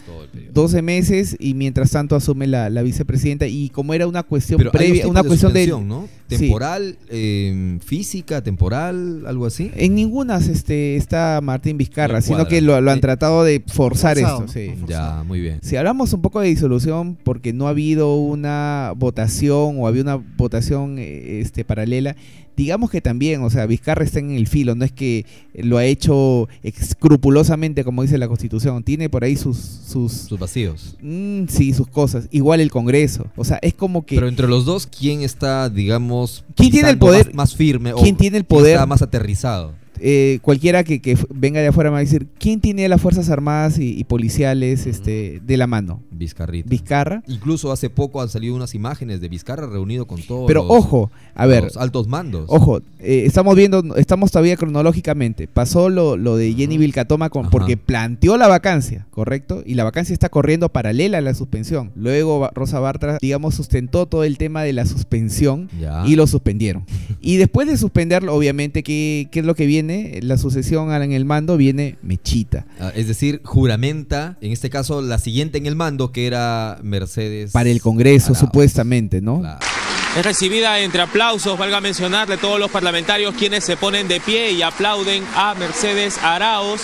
12 0.52 0.82
meses 0.82 1.36
y 1.38 1.54
mientras 1.54 1.90
tanto 1.90 2.16
asume 2.16 2.46
la, 2.46 2.70
la 2.70 2.82
vicepresidenta 2.82 3.46
y 3.46 3.68
como 3.70 3.94
era 3.94 4.06
una 4.06 4.22
cuestión 4.22 4.58
Pero 4.58 4.70
previa, 4.72 5.06
una 5.08 5.22
de 5.22 5.28
cuestión 5.28 5.52
de. 5.52 5.72
Temporal, 6.26 6.96
eh, 7.10 7.78
física, 7.84 8.42
temporal, 8.42 9.24
algo 9.26 9.44
así. 9.46 9.70
En 9.76 9.94
ninguna 9.94 10.38
este, 10.38 10.96
está 10.96 11.40
Martín 11.42 11.76
Vizcarra, 11.76 12.20
No 12.20 12.22
sino 12.22 12.48
que 12.48 12.62
lo, 12.62 12.80
lo 12.80 12.90
han 12.90 12.96
Sí. 12.96 13.00
tratado 13.02 13.44
de 13.44 13.62
forzar 13.66 14.16
Forzado, 14.16 14.40
esto. 14.46 14.52
sí. 14.52 14.72
Ya, 14.88 15.22
muy 15.26 15.40
bien. 15.40 15.58
Si 15.62 15.76
hablamos 15.76 16.12
un 16.14 16.22
poco 16.22 16.40
de 16.40 16.48
disolución, 16.48 17.18
porque 17.22 17.52
no 17.52 17.66
ha 17.66 17.70
habido 17.70 18.16
una 18.16 18.92
votación 18.96 19.76
o 19.78 19.86
había 19.86 20.02
una 20.02 20.16
votación 20.16 20.96
eh, 20.98 21.40
este, 21.40 21.64
paralela, 21.64 22.16
digamos 22.56 22.90
que 22.90 23.00
también, 23.00 23.42
o 23.42 23.50
sea, 23.50 23.66
Vizcarra 23.66 24.04
está 24.04 24.18
en 24.18 24.30
el 24.32 24.46
filo, 24.46 24.74
no 24.74 24.84
es 24.84 24.92
que 24.92 25.26
lo 25.54 25.78
ha 25.78 25.84
hecho 25.84 26.48
escrupulosamente 26.62 27.84
como 27.84 28.02
dice 28.02 28.18
la 28.18 28.28
Constitución, 28.28 28.82
tiene 28.82 29.08
por 29.08 29.24
ahí 29.24 29.36
sus... 29.36 29.56
Sus, 29.58 30.12
sus 30.12 30.38
vacíos. 30.38 30.96
Mm, 31.00 31.44
sí, 31.48 31.72
sus 31.72 31.86
cosas. 31.86 32.28
Igual 32.30 32.60
el 32.60 32.70
Congreso. 32.70 33.26
O 33.36 33.44
sea, 33.44 33.58
es 33.62 33.74
como 33.74 34.04
que... 34.04 34.16
Pero 34.16 34.28
entre 34.28 34.48
los 34.48 34.64
dos, 34.64 34.86
¿quién 34.86 35.22
está, 35.22 35.68
digamos, 35.70 36.44
¿Quién 36.56 36.70
tiene 36.72 36.90
el 36.90 36.98
poder? 36.98 37.26
más, 37.26 37.34
más 37.34 37.56
firme? 37.56 37.92
o 37.92 37.96
¿Quién 37.98 38.16
tiene 38.16 38.38
el 38.38 38.44
quién 38.44 38.58
poder? 38.58 38.74
está 38.74 38.86
más 38.86 39.02
aterrizado? 39.02 39.72
Eh, 40.00 40.38
cualquiera 40.42 40.84
que, 40.84 41.16
venga 41.34 41.60
de 41.60 41.68
afuera 41.68 41.90
me 41.90 41.94
va 41.94 41.98
a 41.98 42.00
decir, 42.02 42.26
¿quién 42.38 42.60
tiene 42.60 42.88
las 42.88 43.00
Fuerzas 43.00 43.30
Armadas 43.30 43.78
y, 43.78 43.98
y 43.98 44.04
policiales 44.04 44.86
este, 44.86 45.40
de 45.44 45.56
la 45.56 45.66
mano? 45.66 46.00
Vizcarrita. 46.10 46.68
Vizcarra. 46.68 47.22
Incluso 47.26 47.72
hace 47.72 47.90
poco 47.90 48.22
han 48.22 48.28
salido 48.28 48.54
unas 48.54 48.74
imágenes 48.74 49.20
de 49.20 49.28
Vizcarra 49.28 49.66
reunido 49.66 50.06
con 50.06 50.20
todos 50.22 50.46
Pero 50.46 50.62
los- 50.62 50.70
ojo, 50.70 51.10
a 51.34 51.46
ver. 51.46 51.64
los 51.64 51.76
altos 51.76 52.06
mandos. 52.08 52.44
Ojo, 52.48 52.78
eh, 53.00 53.24
estamos 53.26 53.56
viendo, 53.56 53.96
estamos 53.96 54.30
todavía 54.30 54.56
cronológicamente. 54.56 55.46
Pasó 55.48 55.88
lo, 55.88 56.16
lo 56.16 56.36
de 56.36 56.52
Jenny 56.54 56.78
Vilcatoma 56.78 57.30
con, 57.30 57.50
porque 57.50 57.76
planteó 57.76 58.36
la 58.36 58.48
vacancia, 58.48 59.06
¿correcto? 59.10 59.62
Y 59.66 59.74
la 59.74 59.84
vacancia 59.84 60.12
está 60.12 60.28
corriendo 60.28 60.68
paralela 60.68 61.18
a 61.18 61.20
la 61.20 61.34
suspensión. 61.34 61.90
Luego 61.96 62.48
Rosa 62.54 62.80
Bartra, 62.80 63.18
digamos, 63.20 63.54
sustentó 63.54 64.06
todo 64.06 64.24
el 64.24 64.38
tema 64.38 64.62
de 64.62 64.72
la 64.72 64.86
suspensión 64.86 65.68
Ya. 65.80 66.04
y 66.06 66.16
lo 66.16 66.26
suspendieron. 66.26 66.84
y 67.20 67.36
después 67.36 67.68
de 67.68 67.76
suspenderlo, 67.76 68.34
obviamente, 68.34 68.82
¿qué, 68.82 69.28
qué 69.30 69.40
es 69.40 69.46
lo 69.46 69.54
que 69.54 69.66
viene? 69.66 69.83
La 70.22 70.38
sucesión 70.38 70.92
en 70.92 71.12
el 71.12 71.24
mando 71.24 71.56
viene 71.56 71.96
Mechita. 72.02 72.66
Ah, 72.80 72.92
es 72.94 73.08
decir, 73.08 73.40
juramenta, 73.44 74.36
en 74.40 74.52
este 74.52 74.70
caso, 74.70 75.02
la 75.02 75.18
siguiente 75.18 75.58
en 75.58 75.66
el 75.66 75.76
mando, 75.76 76.12
que 76.12 76.26
era 76.26 76.78
Mercedes. 76.82 77.52
Para 77.52 77.70
el 77.70 77.80
Congreso, 77.80 78.34
supuestamente, 78.34 79.20
¿no? 79.20 79.42
Es 80.16 80.24
recibida 80.24 80.78
entre 80.78 81.02
aplausos, 81.02 81.58
valga 81.58 81.80
mencionar, 81.80 82.28
de 82.28 82.36
todos 82.36 82.60
los 82.60 82.70
parlamentarios 82.70 83.34
quienes 83.34 83.64
se 83.64 83.76
ponen 83.76 84.06
de 84.06 84.20
pie 84.20 84.52
y 84.52 84.62
aplauden 84.62 85.24
a 85.34 85.54
Mercedes 85.54 86.18
Arauz 86.22 86.82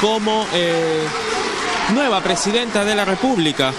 como 0.00 0.44
eh, 0.52 1.04
nueva 1.94 2.20
presidenta 2.22 2.84
de 2.84 2.96
la 2.96 3.04
República. 3.04 3.72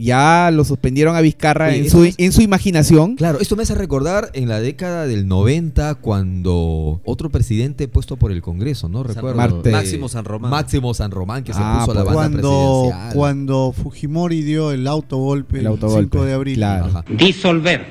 Ya 0.00 0.50
lo 0.52 0.64
suspendieron 0.64 1.14
a 1.14 1.20
Vizcarra 1.20 1.68
Oye, 1.68 1.78
en 1.78 1.90
su, 1.90 2.04
es- 2.04 2.14
en 2.18 2.32
su 2.32 2.40
imaginación. 2.42 3.16
Claro, 3.16 3.38
esto 3.40 3.54
me 3.56 3.62
hace 3.64 3.74
recordar 3.74 4.30
en 4.32 4.48
la 4.48 4.60
década 4.60 5.06
del 5.06 5.28
90 5.28 5.94
cuando 5.96 7.00
otro 7.04 7.28
presidente 7.30 7.86
puesto 7.88 8.16
por 8.16 8.32
el 8.32 8.40
Congreso, 8.42 8.88
¿no? 8.88 9.02
Recuerdo. 9.02 9.36
Marte- 9.36 9.70
Máximo 9.70 10.08
San 10.08 10.24
Román. 10.24 10.50
Máximo 10.50 10.94
San 10.94 11.10
Román 11.10 11.44
que 11.44 11.52
se 11.52 11.60
Ah, 11.62 11.80
puso 11.80 11.92
a 11.92 11.94
la 11.94 12.04
pues, 12.04 12.16
banda 12.16 12.40
cuando, 12.40 12.80
presidencial. 12.88 13.14
cuando 13.14 13.72
Fujimori 13.76 14.42
dio 14.42 14.72
el 14.72 14.86
autogolpe 14.86 15.56
el, 15.58 15.60
El 15.62 15.66
autogolpe, 15.68 16.16
5 16.18 16.24
de 16.24 16.32
abril. 16.32 16.54
claro. 16.56 17.04
disolver, 17.16 17.86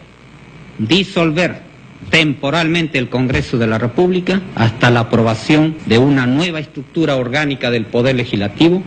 disolver 0.79 1.61
temporalmente 2.09 2.97
el 2.97 3.09
Congreso 3.09 3.57
de 3.57 3.67
la 3.67 3.77
República 3.77 4.41
hasta 4.55 4.89
la 4.89 5.01
aprobación 5.01 5.75
de 5.85 5.97
una 5.97 6.25
nueva 6.25 6.59
estructura 6.59 7.15
orgánica 7.17 7.69
del 7.69 7.85
Poder 7.85 8.15
Legislativo, 8.15 8.81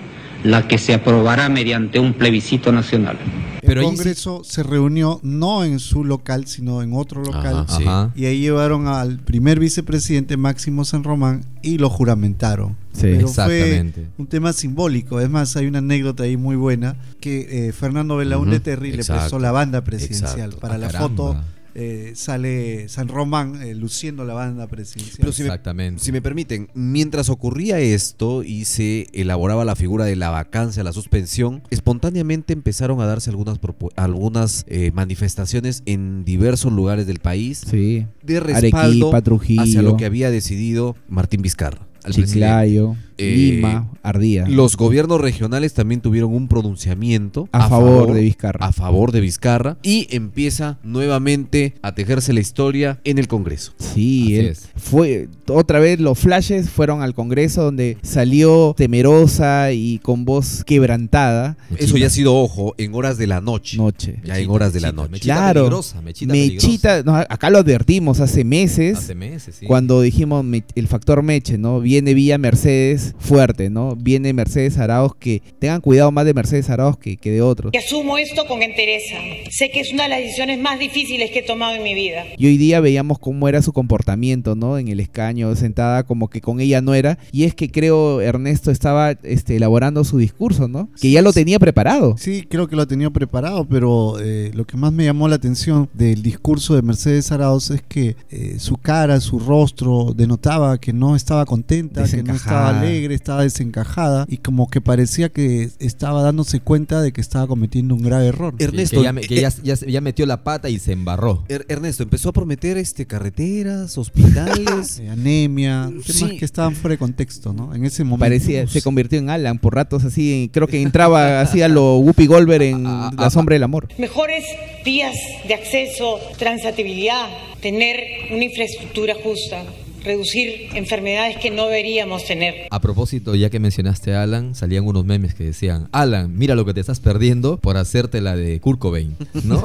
la 0.44 0.66
que 0.66 0.78
se 0.78 0.94
aprobará 0.94 1.48
mediante 1.48 1.98
un 1.98 2.14
plebiscito 2.14 2.72
nacional. 2.72 3.16
El 3.62 3.80
Congreso 3.80 4.42
se 4.44 4.64
reunió 4.64 5.20
no 5.22 5.62
en 5.64 5.78
su 5.78 6.04
local, 6.04 6.46
sino 6.48 6.82
en 6.82 6.92
otro 6.94 7.22
local. 7.22 7.64
Ajá, 7.68 7.76
sí. 7.78 7.84
Ajá. 7.86 8.10
Y 8.16 8.24
ahí 8.24 8.40
llevaron 8.40 8.88
al 8.88 9.20
primer 9.20 9.60
vicepresidente 9.60 10.36
Máximo 10.36 10.84
San 10.84 11.04
Román 11.04 11.44
y 11.62 11.78
lo 11.78 11.88
juramentaron. 11.88 12.70
Sí. 12.92 13.02
Pero 13.02 13.28
Exactamente. 13.28 14.00
Fue 14.16 14.22
un 14.24 14.26
tema 14.26 14.52
simbólico. 14.52 15.20
Es 15.20 15.30
más, 15.30 15.54
hay 15.56 15.66
una 15.66 15.78
anécdota 15.78 16.24
ahí 16.24 16.36
muy 16.36 16.56
buena 16.56 16.96
que 17.20 17.68
eh, 17.68 17.72
Fernando 17.72 18.16
Belaúnde 18.16 18.56
Ujú. 18.56 18.64
Terry 18.64 18.90
le 18.92 19.04
prestó 19.04 19.38
la 19.38 19.52
banda 19.52 19.84
presidencial. 19.84 20.50
Exacto. 20.50 20.58
Para 20.58 20.74
Ah, 20.74 20.78
la 20.78 20.86
caramba. 20.88 21.08
foto 21.08 21.36
eh, 21.74 22.12
sale 22.14 22.88
San 22.88 23.08
Román 23.08 23.62
eh, 23.62 23.74
luciendo 23.74 24.24
la 24.24 24.34
banda 24.34 24.66
presidencial. 24.66 25.16
Pero 25.20 25.32
si 25.32 25.42
me, 25.42 25.48
Exactamente. 25.48 26.02
si 26.02 26.12
me 26.12 26.20
permiten, 26.22 26.68
mientras 26.74 27.28
ocurría 27.28 27.78
esto 27.80 28.42
y 28.42 28.64
se 28.64 29.06
elaboraba 29.12 29.64
la 29.64 29.76
figura 29.76 30.04
de 30.04 30.16
la 30.16 30.30
vacancia, 30.30 30.82
la 30.84 30.92
suspensión, 30.92 31.62
espontáneamente 31.70 32.52
empezaron 32.52 33.00
a 33.00 33.06
darse 33.06 33.30
algunas, 33.30 33.58
algunas 33.96 34.64
eh, 34.68 34.90
manifestaciones 34.94 35.82
en 35.86 36.24
diversos 36.24 36.72
lugares 36.72 37.06
del 37.06 37.18
país 37.20 37.62
Sí. 37.68 38.06
de 38.22 38.40
respaldo 38.40 39.08
Arequipa, 39.08 39.22
Trujillo. 39.22 39.62
hacia 39.62 39.82
lo 39.82 39.96
que 39.96 40.04
había 40.04 40.30
decidido 40.30 40.96
Martín 41.08 41.42
Vizcarra. 41.42 41.86
al 42.04 42.12
Chiclayo, 42.14 42.88
presidente. 42.94 43.11
Eh, 43.18 43.34
Lima, 43.56 43.90
Ardía. 44.02 44.46
Los 44.48 44.76
gobiernos 44.76 45.20
regionales 45.20 45.74
también 45.74 46.00
tuvieron 46.00 46.34
un 46.34 46.48
pronunciamiento 46.48 47.48
A 47.52 47.68
favor 47.68 48.12
de 48.12 48.20
Vizcarra. 48.22 48.66
A 48.66 48.72
favor 48.72 49.12
de 49.12 49.20
Vizcarra. 49.20 49.76
Y 49.82 50.06
empieza 50.10 50.78
nuevamente 50.82 51.74
a 51.82 51.94
tejerse 51.94 52.32
la 52.32 52.40
historia 52.40 53.00
en 53.04 53.18
el 53.18 53.28
Congreso. 53.28 53.72
Sí, 53.78 54.36
él 54.36 54.46
es. 54.46 54.68
fue 54.76 55.28
otra 55.48 55.78
vez 55.78 56.00
los 56.00 56.18
flashes 56.18 56.70
fueron 56.70 57.02
al 57.02 57.14
Congreso 57.14 57.62
donde 57.64 57.98
salió 58.02 58.74
temerosa 58.76 59.72
y 59.72 59.98
con 59.98 60.24
voz 60.24 60.64
quebrantada. 60.64 61.56
Eso 61.78 61.96
ya 61.96 62.06
ha 62.06 62.10
sido, 62.10 62.34
ojo, 62.34 62.74
en 62.78 62.94
horas 62.94 63.18
de 63.18 63.26
la 63.26 63.40
noche. 63.40 63.76
Noche. 63.76 64.20
Ya 64.24 64.38
en 64.38 64.50
horas 64.50 64.72
de 64.72 64.80
la 64.80 64.92
noche. 64.92 65.10
Mechita 65.12 65.34
Claro. 65.34 65.60
peligrosa, 65.62 66.00
mechita 66.02 66.32
Mechita, 66.32 67.02
no, 67.02 67.16
acá 67.16 67.50
lo 67.50 67.58
advertimos 67.58 68.20
hace 68.20 68.44
meses. 68.44 68.98
Hace 68.98 69.14
meses, 69.14 69.56
sí. 69.58 69.66
Cuando 69.66 70.00
dijimos 70.00 70.44
el 70.74 70.88
factor 70.88 71.22
Meche, 71.22 71.58
¿no? 71.58 71.80
Viene 71.80 72.14
Villa 72.14 72.38
Mercedes 72.38 73.11
fuerte, 73.18 73.70
¿no? 73.70 73.96
Viene 73.96 74.32
Mercedes 74.32 74.78
Arauz 74.78 75.14
que 75.18 75.42
tengan 75.58 75.80
cuidado 75.80 76.10
más 76.10 76.24
de 76.24 76.34
Mercedes 76.34 76.70
Arauz 76.70 76.98
que, 76.98 77.16
que 77.16 77.30
de 77.30 77.42
otros. 77.42 77.72
Y 77.74 77.78
asumo 77.78 78.18
esto 78.18 78.46
con 78.46 78.62
entereza. 78.62 79.16
Sé 79.50 79.70
que 79.70 79.80
es 79.80 79.92
una 79.92 80.04
de 80.04 80.08
las 80.10 80.18
decisiones 80.20 80.58
más 80.60 80.78
difíciles 80.78 81.30
que 81.30 81.40
he 81.40 81.42
tomado 81.42 81.74
en 81.74 81.82
mi 81.82 81.94
vida. 81.94 82.24
Y 82.36 82.46
hoy 82.46 82.56
día 82.56 82.80
veíamos 82.80 83.18
cómo 83.18 83.48
era 83.48 83.62
su 83.62 83.72
comportamiento, 83.72 84.54
¿no? 84.54 84.78
En 84.78 84.88
el 84.88 85.00
escaño, 85.00 85.54
sentada 85.56 86.04
como 86.04 86.28
que 86.28 86.40
con 86.40 86.60
ella 86.60 86.80
no 86.80 86.94
era. 86.94 87.18
Y 87.32 87.44
es 87.44 87.54
que 87.54 87.70
creo 87.70 88.20
Ernesto 88.20 88.70
estaba 88.70 89.12
este, 89.22 89.56
elaborando 89.56 90.04
su 90.04 90.18
discurso, 90.18 90.68
¿no? 90.68 90.88
Que 91.00 91.10
ya 91.10 91.22
lo 91.22 91.32
tenía 91.32 91.58
preparado. 91.58 92.16
Sí, 92.18 92.46
creo 92.48 92.68
que 92.68 92.76
lo 92.76 92.86
tenía 92.86 93.10
preparado, 93.10 93.66
pero 93.66 94.18
eh, 94.20 94.50
lo 94.54 94.66
que 94.66 94.76
más 94.76 94.92
me 94.92 95.04
llamó 95.04 95.28
la 95.28 95.36
atención 95.36 95.88
del 95.92 96.22
discurso 96.22 96.74
de 96.74 96.82
Mercedes 96.82 97.32
Arauz 97.32 97.70
es 97.70 97.82
que 97.82 98.16
eh, 98.30 98.56
su 98.58 98.76
cara, 98.76 99.20
su 99.20 99.38
rostro 99.38 100.12
denotaba 100.16 100.78
que 100.78 100.92
no 100.92 101.16
estaba 101.16 101.44
contenta, 101.44 102.04
que 102.04 102.22
no 102.22 102.34
estaba 102.34 102.72
Desencajada. 102.72 102.91
Alegre, 102.92 103.14
estaba 103.14 103.42
desencajada 103.42 104.26
y 104.28 104.38
como 104.38 104.68
que 104.70 104.80
parecía 104.80 105.28
que 105.28 105.70
estaba 105.78 106.22
dándose 106.22 106.60
cuenta 106.60 107.00
de 107.02 107.12
que 107.12 107.20
estaba 107.20 107.46
cometiendo 107.46 107.94
un 107.94 108.02
grave 108.02 108.26
error. 108.28 108.54
Ernesto, 108.58 108.98
que, 108.98 109.04
ya, 109.04 109.12
me- 109.12 109.20
que 109.22 109.38
eh, 109.38 109.40
ya- 109.42 109.52
ya- 109.62 109.86
ya 109.86 110.00
metió 110.00 110.26
la 110.26 110.44
pata 110.44 110.68
y 110.68 110.78
se 110.78 110.92
embarró. 110.92 111.44
Er- 111.48 111.64
Ernesto 111.68 112.02
empezó 112.02 112.28
a 112.30 112.32
prometer 112.32 112.76
este 112.78 113.06
carreteras, 113.06 113.96
hospitales. 113.98 114.98
Eh, 115.02 115.08
anemia, 115.08 115.86
temas 116.06 116.30
Sí. 116.30 116.36
que 116.38 116.44
estaban 116.44 116.74
fuera 116.74 116.92
de 116.94 116.98
contexto, 116.98 117.52
¿no? 117.52 117.74
En 117.74 117.84
ese 117.84 118.04
momento. 118.04 118.20
Parecía, 118.24 118.66
se 118.66 118.82
convirtió 118.82 119.18
en 119.18 119.30
Alan 119.30 119.58
por 119.58 119.74
ratos 119.74 120.04
así, 120.04 120.50
creo 120.52 120.66
que 120.68 120.80
entraba 120.82 121.40
así 121.40 121.62
a 121.62 121.68
lo 121.68 121.98
Whoopi 121.98 122.26
Goldberg 122.26 122.62
en 122.62 122.82
La 122.84 123.30
Sombra 123.30 123.54
del 123.54 123.62
Amor. 123.64 123.88
Mejores 123.98 124.44
vías 124.84 125.14
de 125.48 125.54
acceso, 125.54 126.18
transitibilidad, 126.38 127.26
tener 127.60 127.96
una 128.32 128.44
infraestructura 128.44 129.14
justa. 129.22 129.64
Reducir 130.04 130.68
enfermedades 130.74 131.36
que 131.38 131.50
no 131.50 131.66
deberíamos 131.66 132.24
tener. 132.24 132.66
A 132.70 132.80
propósito, 132.80 133.34
ya 133.34 133.50
que 133.50 133.60
mencionaste 133.60 134.14
a 134.14 134.22
Alan, 134.22 134.54
salían 134.54 134.86
unos 134.86 135.04
memes 135.04 135.34
que 135.34 135.44
decían, 135.44 135.88
Alan, 135.92 136.36
mira 136.36 136.54
lo 136.54 136.64
que 136.64 136.74
te 136.74 136.80
estás 136.80 137.00
perdiendo 137.00 137.56
por 137.58 137.76
hacerte 137.76 138.20
la 138.20 138.36
de 138.36 138.60
Kurt 138.60 138.78
Cobain, 138.78 139.16
¿no? 139.44 139.62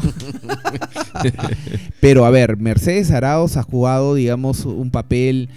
Pero 1.99 2.25
a 2.25 2.29
ver, 2.29 2.57
Mercedes 2.57 3.11
Arauz 3.11 3.57
ha 3.57 3.63
jugado, 3.63 4.15
digamos, 4.15 4.65
un 4.65 4.91
papel 4.91 5.49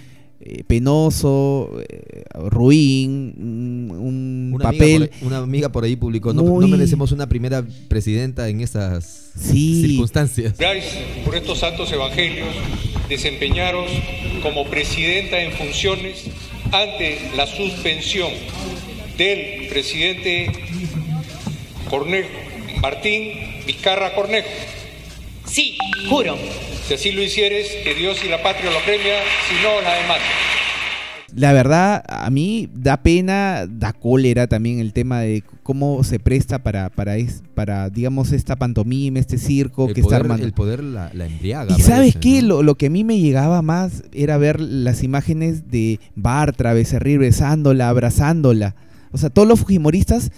eh, 0.43 0.63
penoso, 0.65 1.69
eh, 1.87 2.23
ruin, 2.49 3.33
un, 3.37 3.91
un 3.97 4.51
Una, 4.55 4.63
papel... 4.71 5.03
amiga 5.03 5.09
por 5.09 5.13
ahí, 5.13 5.27
una 5.27 5.37
amiga 5.37 5.69
por 5.71 5.83
ahí 5.83 5.95
publicó, 5.95 6.33
no, 6.33 6.43
muy- 6.43 6.61
no 6.61 6.67
merecemos 6.67 7.11
una 7.11 7.27
primera 7.29 7.63
presidenta 7.87 8.49
en 8.49 8.61
estas 8.61 9.31
Sí. 9.39 9.81
circunstancias. 9.87 10.55
Por 11.25 11.35
estos 11.35 11.59
santos 11.59 11.91
evangelios 11.91 12.47
desempeñaros 13.07 13.89
como 14.43 14.65
presidenta 14.65 15.41
en 15.41 15.51
funciones 15.53 16.23
ante 16.71 17.17
la 17.35 17.45
suspensión 17.47 18.29
del 19.17 19.67
presidente 19.69 20.51
Cornejo, 21.89 22.29
Martín 22.81 23.31
Vizcarra 23.67 24.13
Cornejo. 24.15 24.47
Sí, 25.45 25.77
juro. 26.09 26.35
Si 26.87 26.93
así 26.95 27.11
lo 27.11 27.21
hicieres, 27.21 27.67
que 27.83 27.93
Dios 27.95 28.17
y 28.25 28.29
la 28.29 28.41
patria 28.43 28.69
lo 28.71 28.79
premia, 28.83 29.15
si 29.47 29.55
no 29.63 29.81
la 29.81 29.93
demanda. 29.93 30.25
La 31.33 31.53
verdad, 31.53 32.03
a 32.09 32.29
mí 32.29 32.67
da 32.73 32.97
pena, 33.03 33.65
da 33.65 33.93
cólera 33.93 34.47
también 34.47 34.79
el 34.79 34.91
tema 34.91 35.21
de 35.21 35.43
cómo 35.63 36.03
se 36.03 36.19
presta 36.19 36.59
para, 36.59 36.89
para, 36.89 37.15
es- 37.15 37.41
para 37.55 37.89
digamos, 37.89 38.33
esta 38.33 38.57
pantomima, 38.57 39.17
este 39.19 39.37
circo 39.37 39.87
El 39.87 39.93
que 39.93 40.01
está 40.01 40.17
armando. 40.17 40.45
el 40.45 40.51
poder 40.51 40.83
la, 40.83 41.09
la 41.13 41.25
embriaga. 41.27 41.73
Y 41.77 41.81
sabes 41.81 42.17
qué, 42.19 42.41
¿no? 42.41 42.47
lo, 42.49 42.63
lo 42.63 42.75
que 42.75 42.87
a 42.87 42.89
mí 42.89 43.05
me 43.05 43.17
llegaba 43.17 43.61
más 43.61 44.03
era 44.11 44.37
ver 44.37 44.59
las 44.59 45.03
imágenes 45.03 45.71
de 45.71 46.01
Bartra, 46.15 46.73
Becerril 46.73 47.19
besándola, 47.19 47.87
abrazándola. 47.87 48.75
O 49.13 49.17
sea, 49.17 49.29
todos 49.29 49.47
los 49.47 49.59
fujimoristas 49.61 50.31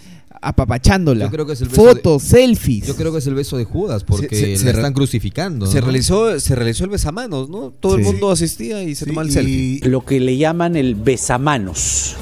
apapachándola. 0.43 1.25
Yo 1.25 1.31
creo 1.31 1.45
que 1.45 1.53
es 1.53 1.61
el 1.61 1.69
beso 1.69 1.83
de- 1.85 1.93
Fotos, 1.95 2.23
selfies. 2.23 2.85
Yo 2.87 2.95
creo 2.95 3.11
que 3.11 3.19
es 3.19 3.27
el 3.27 3.35
beso 3.35 3.57
de 3.57 3.65
Judas, 3.65 4.03
porque 4.03 4.57
Se- 4.57 4.65
la 4.65 4.71
están 4.71 4.93
crucificando. 4.93 5.65
Se 5.67 5.79
¿no? 5.79 5.85
realizó, 5.85 6.39
se 6.39 6.55
realizó 6.55 6.83
el 6.83 6.89
besamanos, 6.89 7.49
¿no? 7.49 7.71
Todo 7.79 7.95
el 7.95 8.03
Sí. 8.03 8.11
mundo 8.11 8.31
asistía 8.31 8.83
y 8.83 8.95
se 8.95 9.05
tomaba 9.05 9.25
el 9.27 9.33
selfie. 9.33 9.79
Lo 9.83 10.05
que 10.05 10.19
le 10.19 10.37
llaman 10.37 10.75
el 10.75 10.95
besamanos. 10.95 12.15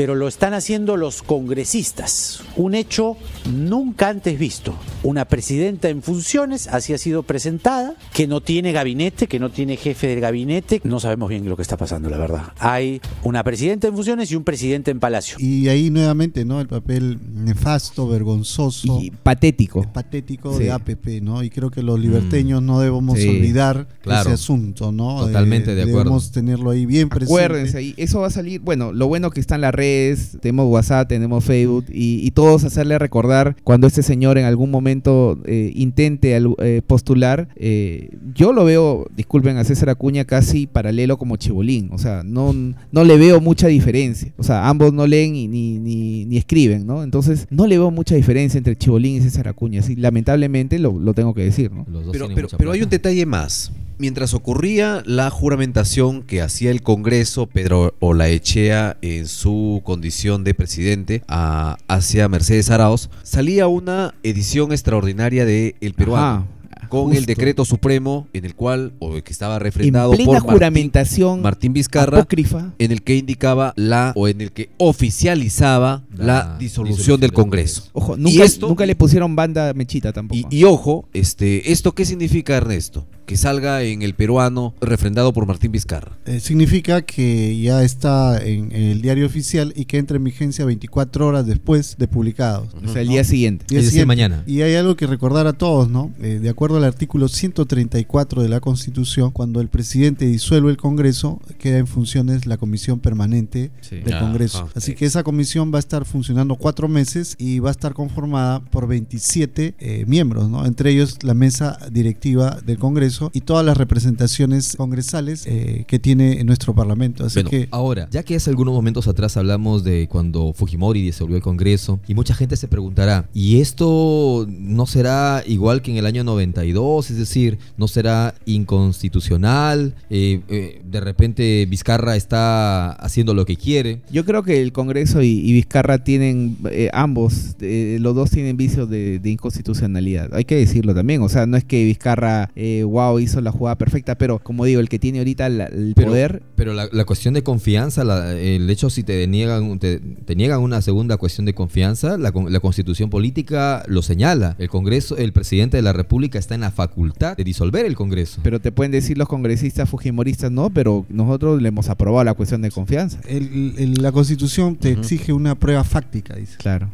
Pero 0.00 0.14
lo 0.14 0.28
están 0.28 0.54
haciendo 0.54 0.96
los 0.96 1.22
congresistas. 1.22 2.40
Un 2.56 2.74
hecho 2.74 3.18
nunca 3.52 4.08
antes 4.08 4.38
visto. 4.38 4.74
Una 5.02 5.26
presidenta 5.26 5.90
en 5.90 6.00
funciones, 6.02 6.68
así 6.68 6.94
ha 6.94 6.98
sido 6.98 7.22
presentada, 7.22 7.96
que 8.14 8.26
no 8.26 8.40
tiene 8.40 8.72
gabinete, 8.72 9.26
que 9.26 9.38
no 9.38 9.50
tiene 9.50 9.76
jefe 9.76 10.06
del 10.06 10.20
gabinete. 10.20 10.80
No 10.84 11.00
sabemos 11.00 11.28
bien 11.28 11.46
lo 11.46 11.54
que 11.54 11.60
está 11.60 11.76
pasando, 11.76 12.08
la 12.08 12.16
verdad. 12.16 12.44
Hay 12.58 13.02
una 13.24 13.44
presidenta 13.44 13.88
en 13.88 13.94
funciones 13.94 14.30
y 14.32 14.36
un 14.36 14.44
presidente 14.44 14.90
en 14.90 15.00
palacio. 15.00 15.36
Y 15.38 15.68
ahí 15.68 15.90
nuevamente, 15.90 16.46
¿no? 16.46 16.62
El 16.62 16.68
papel 16.68 17.18
nefasto, 17.34 18.08
vergonzoso. 18.08 19.00
Y 19.02 19.10
patético. 19.10 19.82
Patético 19.92 20.56
Sí. 20.56 20.64
de 20.64 20.70
APP, 20.72 21.20
¿no? 21.20 21.42
Y 21.42 21.50
creo 21.50 21.70
que 21.70 21.82
los 21.82 22.00
liberteños 22.00 22.62
no 22.62 22.80
debemos 22.80 23.18
Sí, 23.18 23.28
olvidar 23.28 23.86
claro. 24.00 24.30
ese 24.30 24.32
asunto, 24.32 24.92
¿no? 24.92 25.26
Totalmente 25.26 25.74
de 25.74 25.82
acuerdo. 25.82 25.98
Debemos 25.98 26.30
tenerlo 26.32 26.70
ahí 26.70 26.86
bien 26.86 27.10
presente. 27.10 27.34
Acuérdense, 27.34 27.76
ahí, 27.76 27.94
eso 27.98 28.20
va 28.20 28.28
a 28.28 28.30
salir. 28.30 28.62
Bueno, 28.62 28.92
lo 28.94 29.06
bueno 29.06 29.30
que 29.30 29.40
está 29.40 29.56
en 29.56 29.60
las 29.60 29.74
redes, 29.90 30.38
tenemos 30.40 30.66
WhatsApp, 30.70 31.08
tenemos 31.08 31.44
Facebook, 31.44 31.86
y, 31.90 32.26
y 32.26 32.30
todos 32.30 32.64
hacerle 32.64 32.98
recordar 32.98 33.56
cuando 33.64 33.86
este 33.86 34.02
señor 34.02 34.38
en 34.38 34.44
algún 34.44 34.70
momento 34.70 35.38
eh, 35.44 35.72
intente 35.74 36.34
al- 36.34 36.54
eh, 36.58 36.82
postular. 36.86 37.48
eh, 37.56 38.10
yo 38.34 38.52
lo 38.52 38.64
veo, 38.64 39.06
disculpen 39.16 39.56
a 39.56 39.64
César 39.64 39.90
Acuña, 39.90 40.24
casi 40.24 40.66
paralelo 40.66 41.16
como 41.18 41.36
Chibolín. 41.36 41.88
O 41.92 41.98
sea, 41.98 42.22
no, 42.24 42.52
no 42.92 43.04
le 43.04 43.16
veo 43.16 43.40
mucha 43.40 43.66
diferencia. 43.68 44.32
O 44.38 44.42
sea, 44.42 44.68
ambos 44.68 44.92
no 44.92 45.06
leen 45.06 45.34
y 45.36 45.48
ni, 45.48 45.78
ni, 45.78 46.24
ni 46.26 46.36
escriben, 46.36 46.86
¿no? 46.86 47.02
Entonces, 47.02 47.46
no 47.50 47.66
le 47.66 47.78
veo 47.78 47.90
mucha 47.90 48.14
diferencia 48.14 48.58
entre 48.58 48.76
Chibolín 48.76 49.16
y 49.16 49.20
César 49.20 49.48
Acuña. 49.48 49.82
Lamentablemente 49.96 50.78
lo, 50.78 50.98
lo 50.98 51.14
tengo 51.14 51.34
que 51.34 51.42
decir, 51.42 51.70
¿no? 51.72 51.84
Pero, 52.12 52.28
pero, 52.34 52.48
pero 52.58 52.72
hay 52.72 52.82
un 52.82 52.88
detalle 52.90 53.26
más. 53.26 53.72
Mientras 53.98 54.32
ocurría 54.32 55.02
la 55.04 55.28
juramentación 55.28 56.22
que 56.22 56.40
hacía 56.40 56.70
el 56.70 56.80
Congreso, 56.80 57.46
Pedro 57.46 57.94
Olaechea, 58.00 58.96
en 59.02 59.26
su 59.26 59.69
condición 59.84 60.42
de 60.44 60.54
presidente, 60.54 61.22
a- 61.28 61.76
hacia 61.88 62.28
Mercedes 62.28 62.70
Arauz, 62.70 63.08
salía 63.22 63.68
una 63.68 64.14
edición 64.22 64.72
extraordinaria 64.72 65.44
de 65.44 65.76
El 65.80 65.94
Peruano. 65.94 66.26
Ajá, 66.26 66.46
con 66.88 67.02
justo. 67.04 67.18
el 67.18 67.26
decreto 67.26 67.64
supremo 67.64 68.26
en 68.32 68.44
el 68.44 68.56
cual, 68.56 68.92
o 68.98 69.12
que 69.22 69.30
estaba 69.32 69.56
En 69.56 69.60
refrendado 69.60 70.10
plena 70.10 70.24
por 70.26 70.34
Martín, 70.38 70.50
juramentación 70.50 71.40
Martín 71.40 71.72
Vizcarra, 71.72 72.18
apócrifa. 72.18 72.72
en 72.80 72.90
el 72.90 73.02
que 73.02 73.14
indicaba 73.14 73.72
la, 73.76 74.12
o 74.16 74.26
en 74.26 74.40
el 74.40 74.50
que 74.50 74.70
oficializaba 74.78 76.02
la, 76.16 76.56
disolución 76.58 77.20
del 77.20 77.32
Congreso. 77.32 77.84
Ojo, 77.92 78.16
nunca, 78.16 78.44
esto- 78.44 78.66
nunca 78.68 78.86
le 78.86 78.96
pusieron 78.96 79.36
banda 79.36 79.72
mechita 79.74 80.12
tampoco. 80.12 80.40
Y, 80.50 80.58
y 80.58 80.64
ojo, 80.64 81.08
este, 81.12 81.70
¿esto 81.70 81.92
qué 81.94 82.04
significa, 82.04 82.56
Ernesto? 82.56 83.06
Que 83.26 83.36
salga 83.36 83.82
en 83.82 84.02
el 84.02 84.14
peruano 84.14 84.74
refrendado 84.80 85.32
por 85.32 85.46
Martín 85.46 85.72
Vizcarra. 85.72 86.18
Eh, 86.26 86.40
significa 86.40 87.02
que 87.02 87.58
ya 87.60 87.82
está 87.84 88.42
en, 88.44 88.72
en 88.72 88.82
el 88.82 89.02
diario 89.02 89.26
oficial 89.26 89.72
y 89.76 89.84
que 89.84 89.98
entra 89.98 90.16
en 90.16 90.24
vigencia 90.24 90.64
24 90.64 91.26
horas 91.26 91.46
después 91.46 91.96
de 91.98 92.08
publicado. 92.08 92.68
O 92.84 92.88
sea, 92.92 93.02
el 93.02 93.08
día 93.08 93.24
siguiente. 93.24 93.64
Día 93.68 93.82
siguiente. 93.82 94.06
mañana. 94.06 94.42
Y 94.46 94.62
hay 94.62 94.74
algo 94.74 94.96
que 94.96 95.06
recordar 95.06 95.46
a 95.46 95.52
todos, 95.52 95.88
¿no? 95.88 96.12
Eh, 96.20 96.40
de 96.42 96.48
acuerdo 96.48 96.76
al 96.76 96.84
artículo 96.84 97.28
134 97.28 98.42
de 98.42 98.48
la 98.48 98.60
Constitución, 98.60 99.30
cuando 99.30 99.60
el 99.60 99.68
presidente 99.68 100.26
disuelve 100.26 100.70
el 100.70 100.76
Congreso, 100.76 101.40
queda 101.58 101.78
en 101.78 101.86
funciones 101.86 102.46
la 102.46 102.56
comisión 102.56 102.98
permanente 103.00 103.70
del 103.90 104.12
Ajá, 104.14 104.20
Congreso. 104.24 104.64
ok. 104.64 104.70
Así 104.76 104.94
que 104.94 105.06
esa 105.06 105.22
comisión 105.22 105.72
va 105.72 105.78
a 105.78 105.80
estar 105.80 106.04
funcionando 106.04 106.56
cuatro 106.56 106.88
meses 106.88 107.36
y 107.38 107.58
va 107.58 107.68
a 107.68 107.72
estar 107.72 107.94
conformada 107.94 108.60
por 108.60 108.86
27 108.88 109.74
eh, 109.78 110.04
miembros, 110.06 110.48
¿no? 110.48 110.66
Entre 110.66 110.90
ellos 110.90 111.18
la 111.22 111.34
mesa 111.34 111.78
directiva 111.92 112.58
del 112.64 112.78
Congreso 112.78 113.19
y 113.32 113.40
todas 113.42 113.64
las 113.64 113.76
representaciones 113.76 114.76
congresales 114.76 115.46
eh, 115.46 115.84
que 115.86 115.98
tiene 115.98 116.40
en 116.40 116.46
nuestro 116.46 116.74
Parlamento. 116.74 117.24
Así 117.24 117.34
Bueno, 117.42 117.50
que 117.50 117.68
ahora, 117.70 118.08
ya 118.10 118.22
que 118.22 118.36
hace 118.36 118.50
algunos 118.50 118.74
momentos 118.74 119.08
atrás 119.08 119.36
hablamos 119.36 119.84
de 119.84 120.08
cuando 120.08 120.52
Fujimori 120.52 121.02
disolvió 121.02 121.36
el 121.36 121.42
Congreso, 121.42 122.00
y 122.06 122.14
mucha 122.14 122.34
gente 122.34 122.56
se 122.56 122.68
preguntará, 122.68 123.28
¿y 123.34 123.60
esto 123.60 124.46
no 124.48 124.86
será 124.86 125.42
igual 125.46 125.82
que 125.82 125.90
en 125.90 125.96
el 125.98 126.06
año 126.06 126.24
92? 126.24 127.10
Es 127.10 127.16
decir, 127.18 127.58
¿no 127.76 127.88
será 127.88 128.34
inconstitucional? 128.46 129.94
Eh, 130.08 130.40
eh, 130.48 130.82
de 130.84 131.00
repente 131.00 131.66
Vizcarra 131.68 132.16
está 132.16 132.92
haciendo 132.92 133.34
lo 133.34 133.44
que 133.44 133.56
quiere. 133.56 134.00
Yo 134.10 134.24
creo 134.24 134.42
que 134.42 134.60
el 134.62 134.72
Congreso 134.72 135.22
y, 135.22 135.28
y 135.28 135.52
Vizcarra 135.52 135.98
tienen, 136.04 136.56
eh, 136.70 136.90
ambos, 136.92 137.56
eh, 137.60 137.98
los 138.00 138.14
dos 138.14 138.30
tienen 138.30 138.56
vicios 138.56 138.88
de, 138.88 139.18
de 139.18 139.30
inconstitucionalidad. 139.30 140.34
Hay 140.34 140.44
que 140.44 140.56
decirlo 140.56 140.94
también. 140.94 141.22
O 141.22 141.28
sea, 141.28 141.46
no 141.46 141.56
es 141.56 141.64
que 141.64 141.84
Vizcarra, 141.84 142.50
eh, 142.56 142.84
wow, 143.08 143.18
hizo 143.18 143.40
la 143.40 143.50
jugada 143.52 143.76
perfecta, 143.76 144.16
pero 144.16 144.38
como 144.38 144.64
digo, 144.64 144.80
el 144.80 144.88
que 144.88 144.98
tiene 144.98 145.18
ahorita 145.18 145.48
la- 145.48 145.66
el 145.66 145.92
Pero, 145.94 146.08
poder. 146.08 146.42
pero 146.56 146.72
la, 146.74 146.88
la 146.92 147.04
cuestión 147.04 147.34
de 147.34 147.42
confianza, 147.42 148.04
la- 148.04 148.34
el 148.38 148.68
hecho 148.70 148.90
si 148.90 149.02
te 149.02 149.26
niegan, 149.26 149.78
te, 149.78 149.98
te 149.98 150.34
niegan 150.36 150.60
una 150.60 150.82
segunda 150.82 151.16
cuestión 151.16 151.44
de 151.46 151.54
confianza, 151.54 152.18
la, 152.18 152.32
con- 152.32 152.52
la 152.52 152.60
constitución 152.60 153.10
política 153.10 153.82
lo 153.88 154.02
señala. 154.02 154.56
El 154.58 154.68
Congreso, 154.68 155.16
el 155.16 155.32
presidente 155.32 155.76
de 155.76 155.82
la 155.82 155.92
República 155.92 156.38
está 156.38 156.54
en 156.54 156.60
la 156.62 156.70
facultad 156.70 157.36
de 157.36 157.44
disolver 157.44 157.86
el 157.86 157.94
Congreso. 157.96 158.40
Pero 158.42 158.60
te 158.60 158.72
pueden 158.72 158.92
decir 158.92 159.16
los 159.18 159.28
congresistas 159.28 159.88
fujimoristas, 159.88 160.50
no, 160.50 160.70
pero 160.70 161.06
nosotros 161.08 161.60
le 161.62 161.68
hemos 161.68 161.88
aprobado 161.88 162.24
la 162.24 162.34
cuestión 162.34 162.62
de 162.62 162.70
confianza. 162.70 163.20
el- 163.28 163.74
el- 163.78 163.94
la 164.02 164.12
Constitución 164.12 164.76
te 164.76 164.90
exige 164.92 165.32
una 165.32 165.54
prueba 165.54 165.84
fáctica, 165.84 166.34
dice. 166.36 166.56
Claro. 166.58 166.90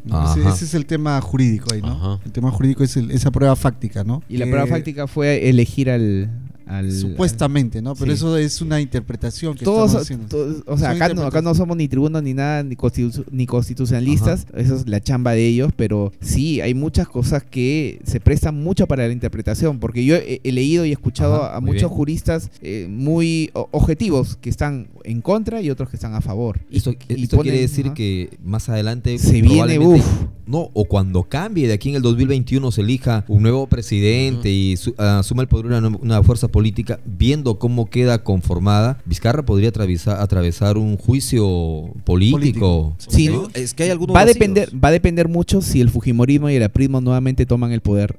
Ese, 0.52 0.64
es 0.66 0.74
el 0.74 0.86
tema 0.86 1.20
jurídico 1.20 1.72
ahí, 1.72 1.80
¿no? 1.80 1.92
Ajá. 1.92 2.20
El 2.24 2.32
tema 2.32 2.50
jurídico 2.50 2.84
es 2.84 2.96
el- 2.96 3.10
esa 3.10 3.30
prueba 3.30 3.56
fáctica, 3.56 4.04
¿no? 4.04 4.22
Y 4.28 4.36
la 4.36 4.46
prueba 4.46 4.66
fáctica 4.66 5.06
fue 5.06 5.48
elegir 5.48 5.88
al. 5.96 6.28
Al- 6.66 6.90
Supuestamente, 6.92 7.80
¿no? 7.80 7.94
Pero 7.94 8.10
Sí. 8.12 8.16
eso 8.16 8.36
es 8.36 8.60
una 8.60 8.80
interpretación 8.80 9.54
que 9.56 9.64
Todos, 9.64 9.86
estamos 9.86 10.02
haciendo. 10.02 10.26
todos- 10.28 10.62
o 10.66 10.76
sea, 10.78 10.90
acá 10.90 11.08
no, 11.14 11.22
acá 11.22 11.40
no 11.42 11.54
somos 11.54 11.76
ni 11.76 11.88
tribunos 11.88 12.22
ni 12.22 12.34
nada, 12.34 12.62
ni, 12.62 12.74
constitu- 12.76 13.24
ni 13.30 13.46
constitucionalistas, 13.46 14.46
eso 14.54 14.76
es 14.76 14.88
la 14.88 15.00
chamba 15.00 15.32
de 15.32 15.46
ellos, 15.46 15.72
pero 15.76 16.12
sí, 16.20 16.60
hay 16.60 16.74
muchas 16.74 17.08
cosas 17.08 17.44
que 17.44 18.00
se 18.04 18.20
prestan 18.20 18.62
mucho 18.62 18.86
para 18.86 19.06
la 19.06 19.12
interpretación, 19.12 19.78
porque 19.78 20.04
yo 20.04 20.16
he, 20.16 20.40
he 20.42 20.52
leído 20.52 20.84
y 20.84 20.90
he 20.90 20.92
escuchado 20.92 21.44
Ajá, 21.44 21.56
a 21.56 21.60
muchos 21.60 21.82
bien. 21.82 21.88
juristas 21.90 22.50
eh, 22.62 22.86
muy 22.90 23.50
objetivos 23.54 24.36
que 24.40 24.50
están 24.50 24.88
en 25.04 25.20
contra 25.20 25.60
y 25.62 25.70
otros 25.70 25.88
que 25.90 25.96
están 25.96 26.14
a 26.14 26.20
favor. 26.20 26.60
Y- 26.70 26.78
Esto, 26.78 26.92
y 27.08 27.22
esto 27.24 27.36
ponen- 27.36 27.42
quiere 27.52 27.60
decir 27.60 27.92
que 27.92 28.30
más 28.44 28.68
adelante 28.68 29.18
Se 29.18 29.40
viene, 29.42 29.78
no 30.46 30.70
o 30.74 30.84
cuando 30.84 31.24
cambie 31.24 31.66
de 31.66 31.74
aquí 31.74 31.90
en 31.90 31.96
el 31.96 32.02
2021 32.02 32.70
se 32.70 32.80
elija 32.80 33.24
un 33.28 33.42
nuevo 33.42 33.66
presidente 33.66 34.50
y 34.50 34.76
su- 34.76 34.94
asuma 34.96 35.42
el 35.42 35.48
poder 35.48 35.66
una, 35.66 35.88
una 35.88 36.22
fuerza 36.22 36.48
política, 36.56 37.00
viendo 37.04 37.58
cómo 37.58 37.90
queda 37.90 38.24
conformada, 38.24 38.96
Vizcarra 39.04 39.44
podría 39.44 39.68
atravesar, 39.68 40.22
atravesar 40.22 40.78
un 40.78 40.96
juicio 40.96 41.90
político. 42.06 42.96
Sí, 42.96 43.28
¿no? 43.28 43.50
Es 43.52 43.74
que 43.74 43.82
hay 43.82 43.90
algunos 43.90 44.16
va 44.16 44.20
a 44.20 44.24
depender, 44.24 44.70
va 44.82 44.88
a 44.88 44.92
depender 44.92 45.28
mucho 45.28 45.60
si 45.60 45.82
el 45.82 45.90
fujimorismo 45.90 46.48
y 46.48 46.54
el 46.54 46.62
aprismo 46.62 47.02
nuevamente 47.02 47.44
toman 47.44 47.72
el 47.72 47.82
poder. 47.82 48.16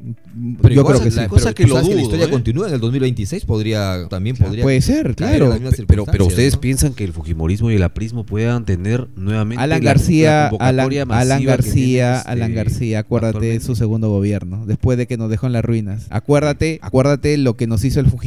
Pero 0.61 0.75
Yo 0.75 0.85
creo 0.85 1.01
que 1.01 1.09
sí. 1.09 1.17
la, 1.17 1.27
cosa 1.27 1.45
pero 1.45 1.55
que 1.55 1.63
lo 1.63 1.75
que 1.77 1.81
la 1.81 1.87
dudo, 1.87 1.99
historia 1.99 2.25
¿eh? 2.27 2.29
continúa 2.29 2.67
en 2.67 2.75
el 2.75 2.79
2026, 2.79 3.43
podría 3.45 4.07
también 4.07 4.35
podría 4.35 4.61
puede 4.61 4.81
ser, 4.81 5.15
claro. 5.15 5.57
Pero, 5.87 6.27
ustedes 6.27 6.53
¿no? 6.53 6.61
piensan 6.61 6.93
que 6.93 7.05
el 7.05 7.13
fujimorismo 7.13 7.71
y 7.71 7.75
el 7.75 7.81
aprismo 7.81 8.23
puedan 8.23 8.65
tener 8.65 9.07
nuevamente 9.15 9.63
Alan 9.63 9.83
la- 9.83 9.89
García, 9.93 10.51
la 10.59 10.67
Alan, 11.09 11.43
García, 11.43 12.17
este, 12.17 12.29
Alan 12.29 12.53
García, 12.53 12.99
acuérdate 12.99 13.47
de 13.47 13.59
su 13.61 13.75
segundo 13.75 14.11
gobierno, 14.11 14.67
después 14.67 14.95
de 14.99 15.07
que 15.07 15.17
nos 15.17 15.31
dejó 15.31 15.47
en 15.47 15.53
las 15.53 15.65
ruinas. 15.65 16.05
Acuérdate, 16.11 16.77
acuérdate 16.83 17.35
lo 17.37 17.57
que 17.57 17.65
nos 17.65 17.83
hizo 17.83 17.99
el 17.99 18.05
fujimorismo 18.05 18.26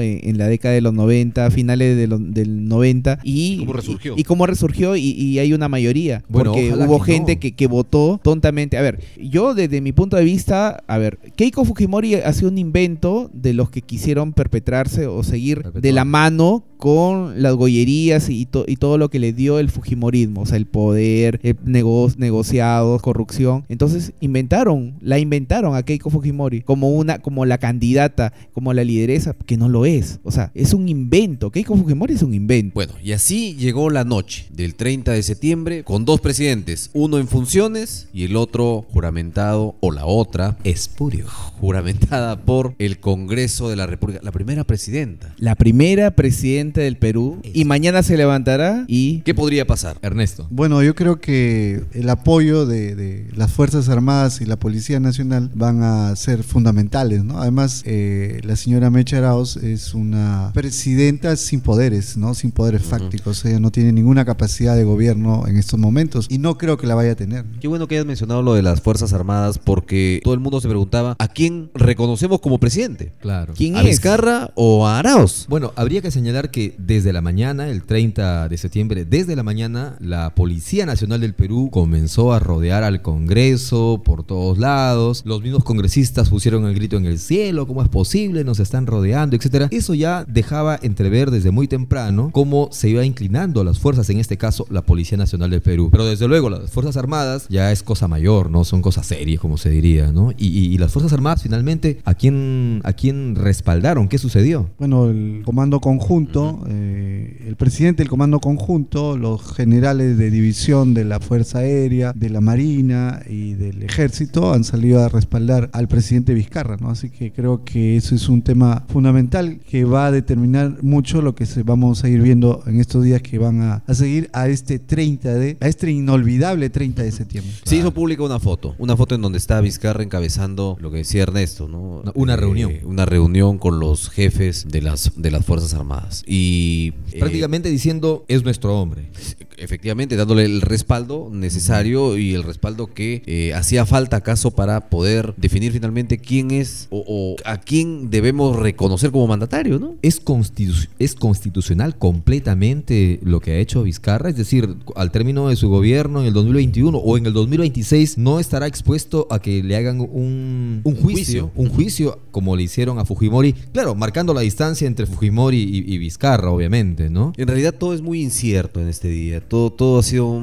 en, 0.00 0.20
en 0.22 0.38
la 0.38 0.46
década 0.48 0.74
de 0.74 0.80
los 0.80 0.94
90, 0.94 1.50
finales 1.50 1.96
de 1.96 2.06
del 2.18 2.68
90 2.68 3.18
y 3.24 3.58
¿Cómo 3.58 3.72
resurgió? 3.72 4.14
Y, 4.16 4.20
y 4.20 4.24
cómo 4.24 4.46
resurgió 4.46 4.96
y, 4.96 5.02
y 5.10 5.38
hay 5.38 5.52
una 5.52 5.68
mayoría, 5.68 6.22
Bueno, 6.28 6.52
porque 6.52 6.72
hubo 6.72 7.02
que 7.02 7.12
gente 7.12 7.34
no. 7.34 7.40
que, 7.40 7.52
que 7.52 7.66
votó 7.66 8.20
tontamente. 8.22 8.76
A 8.78 8.82
ver, 8.82 9.00
yo 9.20 9.54
desde 9.54 9.80
mi 9.80 9.92
punto 9.92 10.16
de 10.16 10.24
vista, 10.24 10.82
a 10.86 10.98
ver, 10.98 11.18
Keiko 11.36 11.64
Fujimori 11.64 12.14
ha 12.14 12.32
sido 12.32 12.48
un 12.50 12.58
invento 12.58 13.30
de 13.32 13.52
los 13.52 13.70
que 13.70 13.82
quisieron 13.82 14.32
perpetrarse 14.32 15.06
o 15.06 15.22
seguir 15.22 15.62
de 15.72 15.92
la 15.92 16.04
mano 16.04 16.64
con 16.78 17.42
las 17.42 17.54
gollerías 17.56 18.30
y, 18.30 18.46
to- 18.46 18.64
y 18.66 18.76
todo 18.76 18.96
lo 18.96 19.10
que 19.10 19.18
le 19.18 19.34
dio 19.34 19.58
el 19.58 19.68
Fujimorismo, 19.68 20.40
o 20.42 20.46
sea, 20.46 20.56
el 20.56 20.64
poder, 20.64 21.38
eh, 21.42 21.52
nego- 21.66 22.10
negociados, 22.16 23.02
corrupción. 23.02 23.64
Entonces 23.68 24.12
inventaron, 24.20 24.94
la 25.02 25.18
inventaron 25.18 25.74
a 25.76 25.82
Keiko 25.82 26.08
Fujimori 26.08 26.62
como 26.62 26.88
una, 26.90 27.18
como 27.18 27.44
la 27.44 27.58
candidata, 27.58 28.32
como 28.54 28.72
la 28.72 28.82
lideresa, 28.82 29.19
que 29.46 29.56
no 29.56 29.68
lo 29.68 29.86
es. 29.86 30.20
O 30.22 30.30
sea, 30.30 30.50
es 30.54 30.72
un 30.72 30.88
invento. 30.88 31.50
Keiko 31.50 31.76
Fujimori 31.76 32.14
es 32.14 32.22
un 32.22 32.34
invento. 32.34 32.74
Bueno, 32.74 32.92
y 33.02 33.12
así 33.12 33.54
llegó 33.56 33.90
la 33.90 34.04
noche 34.04 34.46
del 34.50 34.74
30 34.74 35.12
de 35.12 35.22
septiembre 35.22 35.84
con 35.84 36.04
dos 36.04 36.20
presidentes, 36.20 36.90
uno 36.92 37.18
en 37.18 37.28
funciones 37.28 38.08
y 38.12 38.24
el 38.24 38.36
otro 38.36 38.86
juramentado, 38.90 39.76
o 39.80 39.90
la 39.92 40.06
otra, 40.06 40.56
espurio, 40.64 41.26
juramentada 41.60 42.44
por 42.44 42.74
el 42.78 43.00
Congreso 43.00 43.68
de 43.68 43.76
la 43.76 43.86
República, 43.86 44.20
la 44.22 44.32
primera 44.32 44.64
presidenta. 44.64 45.34
La 45.38 45.54
primera 45.54 46.12
presidenta 46.12 46.80
del 46.80 46.96
Perú 46.96 47.40
y 47.42 47.64
mañana 47.64 48.02
se 48.02 48.16
levantará 48.16 48.84
y 48.88 49.20
¿Qué 49.20 49.34
podría 49.34 49.66
pasar? 49.66 49.98
Ernesto. 50.02 50.46
Bueno, 50.50 50.82
yo 50.82 50.94
creo 50.94 51.20
que 51.20 51.84
el 51.92 52.08
apoyo 52.08 52.66
de, 52.66 52.94
de 52.94 53.28
las 53.34 53.52
Fuerzas 53.52 53.88
Armadas 53.88 54.40
y 54.40 54.46
la 54.46 54.56
Policía 54.56 55.00
Nacional 55.00 55.50
van 55.54 55.82
a 55.82 56.14
ser 56.16 56.42
fundamentales, 56.42 57.24
¿no? 57.24 57.40
Además, 57.40 57.82
eh, 57.86 58.40
la 58.44 58.56
señora 58.56 58.90
Mecha 58.90 59.09
Arauz 59.16 59.56
es 59.56 59.94
una 59.94 60.50
presidenta 60.54 61.36
sin 61.36 61.60
poderes, 61.60 62.16
¿no? 62.16 62.34
Sin 62.34 62.50
poderes 62.50 62.82
fácticos. 62.82 63.44
Ella 63.44 63.60
no 63.60 63.70
tiene 63.70 63.92
ninguna 63.92 64.24
capacidad 64.24 64.76
de 64.76 64.84
gobierno 64.84 65.46
en 65.46 65.56
estos 65.56 65.78
momentos 65.78 66.26
y 66.28 66.38
no 66.38 66.58
creo 66.58 66.76
que 66.76 66.86
la 66.86 66.94
vaya 66.94 67.12
a 67.12 67.14
tener. 67.16 67.44
Qué 67.60 67.68
bueno 67.68 67.86
que 67.86 67.96
hayas 67.96 68.06
mencionado 68.06 68.42
lo 68.42 68.54
de 68.54 68.62
las 68.62 68.80
Fuerzas 68.80 69.12
Armadas 69.12 69.58
porque 69.58 70.20
todo 70.22 70.34
el 70.34 70.40
mundo 70.40 70.60
se 70.60 70.68
preguntaba 70.68 71.16
a 71.18 71.28
quién 71.28 71.70
reconocemos 71.74 72.40
como 72.40 72.58
presidente. 72.58 73.12
Claro. 73.20 73.54
¿Quién 73.56 73.76
¿A 73.76 73.80
es? 73.80 73.86
Vizcarra 73.86 74.50
o 74.54 74.86
a 74.86 74.98
Arauz? 74.98 75.46
Bueno, 75.48 75.72
habría 75.76 76.02
que 76.02 76.10
señalar 76.10 76.50
que 76.50 76.74
desde 76.78 77.12
la 77.12 77.20
mañana, 77.20 77.68
el 77.68 77.82
30 77.82 78.48
de 78.48 78.58
septiembre, 78.58 79.04
desde 79.04 79.36
la 79.36 79.42
mañana, 79.42 79.96
la 80.00 80.34
Policía 80.34 80.86
Nacional 80.86 81.20
del 81.20 81.34
Perú 81.34 81.70
comenzó 81.72 82.32
a 82.32 82.38
rodear 82.38 82.82
al 82.82 83.02
Congreso 83.02 84.02
por 84.04 84.24
todos 84.24 84.58
lados. 84.58 85.22
Los 85.24 85.42
mismos 85.42 85.64
congresistas 85.64 86.28
pusieron 86.28 86.66
el 86.66 86.74
grito 86.74 86.96
en 86.96 87.06
el 87.06 87.18
cielo, 87.18 87.66
¿cómo 87.66 87.82
es 87.82 87.88
posible? 87.88 88.44
Nos 88.44 88.60
están 88.60 88.86
rodeando, 88.86 88.99
etcétera. 89.04 89.68
Eso 89.70 89.94
ya 89.94 90.24
dejaba 90.26 90.78
entrever 90.82 91.30
desde 91.30 91.50
muy 91.50 91.68
temprano 91.68 92.30
cómo 92.32 92.68
se 92.72 92.88
iba 92.88 93.04
inclinando 93.04 93.64
las 93.64 93.78
fuerzas, 93.78 94.08
en 94.10 94.18
este 94.18 94.36
caso 94.36 94.66
la 94.70 94.82
Policía 94.82 95.18
Nacional 95.18 95.50
del 95.50 95.62
Perú. 95.62 95.88
Pero 95.90 96.04
desde 96.06 96.28
luego, 96.28 96.50
las 96.50 96.70
Fuerzas 96.70 96.96
Armadas 96.96 97.46
ya 97.48 97.72
es 97.72 97.82
cosa 97.82 98.08
mayor, 98.08 98.50
¿no? 98.50 98.64
Son 98.64 98.82
cosas 98.82 99.06
serias, 99.06 99.40
como 99.40 99.56
se 99.58 99.70
diría, 99.70 100.12
¿no? 100.12 100.32
Y, 100.32 100.46
y- 100.48 100.70
y 100.74 100.78
las 100.78 100.92
Fuerzas 100.92 101.12
Armadas 101.12 101.42
finalmente, 101.42 102.00
¿a 102.04 102.14
quién, 102.14 102.80
¿a 102.84 102.92
quién 102.92 103.34
respaldaron? 103.36 104.08
¿Qué 104.08 104.18
sucedió? 104.18 104.70
Bueno, 104.78 105.08
el 105.10 105.42
comando 105.44 105.80
conjunto, 105.80 106.64
eh, 106.68 107.44
el 107.46 107.56
presidente 107.56 108.02
del 108.02 108.08
comando 108.10 108.40
conjunto, 108.40 109.16
los 109.16 109.42
generales 109.54 110.16
de 110.18 110.30
división 110.30 110.94
de 110.94 111.04
la 111.04 111.20
Fuerza 111.20 111.58
Aérea, 111.60 112.12
de 112.14 112.30
la 112.30 112.40
Marina 112.40 113.20
y 113.28 113.54
del 113.54 113.82
Ejército 113.82 114.52
han 114.52 114.64
salido 114.64 115.02
a 115.02 115.08
respaldar 115.08 115.70
al 115.72 115.88
presidente 115.88 116.34
Vizcarra, 116.34 116.76
¿no? 116.80 116.90
Así 116.90 117.10
que 117.10 117.32
creo 117.32 117.64
que 117.64 117.96
eso 117.96 118.14
es 118.14 118.28
un 118.28 118.42
tema 118.42 118.84
fundamental 118.90 119.60
que 119.68 119.84
va 119.84 120.06
a 120.06 120.10
determinar 120.12 120.82
mucho 120.82 121.22
lo 121.22 121.34
que 121.34 121.46
se, 121.46 121.62
vamos 121.62 122.04
a 122.04 122.08
ir 122.08 122.20
viendo 122.20 122.62
en 122.66 122.80
estos 122.80 123.04
días 123.04 123.22
que 123.22 123.38
van 123.38 123.62
a, 123.62 123.82
a 123.86 123.94
seguir 123.94 124.28
a 124.32 124.48
este 124.48 124.78
30 124.78 125.34
de, 125.34 125.56
a 125.60 125.68
este 125.68 125.90
inolvidable 125.90 126.68
30 126.70 127.02
de 127.02 127.12
septiembre. 127.12 127.52
Se 127.64 127.76
hizo 127.76 127.92
pública 127.92 128.22
una 128.22 128.38
foto, 128.38 128.74
una 128.78 128.96
foto 128.96 129.14
en 129.14 129.22
donde 129.22 129.38
está 129.38 129.60
Vizcarra 129.60 130.02
encabezando 130.02 130.76
lo 130.80 130.90
que 130.90 130.98
decía 130.98 131.22
Ernesto, 131.22 131.68
¿no? 131.68 131.80
Una- 132.00 132.12
una 132.14 132.36
reunión. 132.36 132.72
Una 132.84 133.06
reunión 133.06 133.58
con 133.58 133.80
los 133.80 134.10
jefes 134.10 134.66
de 134.68 134.82
las, 134.82 135.12
de 135.16 135.30
las 135.30 135.44
Fuerzas 135.44 135.74
Armadas. 135.74 136.22
Y 136.26 136.92
eh, 137.12 137.18
Prácticamente 137.18 137.68
diciendo, 137.70 138.24
es 138.28 138.42
nuestro 138.44 138.80
hombre. 138.80 139.08
efectivamente 139.56 140.16
dándole 140.16 140.44
el 140.44 140.60
respaldo 140.62 141.28
necesario 141.30 142.16
y 142.16 142.34
el 142.34 142.42
respaldo 142.42 142.86
que 142.94 143.22
eh, 143.26 143.52
hacía 143.54 143.84
falta 143.86 144.16
acaso 144.16 144.50
para 144.52 144.88
poder 144.88 145.34
definir 145.36 145.72
finalmente 145.72 146.18
quién 146.18 146.50
es 146.50 146.86
o, 146.90 147.04
o 147.06 147.36
a 147.44 147.58
quién 147.58 148.10
debemos 148.10 148.56
reconocer 148.72 149.10
como 149.10 149.26
mandatario, 149.26 149.78
¿no? 149.78 149.94
¿Es, 150.02 150.24
constitu- 150.24 150.88
¿Es 150.98 151.14
constitucional 151.14 151.96
completamente 151.98 153.20
lo 153.22 153.40
que 153.40 153.52
ha 153.52 153.58
hecho 153.58 153.82
Vizcarra? 153.82 154.30
Es 154.30 154.36
decir, 154.36 154.76
al 154.96 155.10
término 155.10 155.48
de 155.48 155.56
su 155.56 155.68
gobierno 155.68 156.20
en 156.20 156.26
el 156.26 156.32
2021 156.32 156.96
o 156.98 157.18
en 157.18 157.26
el 157.26 157.32
2026 157.32 158.18
no 158.18 158.40
estará 158.40 158.66
expuesto 158.66 159.26
a 159.30 159.40
que 159.40 159.62
le 159.62 159.76
hagan 159.76 160.00
un, 160.00 160.80
un 160.84 160.96
juicio, 160.96 161.50
un 161.54 161.68
juicio 161.68 162.18
como 162.30 162.56
le 162.56 162.62
hicieron 162.64 162.98
a 162.98 163.04
Fujimori, 163.04 163.52
claro, 163.72 163.94
marcando 163.94 164.32
la 164.34 164.40
distancia 164.42 164.86
entre 164.86 165.06
Fujimori 165.06 165.58
y, 165.58 165.94
y 165.94 165.98
Vizcarra, 165.98 166.50
obviamente, 166.50 167.10
¿no? 167.10 167.32
En 167.36 167.48
realidad 167.48 167.74
todo 167.74 167.92
es 167.94 168.02
muy 168.02 168.22
incierto 168.22 168.80
en 168.80 168.88
este 168.88 169.08
día. 169.08 169.40
Todo, 169.40 169.70
todo 169.70 169.98
ha 169.98 170.02
sido 170.02 170.42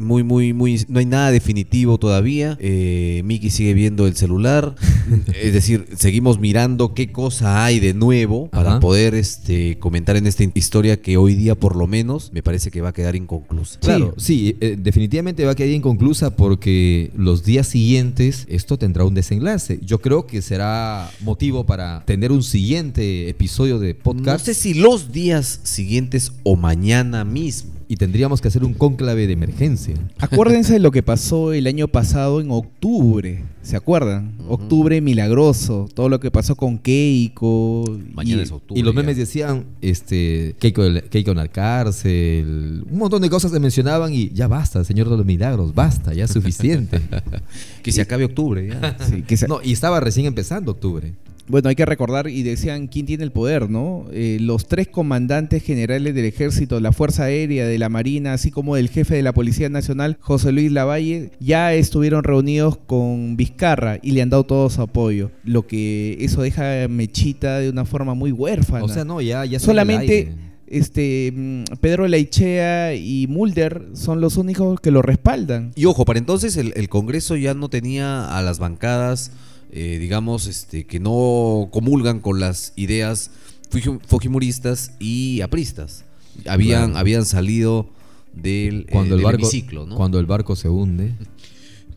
muy, 0.00 0.22
muy, 0.22 0.52
muy. 0.52 0.84
No 0.88 0.98
hay 1.00 1.06
nada 1.06 1.30
definitivo 1.30 1.98
todavía. 1.98 2.56
Eh, 2.60 3.22
Miki 3.24 3.50
sigue 3.50 3.74
viendo 3.74 4.06
el 4.06 4.14
celular. 4.16 4.74
es 5.42 5.52
decir, 5.52 5.86
seguimos 5.96 6.38
mirando 6.38 6.94
qué 6.94 7.10
cosa 7.12 7.63
hay 7.64 7.80
de 7.80 7.94
nuevo 7.94 8.48
para 8.48 8.70
Ajá. 8.72 8.80
poder 8.80 9.14
este, 9.14 9.78
comentar 9.78 10.16
en 10.16 10.26
esta 10.26 10.44
historia 10.54 11.00
que 11.00 11.16
hoy 11.16 11.34
día, 11.34 11.54
por 11.54 11.76
lo 11.76 11.86
menos, 11.86 12.30
me 12.32 12.42
parece 12.42 12.70
que 12.70 12.80
va 12.80 12.90
a 12.90 12.92
quedar 12.92 13.16
inconclusa. 13.16 13.80
Claro, 13.80 14.14
sí, 14.16 14.56
eh, 14.60 14.76
definitivamente 14.78 15.44
va 15.44 15.52
a 15.52 15.54
quedar 15.54 15.70
inconclusa 15.70 16.36
porque 16.36 17.10
los 17.16 17.44
días 17.44 17.66
siguientes 17.66 18.46
esto 18.48 18.78
tendrá 18.78 19.04
un 19.04 19.14
desenlace. 19.14 19.80
Yo 19.82 20.00
creo 20.00 20.26
que 20.26 20.42
será 20.42 21.10
motivo 21.20 21.64
para 21.64 22.04
tener 22.04 22.32
un 22.32 22.42
siguiente 22.42 23.28
episodio 23.28 23.78
de 23.78 23.94
No 23.94 24.00
podcast. 24.02 24.44
sé 24.44 24.54
si 24.54 24.74
los 24.74 25.12
días 25.12 25.60
siguientes 25.62 26.32
o 26.42 26.56
mañana 26.56 27.24
mismo. 27.24 27.73
Y 27.88 27.96
tendríamos 27.96 28.40
que 28.40 28.48
hacer 28.48 28.64
un 28.64 28.74
cónclave 28.74 29.26
de 29.26 29.32
emergencia. 29.34 29.94
Acuérdense 30.18 30.74
de 30.74 30.78
lo 30.78 30.90
que 30.90 31.02
pasó 31.02 31.52
el 31.52 31.66
año 31.66 31.88
pasado 31.88 32.40
en 32.40 32.50
octubre. 32.50 33.44
¿Se 33.62 33.76
acuerdan? 33.76 34.32
Octubre 34.48 35.00
milagroso. 35.00 35.88
Todo 35.94 36.08
lo 36.08 36.20
que 36.20 36.30
pasó 36.30 36.54
con 36.56 36.78
Keiko. 36.78 37.84
Mañana 38.14 38.40
y- 38.42 38.44
es 38.44 38.52
octubre. 38.52 38.78
Y 38.78 38.82
los 38.82 38.94
ya. 38.94 39.00
memes 39.00 39.16
decían, 39.16 39.64
este, 39.80 40.54
Keiko, 40.58 40.82
Keiko 41.10 41.30
en 41.32 41.36
la 41.38 41.48
cárcel, 41.48 42.84
un 42.90 42.98
montón 42.98 43.22
de 43.22 43.30
cosas 43.30 43.52
se 43.52 43.60
mencionaban 43.60 44.12
y 44.12 44.30
ya 44.30 44.48
basta, 44.48 44.84
Señor 44.84 45.08
de 45.08 45.16
los 45.16 45.26
Milagros, 45.26 45.74
basta, 45.74 46.12
ya 46.14 46.24
es 46.24 46.30
suficiente. 46.32 47.00
que 47.82 47.92
se 47.92 48.00
acabe 48.02 48.24
octubre 48.24 48.66
ya. 48.68 48.96
Sí, 49.08 49.22
que 49.22 49.36
se- 49.36 49.48
no, 49.48 49.60
y 49.62 49.72
estaba 49.72 50.00
recién 50.00 50.26
empezando 50.26 50.72
octubre. 50.72 51.12
Bueno, 51.46 51.68
hay 51.68 51.74
que 51.74 51.84
recordar 51.84 52.28
y 52.28 52.42
decían 52.42 52.86
quién 52.86 53.04
tiene 53.06 53.24
el 53.24 53.30
poder, 53.30 53.68
¿no? 53.68 54.06
Eh, 54.12 54.38
los 54.40 54.66
tres 54.66 54.88
comandantes 54.88 55.62
generales 55.62 56.14
del 56.14 56.24
ejército, 56.24 56.80
la 56.80 56.92
Fuerza 56.92 57.24
Aérea, 57.24 57.66
de 57.66 57.78
la 57.78 57.88
Marina, 57.88 58.32
así 58.32 58.50
como 58.50 58.76
el 58.76 58.88
jefe 58.88 59.16
de 59.16 59.22
la 59.22 59.34
Policía 59.34 59.68
Nacional, 59.68 60.16
José 60.20 60.52
Luis 60.52 60.72
Lavalle, 60.72 61.32
ya 61.40 61.74
estuvieron 61.74 62.24
reunidos 62.24 62.78
con 62.78 63.36
Vizcarra 63.36 63.98
y 64.02 64.12
le 64.12 64.22
han 64.22 64.30
dado 64.30 64.44
todo 64.44 64.70
su 64.70 64.80
apoyo. 64.80 65.30
Lo 65.44 65.66
que 65.66 66.16
eso 66.20 66.42
deja 66.42 66.84
a 66.84 66.88
Mechita 66.88 67.58
de 67.58 67.68
una 67.68 67.84
forma 67.84 68.14
muy 68.14 68.32
huérfana. 68.32 68.84
O 68.84 68.88
sea, 68.88 69.04
no, 69.04 69.20
ya, 69.20 69.44
ya 69.44 69.58
Solamente 69.58 70.32
este 70.66 71.32
mm, 71.34 71.76
Pedro 71.80 72.08
Leichea 72.08 72.94
y 72.94 73.26
Mulder 73.28 73.88
son 73.92 74.20
los 74.20 74.36
únicos 74.36 74.80
que 74.80 74.90
lo 74.90 75.02
respaldan. 75.02 75.72
Y 75.74 75.84
ojo, 75.84 76.04
para 76.04 76.18
entonces 76.18 76.56
el, 76.56 76.72
el 76.76 76.88
Congreso 76.88 77.36
ya 77.36 77.54
no 77.54 77.68
tenía 77.68 78.36
a 78.36 78.42
las 78.42 78.58
bancadas, 78.58 79.30
eh, 79.76 79.98
digamos, 79.98 80.46
este, 80.46 80.86
que 80.86 81.00
no 81.00 81.68
comulgan 81.72 82.20
con 82.20 82.38
las 82.40 82.72
ideas 82.76 83.30
fuji- 83.70 84.00
fujimoristas 84.06 84.92
y 85.00 85.40
apristas. 85.40 86.04
Habían, 86.46 86.84
Claro. 86.90 86.98
habían 86.98 87.24
salido 87.26 87.90
del, 88.32 88.86
Cuando 88.90 89.14
eh, 89.14 89.16
el 89.16 89.16
del 89.18 89.24
barco, 89.24 89.42
hemiciclo, 89.42 89.86
¿no? 89.86 89.96
cuando 89.96 90.18
el 90.20 90.26
barco 90.26 90.56
se 90.56 90.68
hunde. 90.68 91.12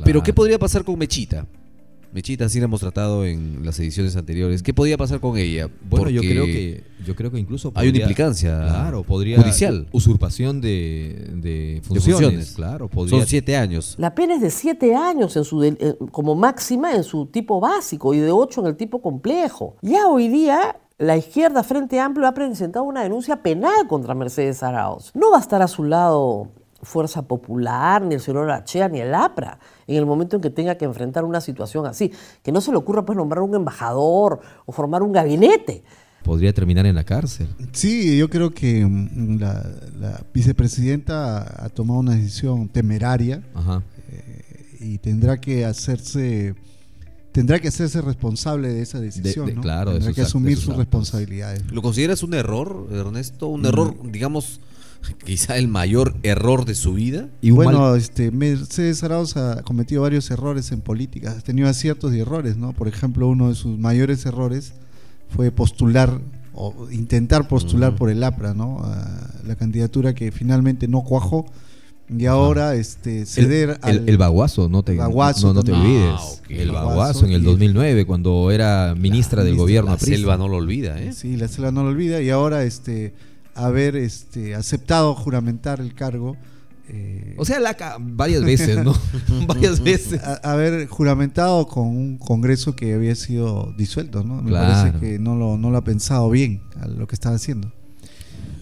Pero. 0.04 0.22
¿qué 0.24 0.34
podría 0.34 0.60
pasar 0.60 0.84
con 0.84 0.98
Mechita? 1.00 1.48
Mechita 2.18 2.50
sí 2.50 2.58
la 2.58 2.66
hemos 2.66 2.80
tratado 2.80 3.26
en 3.26 3.64
las 3.64 3.80
ediciones 3.80 4.16
anteriores. 4.16 4.64
¿Qué 4.64 4.74
podía 4.74 4.98
pasar 4.98 5.20
con 5.20 5.38
ella? 5.38 5.70
Bueno, 5.88 6.10
yo 6.10 6.22
creo 6.22 6.46
que 6.46 6.84
yo 7.06 7.16
creo 7.16 7.30
que 7.30 7.38
incluso 7.38 7.72
hay 7.76 7.90
una 7.90 8.00
implicancia 8.00 8.58
claro, 8.58 9.04
podría 9.04 9.40
judicial. 9.40 9.88
usurpación 9.92 10.60
de, 10.60 11.30
de 11.36 11.80
funciones, 11.84 12.20
funciones. 12.20 12.52
claro, 12.56 12.88
podría 12.88 13.20
Son 13.20 13.28
siete 13.28 13.56
años. 13.56 13.94
La 14.00 14.16
pena 14.16 14.34
es 14.34 14.42
de 14.42 14.50
siete 14.50 14.96
años 14.96 15.38
en 15.38 15.44
su 15.44 15.64
eh, 15.64 15.78
como 16.12 16.34
máxima 16.34 16.96
en 16.96 17.04
su 17.04 17.28
tipo 17.28 17.60
básico 17.60 18.16
y 18.16 18.18
de 18.18 18.32
ocho 18.32 18.62
en 18.62 18.68
el 18.68 18.78
tipo 18.78 19.00
complejo. 19.00 19.76
Ya 19.84 20.08
hoy 20.08 20.28
día 20.28 20.76
la 20.98 21.18
izquierda 21.18 21.62
Frente 21.62 22.00
Amplio 22.00 22.28
ha 22.28 22.34
presentado 22.34 22.84
una 22.84 23.04
denuncia 23.04 23.44
penal 23.44 23.88
contra 23.88 24.16
Mercedes 24.16 24.64
Arauz. 24.64 25.12
No 25.14 25.30
va 25.30 25.38
a 25.38 25.42
estar 25.42 25.62
a 25.62 25.68
su 25.68 25.84
lado 25.84 26.50
Fuerza 26.88 27.22
Popular, 27.28 28.02
ni 28.02 28.16
el 28.16 28.22
señor 28.22 28.50
Archea, 28.50 28.88
ni 28.90 29.00
el 29.02 29.14
APRA, 29.14 29.60
en 29.88 29.96
el 29.98 30.06
momento 30.06 30.36
en 30.38 30.42
que 30.42 30.50
tenga 30.50 30.76
que 30.76 30.86
enfrentar 30.86 31.24
una 31.26 31.42
situación 31.42 31.86
así. 31.86 32.12
Que 32.44 32.52
no 32.52 32.62
se 32.62 32.72
le 32.72 32.78
ocurra 32.78 33.06
pues 33.06 33.18
nombrar 33.18 33.44
un 33.44 33.54
embajador 33.56 34.40
o 34.66 34.72
formar 34.72 35.04
un 35.04 35.12
gabinete. 35.12 35.84
podría 36.24 36.52
terminar 36.54 36.86
en 36.86 36.96
la 36.96 37.04
cárcel. 37.04 37.48
Sí, 37.72 38.18
yo 38.18 38.30
creo 38.30 38.52
que 38.54 38.86
mm, 38.86 39.40
la, 39.40 39.66
la 40.00 40.22
vicepresidenta 40.34 41.64
ha, 41.66 41.70
tomado 41.70 42.00
una 42.00 42.16
decisión 42.16 42.68
temeraria 42.70 43.44
Ajá. 43.54 43.82
eh, 44.10 44.78
y 44.80 44.98
tendrá 44.98 45.40
que 45.40 45.66
hacerse 45.66 46.56
tendrá 47.32 47.60
que 47.60 47.68
hacerse 47.68 48.02
responsable 48.02 48.70
de 48.70 48.82
esa 48.82 49.00
decisión, 49.00 49.46
de- 49.46 49.54
¿no? 49.54 49.62
claro, 49.62 49.92
de 49.92 49.98
tendrá 49.98 50.10
sus 50.10 50.16
que 50.16 50.22
asumir 50.24 50.58
sus 50.58 50.76
responsabilidades. 50.76 51.64
¿Lo 51.72 51.82
consideras 51.84 52.24
un 52.24 52.34
error, 52.34 52.88
Ernesto? 52.92 53.48
Un 53.48 53.62
Mm. 53.62 53.66
error, 53.66 54.12
digamos, 54.12 54.60
quizá 55.26 55.58
el 55.58 55.68
mayor 55.68 56.16
error 56.24 56.66
de 56.66 56.76
su 56.76 56.94
vida. 56.94 57.28
Y 57.42 57.52
bueno, 57.52 57.80
mal- 57.82 57.98
este, 57.98 58.32
Mercedes 58.32 59.04
Arauz 59.04 59.38
ha 59.38 59.62
cometido 59.64 60.02
varios 60.04 60.30
errores 60.32 60.72
en 60.72 60.82
política, 60.82 61.32
ha 61.32 61.42
tenido 61.42 61.68
aciertos 61.70 62.14
y 62.14 62.20
errores, 62.20 62.58
¿no? 62.58 62.74
Por 62.74 62.88
ejemplo, 62.88 63.28
uno 63.28 63.50
de 63.50 63.56
sus 63.56 63.78
mayores 63.78 64.26
errores 64.26 64.74
fue 65.30 65.52
postular 65.52 66.20
o 66.54 66.74
intentar 66.92 67.48
postular 67.48 67.96
por 67.96 68.10
el 68.10 68.24
APRA, 68.24 68.54
¿no? 68.54 68.80
A 68.84 69.30
la 69.46 69.56
candidatura 69.56 70.16
que 70.16 70.32
finalmente 70.32 70.88
no 70.88 71.02
cuajó 71.04 71.46
y 72.10 72.26
ahora 72.26 72.74
este 72.76 73.26
ceder 73.26 73.80
el, 73.84 73.90
el, 73.90 74.00
al 74.00 74.10
el 74.10 74.18
baguazo, 74.18 74.70
no 74.70 74.82
te, 74.82 74.96
Baguazo 74.96 75.48
no, 75.48 75.56
no 75.56 75.64
te 75.64 75.74
olvides. 75.74 76.16
Ah. 76.18 76.42
El 76.50 76.72
Baguazo 76.72 77.26
en 77.26 77.34
el 77.34 77.42
y- 77.42 77.46
2009, 77.46 78.06
cuando 78.06 78.50
era 78.50 78.96
ministra 78.98 79.44
del 79.44 79.54
ministra, 79.56 79.64
gobierno. 79.64 79.92
La 79.92 79.98
selva 80.00 80.38
no 80.38 80.48
lo 80.48 80.56
olvida, 80.58 81.00
¿eh? 81.02 81.12
Sí, 81.14 81.36
la 81.36 81.48
selva 81.50 81.72
no 81.72 81.84
lo 81.84 81.90
olvida 81.90 82.22
y 82.22 82.30
ahora 82.30 82.64
este 82.64 83.14
haber 83.66 83.96
este 83.96 84.56
aceptado 84.56 85.14
juramentar 85.16 85.80
el 85.80 85.94
cargo 85.94 86.36
eh, 86.90 87.36
O 87.38 87.44
sea, 87.44 87.60
la 87.60 87.74
ca- 87.74 87.98
varias 88.00 88.44
veces, 88.46 88.82
¿no? 88.84 88.94
varias 89.48 89.82
veces. 89.84 90.24
a- 90.24 90.36
haber 90.54 90.88
juramentado 90.88 91.68
con 91.68 91.88
un 91.88 92.18
congreso 92.18 92.76
que 92.78 92.94
había 92.94 93.14
sido 93.16 93.74
disuelto, 93.78 94.24
¿no? 94.24 94.42
Me 94.42 94.50
Claro. 94.52 94.74
parece 94.92 95.00
que 95.00 95.20
no 95.20 95.36
lo, 95.36 95.58
no 95.58 95.70
lo 95.70 95.78
ha 95.78 95.84
pensado 95.84 96.30
bien 96.30 96.62
a 96.80 96.88
lo 96.88 97.06
que 97.06 97.16
estaba 97.16 97.36
haciendo. 97.36 97.74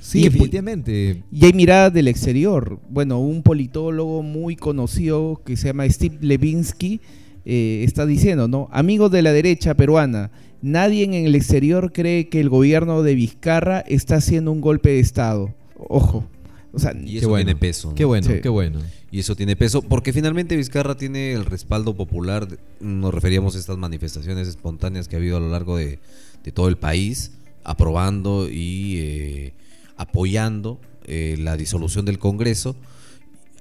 Sí, 0.01 0.19
Y- 0.19 0.23
definitivamente. 0.23 1.23
Y 1.31 1.45
hay 1.45 1.53
miradas 1.53 1.93
del 1.93 2.07
exterior. 2.07 2.79
Bueno, 2.89 3.19
un 3.19 3.43
politólogo 3.43 4.23
muy 4.23 4.55
conocido 4.55 5.41
que 5.45 5.55
se 5.57 5.67
llama 5.67 5.87
Steve 5.89 6.17
Levinsky 6.21 7.01
eh, 7.45 7.83
está 7.85 8.07
diciendo, 8.07 8.47
¿no? 8.47 8.69
Amigos 8.71 9.11
de 9.11 9.21
la 9.21 9.31
derecha 9.33 9.75
peruana, 9.75 10.31
nadie 10.65 11.03
en 11.03 11.13
el 11.13 11.35
exterior 11.35 11.91
cree 11.93 12.27
que 12.29 12.39
el 12.39 12.49
gobierno 12.49 13.03
de 13.03 13.15
Vizcarra 13.15 13.79
está 13.81 14.15
haciendo 14.15 14.51
un 14.51 14.61
golpe 14.61 14.89
de 14.89 14.99
Estado. 14.99 15.53
Ojo. 15.77 16.27
O 16.73 16.79
sea, 16.79 16.93
Y 16.93 17.13
Qué 17.13 17.17
eso 17.19 17.29
bueno. 17.29 17.45
tiene 17.45 17.59
peso. 17.59 17.89
¿no? 17.89 17.95
Qué 17.95 18.03
bueno, 18.05 18.27
Sí. 18.27 18.41
qué 18.41 18.49
bueno. 18.49 18.79
Y 19.09 19.19
eso 19.19 19.35
tiene 19.35 19.55
peso 19.55 19.81
porque 19.81 20.11
finalmente 20.11 20.57
Vizcarra 20.57 20.97
tiene 20.97 21.31
el 21.33 21.45
respaldo 21.45 21.95
popular. 21.95 22.47
Nos 22.81 23.13
referíamos 23.13 23.55
a 23.55 23.59
estas 23.59 23.77
manifestaciones 23.77 24.47
espontáneas 24.49 25.07
que 25.07 25.15
ha 25.15 25.19
habido 25.19 25.37
a 25.37 25.39
lo 25.39 25.49
largo 25.49 25.77
de, 25.77 25.99
de 26.43 26.51
todo 26.51 26.67
el 26.67 26.77
país, 26.77 27.31
aprobando 27.63 28.49
y 28.49 28.97
eh, 28.99 29.53
apoyando 29.95 30.81
eh, 31.05 31.37
la 31.39 31.55
disolución 31.55 32.03
del 32.05 32.19
Congreso, 32.19 32.75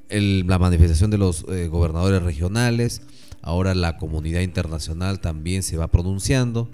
el- 0.08 0.46
la 0.48 0.58
manifestación 0.58 1.10
de 1.10 1.18
los 1.18 1.44
eh, 1.48 1.68
gobernadores 1.68 2.22
regionales, 2.22 3.02
ahora 3.42 3.74
la 3.74 3.96
comunidad 3.96 4.40
internacional 4.40 5.20
también 5.20 5.62
se 5.62 5.76
va 5.76 5.86
pronunciando. 5.88 6.68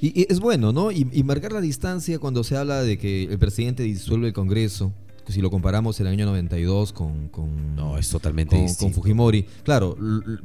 Y, 0.00 0.20
y 0.20 0.26
es 0.30 0.40
bueno, 0.40 0.72
¿no? 0.72 0.90
Y, 0.90 1.06
y 1.12 1.22
marcar 1.22 1.52
la 1.52 1.60
distancia 1.60 2.18
cuando 2.18 2.42
se 2.44 2.56
habla 2.56 2.82
de 2.82 2.98
que 2.98 3.24
el 3.24 3.38
presidente 3.38 3.82
disuelve 3.82 4.28
el 4.28 4.32
Congreso, 4.32 4.92
que 5.24 5.32
si 5.32 5.42
lo 5.42 5.50
comparamos 5.50 6.00
en 6.00 6.06
el 6.06 6.14
año 6.14 6.26
92 6.26 6.92
con... 6.92 7.28
con 7.28 7.76
No, 7.76 7.98
es 7.98 8.08
totalmente 8.08 8.56
con, 8.56 8.74
con 8.74 8.94
Fujimori. 8.94 9.44
Claro, 9.62 9.96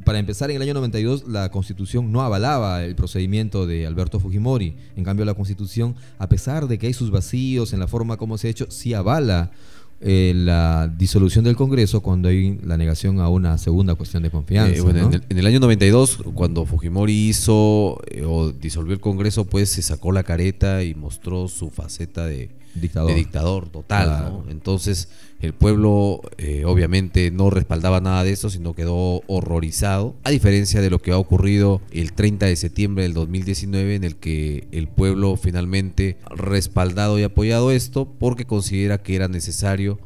para 0.04 0.18
empezar, 0.18 0.50
en 0.50 0.56
el 0.56 0.62
año 0.62 0.74
92 0.74 1.28
la 1.28 1.50
Constitución 1.50 2.12
no 2.12 2.22
avalaba 2.22 2.84
el 2.84 2.94
procedimiento 2.94 3.66
de 3.66 3.86
Alberto 3.86 4.20
Fujimori. 4.20 4.76
En 4.96 5.04
cambio, 5.04 5.24
la 5.24 5.34
Constitución, 5.34 5.96
a 6.18 6.28
pesar 6.28 6.68
de 6.68 6.78
que 6.78 6.88
hay 6.88 6.92
sus 6.92 7.10
vacíos 7.10 7.72
en 7.72 7.80
la 7.80 7.88
forma 7.88 8.16
como 8.16 8.36
se 8.36 8.48
ha 8.48 8.50
hecho, 8.50 8.66
sí 8.70 8.92
avala 8.94 9.52
eh, 10.00 10.32
la 10.34 10.88
disolución 10.88 11.44
del 11.44 11.56
Congreso 11.56 12.02
cuando 12.02 12.28
hay 12.28 12.58
la 12.62 12.76
negación 12.76 13.20
a 13.20 13.28
una 13.28 13.56
segunda 13.56 13.94
cuestión 13.94 14.22
de 14.22 14.30
confianza. 14.30 14.76
Eh, 14.76 14.80
bueno, 14.82 15.00
¿no? 15.00 15.06
en, 15.08 15.14
el, 15.14 15.22
en 15.28 15.38
el 15.38 15.46
año 15.46 15.60
92, 15.60 16.18
cuando 16.34 16.66
Fujimori 16.66 17.28
hizo 17.28 18.00
eh, 18.10 18.22
o 18.26 18.52
disolvió 18.52 18.92
el 18.92 19.00
Congreso, 19.00 19.46
pues 19.46 19.70
se 19.70 19.82
sacó 19.82 20.12
la 20.12 20.22
careta 20.22 20.82
y 20.82 20.94
mostró 20.94 21.48
su 21.48 21.70
faceta 21.70 22.26
de 22.26 22.50
Dictador. 22.80 23.10
de 23.10 23.16
dictador 23.16 23.68
total. 23.68 24.06
Claro. 24.06 24.42
¿no? 24.44 24.50
Entonces, 24.50 25.08
el 25.40 25.52
pueblo 25.52 26.20
eh, 26.38 26.64
obviamente 26.64 27.30
no 27.30 27.50
respaldaba 27.50 28.00
nada 28.00 28.24
de 28.24 28.32
eso, 28.32 28.50
sino 28.50 28.74
quedó 28.74 29.22
horrorizado. 29.26 30.14
A 30.24 30.30
diferencia 30.30 30.80
de 30.80 30.90
lo 30.90 31.00
que 31.00 31.12
ha 31.12 31.18
ocurrido 31.18 31.80
el 31.90 32.12
30 32.12 32.46
de 32.46 32.56
septiembre 32.56 33.02
del 33.04 33.14
2019, 33.14 33.94
en 33.96 34.04
el 34.04 34.16
que 34.16 34.66
el 34.72 34.88
pueblo 34.88 35.36
finalmente 35.36 36.18
ha 36.24 36.34
respaldado 36.34 37.18
y 37.18 37.22
apoyado 37.22 37.70
esto 37.70 38.06
porque 38.18 38.44
considera 38.46 38.98
que 39.02 39.14
era 39.16 39.28
necesario 39.28 39.98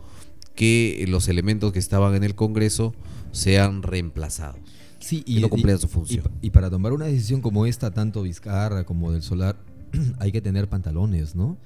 que 0.54 1.04
los 1.08 1.28
elementos 1.28 1.72
que 1.72 1.78
estaban 1.78 2.14
en 2.14 2.24
el 2.24 2.34
Congreso 2.34 2.94
sean 3.32 3.82
reemplazados. 3.82 4.58
Sí, 4.98 5.22
que 5.22 5.40
no 5.40 5.48
cumplían 5.48 5.78
su 5.78 5.86
y- 5.86 5.90
función. 5.90 6.24
Y, 6.42 6.48
y 6.48 6.50
para 6.50 6.68
tomar 6.68 6.92
una 6.92 7.06
decisión 7.06 7.40
como 7.40 7.64
esta, 7.66 7.90
tanto 7.90 8.22
Vizcarra 8.22 8.84
como 8.84 9.12
del 9.12 9.22
Solar, 9.22 9.56
hay 10.18 10.32
que 10.32 10.40
tener 10.42 10.68
pantalones, 10.68 11.34
¿no? 11.34 11.56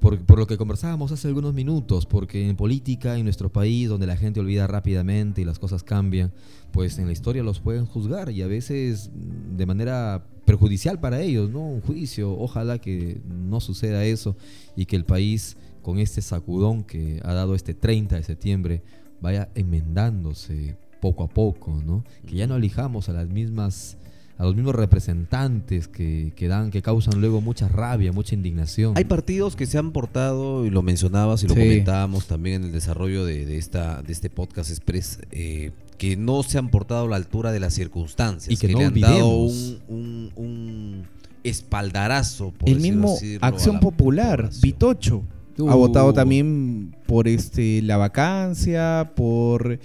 Por, 0.00 0.38
lo 0.38 0.46
que 0.46 0.56
conversábamos 0.56 1.10
hace 1.10 1.26
algunos 1.26 1.54
minutos, 1.54 2.06
porque 2.06 2.48
en 2.48 2.56
política, 2.56 3.16
en 3.16 3.24
nuestro 3.24 3.50
país, 3.50 3.88
donde 3.88 4.06
la 4.06 4.16
gente 4.16 4.38
olvida 4.38 4.66
rápidamente 4.68 5.40
y 5.40 5.44
las 5.44 5.58
cosas 5.58 5.82
cambian, 5.82 6.32
pues 6.70 6.98
en 6.98 7.06
la 7.06 7.12
historia 7.12 7.42
los 7.42 7.58
pueden 7.58 7.84
juzgar 7.84 8.30
y 8.30 8.42
a 8.42 8.46
veces 8.46 9.10
de 9.12 9.66
manera 9.66 10.24
perjudicial 10.44 11.00
para 11.00 11.20
ellos, 11.20 11.50
¿no? 11.50 11.60
Un 11.60 11.80
juicio, 11.80 12.32
ojalá 12.38 12.78
que 12.78 13.20
no 13.28 13.60
suceda 13.60 14.04
eso 14.04 14.36
y 14.76 14.86
que 14.86 14.94
el 14.94 15.04
país, 15.04 15.56
con 15.82 15.98
este 15.98 16.22
sacudón 16.22 16.84
que 16.84 17.20
ha 17.24 17.34
dado 17.34 17.56
este 17.56 17.74
30 17.74 18.16
de 18.16 18.22
septiembre, 18.22 18.82
vaya 19.20 19.48
enmendándose 19.56 20.76
poco 21.00 21.24
a 21.24 21.28
poco, 21.28 21.82
¿no? 21.84 22.04
Que 22.26 22.36
ya 22.36 22.46
no 22.46 22.56
elijamos 22.56 23.08
a 23.08 23.12
las 23.12 23.28
mismas 23.28 23.98
a 24.38 24.44
los 24.44 24.54
mismos 24.54 24.74
representantes 24.74 25.88
que, 25.88 26.32
que 26.36 26.48
dan, 26.48 26.70
que 26.70 26.80
causan 26.80 27.20
luego 27.20 27.40
mucha 27.40 27.66
rabia, 27.68 28.12
mucha 28.12 28.34
indignación. 28.36 28.94
Hay 28.96 29.04
partidos 29.04 29.56
que 29.56 29.66
se 29.66 29.78
han 29.78 29.90
portado, 29.92 30.64
y 30.64 30.70
lo 30.70 30.80
mencionabas 30.82 31.42
y 31.42 31.48
lo 31.48 31.54
Sí. 31.54 31.60
comentábamos 31.60 32.26
también 32.26 32.62
en 32.62 32.68
el 32.68 32.72
desarrollo 32.72 33.24
de, 33.24 33.44
de 33.44 33.58
esta, 33.58 34.00
de 34.02 34.12
este 34.12 34.30
podcast 34.30 34.70
express, 34.70 35.18
eh, 35.32 35.72
que 35.98 36.16
no 36.16 36.44
se 36.44 36.56
han 36.58 36.68
portado 36.70 37.06
a 37.06 37.08
la 37.08 37.16
altura 37.16 37.50
de 37.50 37.58
las 37.60 37.74
circunstancias. 37.74 38.52
Y 38.52 38.56
que 38.56 38.72
no 38.72 38.78
le 38.78 38.84
han 38.86 39.00
dado 39.00 39.28
un, 39.38 39.78
un- 39.88 40.32
un 40.36 41.02
espaldarazo. 41.42 42.52
Por 42.52 42.68
el 42.68 42.80
mismo 42.80 43.16
Acción 43.40 43.74
la 43.76 43.80
Popular, 43.80 44.36
población. 44.36 44.60
Vitocho, 44.62 45.22
ha 45.58 45.74
Uh. 45.74 45.78
votado 45.78 46.12
también 46.12 46.94
por 47.06 47.26
este 47.26 47.82
la 47.82 47.96
vacancia, 47.96 49.10
por 49.16 49.80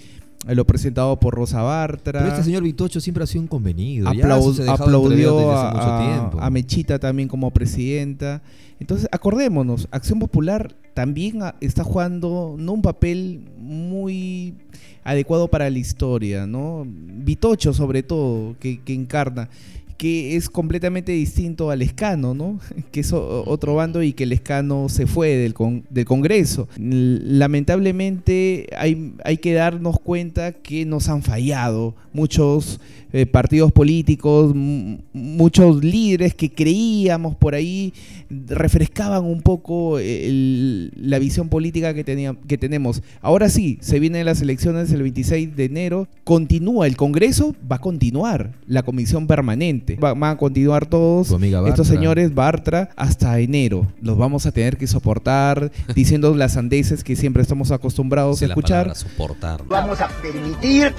lo 0.46 0.64
presentado 0.66 1.18
por 1.18 1.34
Rosa 1.34 1.62
Bartra. 1.62 2.20
Pero 2.20 2.32
este 2.32 2.44
señor 2.44 2.62
Vitocho 2.62 3.00
siempre 3.00 3.24
ha 3.24 3.26
sido 3.26 3.42
un 3.42 3.48
convenido. 3.48 4.12
ya 4.12 4.24
aplaudió 4.72 5.36
desde 5.38 5.50
a, 5.50 5.68
hace 5.68 5.76
mucho 5.76 5.92
a- 5.92 6.06
tiempo. 6.18 6.40
a 6.40 6.50
Mechita 6.50 6.98
también 6.98 7.28
como 7.28 7.50
presidenta. 7.50 8.42
Entonces, 8.80 9.08
acordémonos, 9.12 9.88
Acción 9.90 10.18
Popular 10.18 10.74
también 10.94 11.40
está 11.60 11.84
jugando 11.84 12.56
no 12.58 12.72
un 12.72 12.82
papel 12.82 13.40
muy 13.58 14.54
adecuado 15.04 15.48
para 15.48 15.70
la 15.70 15.78
historia, 15.78 16.46
¿no? 16.46 16.84
Vitocho 16.86 17.72
sobre 17.72 18.02
todo, 18.02 18.56
que, 18.58 18.80
que 18.82 18.94
encarna. 18.94 19.48
Que 19.96 20.36
es 20.36 20.48
completamente 20.48 21.12
distinto 21.12 21.70
al 21.70 21.82
escano, 21.82 22.34
¿no? 22.34 22.58
Que 22.92 23.00
es 23.00 23.12
otro 23.12 23.74
bando 23.74 24.02
y 24.02 24.12
que 24.12 24.24
el 24.24 24.32
escano 24.32 24.88
se 24.88 25.06
fue 25.06 25.30
del, 25.36 25.54
con- 25.54 25.84
del 25.90 26.04
Congreso. 26.04 26.68
Lamentablemente 26.78 28.66
hay, 28.76 29.12
hay 29.24 29.36
que 29.38 29.52
darnos 29.52 29.98
cuenta 30.00 30.52
que 30.52 30.84
nos 30.86 31.08
han 31.08 31.22
fallado 31.22 31.94
muchos 32.12 32.80
eh, 33.12 33.26
partidos 33.26 33.70
políticos, 33.72 34.52
muchos 35.12 35.84
líderes 35.84 36.34
que 36.34 36.50
creíamos 36.50 37.36
por 37.36 37.54
ahí 37.54 37.92
refrescaban 38.48 39.24
un 39.24 39.42
poco 39.42 39.98
el- 39.98 40.90
la 40.96 41.18
visión 41.18 41.48
política 41.48 41.92
que, 41.94 42.04
que 42.48 42.58
tenemos. 42.58 43.02
Ahora 43.20 43.48
sí, 43.48 43.78
se 43.80 44.00
vienen 44.00 44.26
las 44.26 44.40
elecciones 44.42 44.90
el 44.92 45.02
26 45.02 45.54
de 45.56 45.64
enero, 45.64 46.08
continúa 46.24 46.86
el 46.86 46.96
Congreso, 46.96 47.54
va 47.70 47.76
a 47.76 47.80
continuar 47.80 48.52
la 48.66 48.82
comisión 48.82 49.26
permanente, 49.26 49.83
Va- 49.92 50.14
van 50.14 50.30
a 50.32 50.36
continuar 50.36 50.86
todos 50.86 51.28
Tu 51.28 51.34
amiga 51.36 51.62
estos 51.68 51.86
señores 51.86 52.34
Bartra 52.34 52.90
hasta 52.96 53.38
enero. 53.38 53.86
Los 54.00 54.16
vamos 54.18 54.46
a 54.46 54.52
tener 54.52 54.76
que 54.76 54.86
soportar 54.86 55.70
diciendo 55.94 56.34
las 56.34 56.52
sandeces 56.54 57.04
que 57.04 57.16
siempre 57.16 57.42
estamos 57.42 57.70
acostumbrados 57.70 58.42
a 58.42 58.46
la 58.46 58.52
escuchar. 58.54 58.84
palabra 58.86 58.94
soportar. 58.94 59.62
Vamos 59.68 60.00
a 60.00 60.08
permitir 60.22 60.92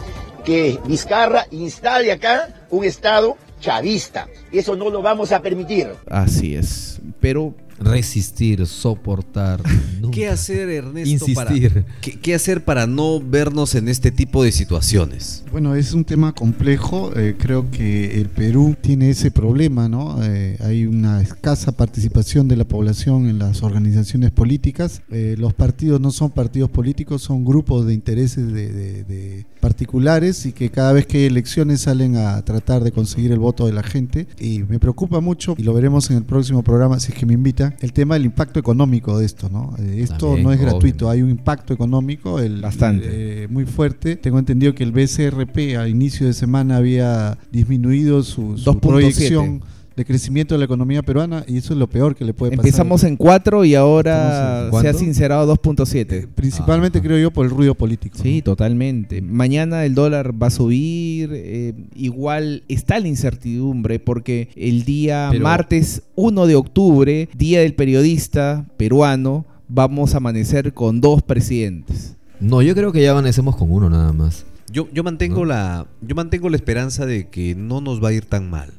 que 0.44 0.78
Vizcarra 0.88 1.46
instale 1.52 2.12
acá 2.12 2.50
un 2.70 2.84
Estado 2.86 3.36
chavista. 3.60 4.28
Eso 4.52 4.76
no 4.76 4.90
lo 4.90 5.02
vamos 5.02 5.32
a 5.32 5.42
permitir. 5.42 5.88
Así 6.10 6.56
es, 6.56 7.00
pero 7.20 7.54
Resistir, 7.80 8.65
soportar. 8.67 9.61
¿Qué 10.11 10.28
hacer, 10.28 10.69
Ernesto? 10.69 11.26
Para, 11.34 11.51
Insistir. 11.55 11.86
¿qué, 12.01 12.19
qué 12.19 12.36
hacer 12.36 12.63
para 12.63 12.88
no 12.88 13.19
vernos 13.19 13.76
en 13.76 13.89
este 13.89 14.11
tipo 14.11 14.43
de 14.43 14.51
situaciones? 14.51 15.43
Bueno, 15.51 15.76
es 15.76 15.93
un 15.93 16.05
tema 16.05 16.34
complejo. 16.34 17.11
eh, 17.17 17.36
creo 17.38 17.69
que 17.71 18.19
el 18.21 18.30
Perú 18.30 18.76
tiene 18.80 19.09
ese 19.09 19.32
problema, 19.32 19.89
¿no? 19.89 20.23
Eh, 20.23 20.57
hay 20.61 20.86
una 20.86 21.21
escasa 21.21 21.71
participación 21.73 22.47
de 22.47 22.55
la 22.55 22.65
población 22.65 23.28
en 23.28 23.39
las 23.39 23.61
organizaciones 23.63 24.32
políticas. 24.32 25.01
Eh, 25.11 25.36
los 25.38 25.53
partidos 25.53 25.99
no 25.99 26.11
son 26.11 26.32
partidos 26.32 26.69
políticos, 26.69 27.21
son 27.23 27.43
grupos 27.43 27.86
de 27.86 27.93
intereses 27.93 28.51
de, 28.53 28.71
de- 28.71 29.03
de 29.03 29.45
particulares 29.66 30.45
y 30.45 30.51
que 30.51 30.70
cada 30.70 30.93
vez 30.93 31.07
que 31.07 31.18
hay 31.18 31.24
elecciones 31.26 31.82
salen 31.82 32.18
a 32.18 32.39
tratar 32.43 32.84
de 32.84 32.91
conseguir 32.91 33.32
el 33.32 33.39
voto 33.39 33.66
de 33.66 33.74
la 33.74 33.82
gente. 33.82 34.28
Y 34.39 34.59
me 34.59 34.78
preocupa 34.78 35.22
mucho, 35.22 35.55
y 35.57 35.63
lo 35.63 35.74
veremos 35.74 36.11
en 36.11 36.18
el 36.18 36.24
próximo 36.24 36.61
programa, 36.61 36.99
si 36.99 37.11
es 37.11 37.18
que 37.18 37.26
me 37.26 37.34
invita, 37.34 37.74
el 37.80 37.91
tema 37.91 38.13
del 38.13 38.26
impacto 38.26 38.59
económico 38.59 39.18
de 39.18 39.26
esto, 39.26 39.49
¿no? 39.49 39.74
Eh, 39.80 40.01
esto 40.03 40.28
También, 40.28 40.43
no 40.43 40.51
es 40.51 40.59
obvio. 40.59 40.70
gratuito, 40.70 41.09
hay 41.09 41.24
un 41.24 41.32
impacto 41.32 41.74
económico 41.74 42.39
el, 42.39 42.61
Bastante. 42.61 43.07
eh, 43.09 43.47
muy 43.47 43.66
fuerte. 43.66 44.16
Tengo 44.18 44.38
entendido 44.38 44.76
que 44.76 44.84
el 44.84 44.91
BCRP 44.91 45.78
a 45.80 45.88
inicio 45.88 46.28
de 46.28 46.34
semana 46.34 46.78
había 46.78 47.39
disminuido 47.51 48.22
su, 48.22 48.59
su 48.59 48.72
2.7. 48.72 48.80
proyección 48.80 49.61
de 49.96 50.04
crecimiento 50.06 50.54
de 50.56 50.60
la 50.60 50.66
economía 50.66 51.02
peruana 51.02 51.46
y 51.48 51.58
eso 51.58 51.74
es 51.74 51.80
lo 51.80 51.88
peor 51.88 52.16
que 52.16 52.26
le 52.26 52.34
puede 52.34 52.52
pasar. 52.52 52.66
empezamos 52.66 53.04
en 53.04 53.16
4 53.16 53.64
y 53.66 53.76
ahora 53.76 54.70
se 54.82 54.88
ha 54.89 54.93
sincerado 54.93 55.54
2.7. 55.56 56.28
Principalmente 56.36 57.02
creo 57.02 57.18
yo 57.18 57.32
por 57.32 57.46
el 57.46 57.52
ruido 57.52 57.76
político. 57.76 58.18
Sí, 58.22 58.41
totalmente. 58.41 59.22
Mañana 59.22 59.86
el 59.86 59.96
dólar 59.96 60.34
va 60.41 60.48
a 60.48 60.52
subir. 60.52 61.30
eh, 61.34 61.74
igual 61.96 62.64
está 62.68 63.00
la 63.00 63.08
incertidumbre 63.08 64.00
porque 64.00 64.50
el 64.56 64.84
día 64.84 65.30
Pero- 65.32 65.43
martes 65.43 66.04
1 66.16 66.46
de 66.46 66.56
octubre, 66.56 67.30
día 67.38 67.62
del 67.62 67.74
periodista 67.74 68.66
peruano, 68.78 69.46
vamos 69.68 70.14
a 70.14 70.18
amanecer 70.18 70.74
con 70.74 71.00
dos 71.02 71.22
presidentes. 71.22 72.16
No, 72.39 72.62
yo 72.62 72.76
creo 72.76 72.91
que 72.91 73.02
ya 73.02 73.12
amanecemos 73.12 73.56
con 73.56 73.72
uno 73.72 73.89
nada 73.89 74.12
más. 74.12 74.46
Yo, 74.70 74.88
yo 74.93 75.04
mantengo 75.04 75.46
la 75.46 75.88
yo 76.02 76.16
mantengo 76.16 76.50
la 76.50 76.58
esperanza 76.58 77.06
de 77.06 77.30
que 77.30 77.56
no 77.56 77.80
nos 77.80 78.04
va 78.04 78.10
a 78.10 78.14
ir 78.14 78.26
tan 78.26 78.50
mal. 78.50 78.72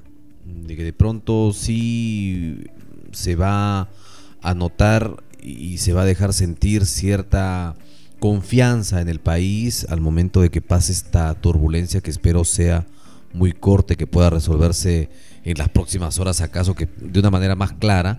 De 0.47 0.77
que 0.77 0.85
de 0.85 0.93
pronto 0.93 1.53
sí 1.53 2.65
se 3.13 3.35
va 3.35 3.89
a 4.41 4.55
notar 4.55 5.23
y 5.43 5.79
se 5.79 5.93
va 5.93 6.03
a 6.03 6.05
dejar 6.05 6.33
sentir 6.33 6.87
cierta 6.87 7.77
confianza 8.19 9.01
en 9.01 9.09
el 9.09 9.21
país 9.21 9.87
al 9.89 10.01
momento 10.01 10.41
de 10.41 10.51
que 10.51 10.61
pase 10.61 10.93
esta 10.93 11.35
turbulencia 11.35 12.01
que 12.01 12.11
espero 12.11 12.45
sea 12.45 12.87
muy 13.33 13.53
corte, 13.53 13.97
que 13.97 14.07
pueda 14.07 14.31
resolverse 14.31 15.11
en 15.45 15.59
las 15.59 15.69
próximas 15.69 16.19
horas 16.19 16.41
acaso 16.41 16.75
que 16.75 16.89
de 17.01 17.21
una 17.21 17.31
manera 17.31 17.55
más 17.55 17.73
clara, 17.73 18.19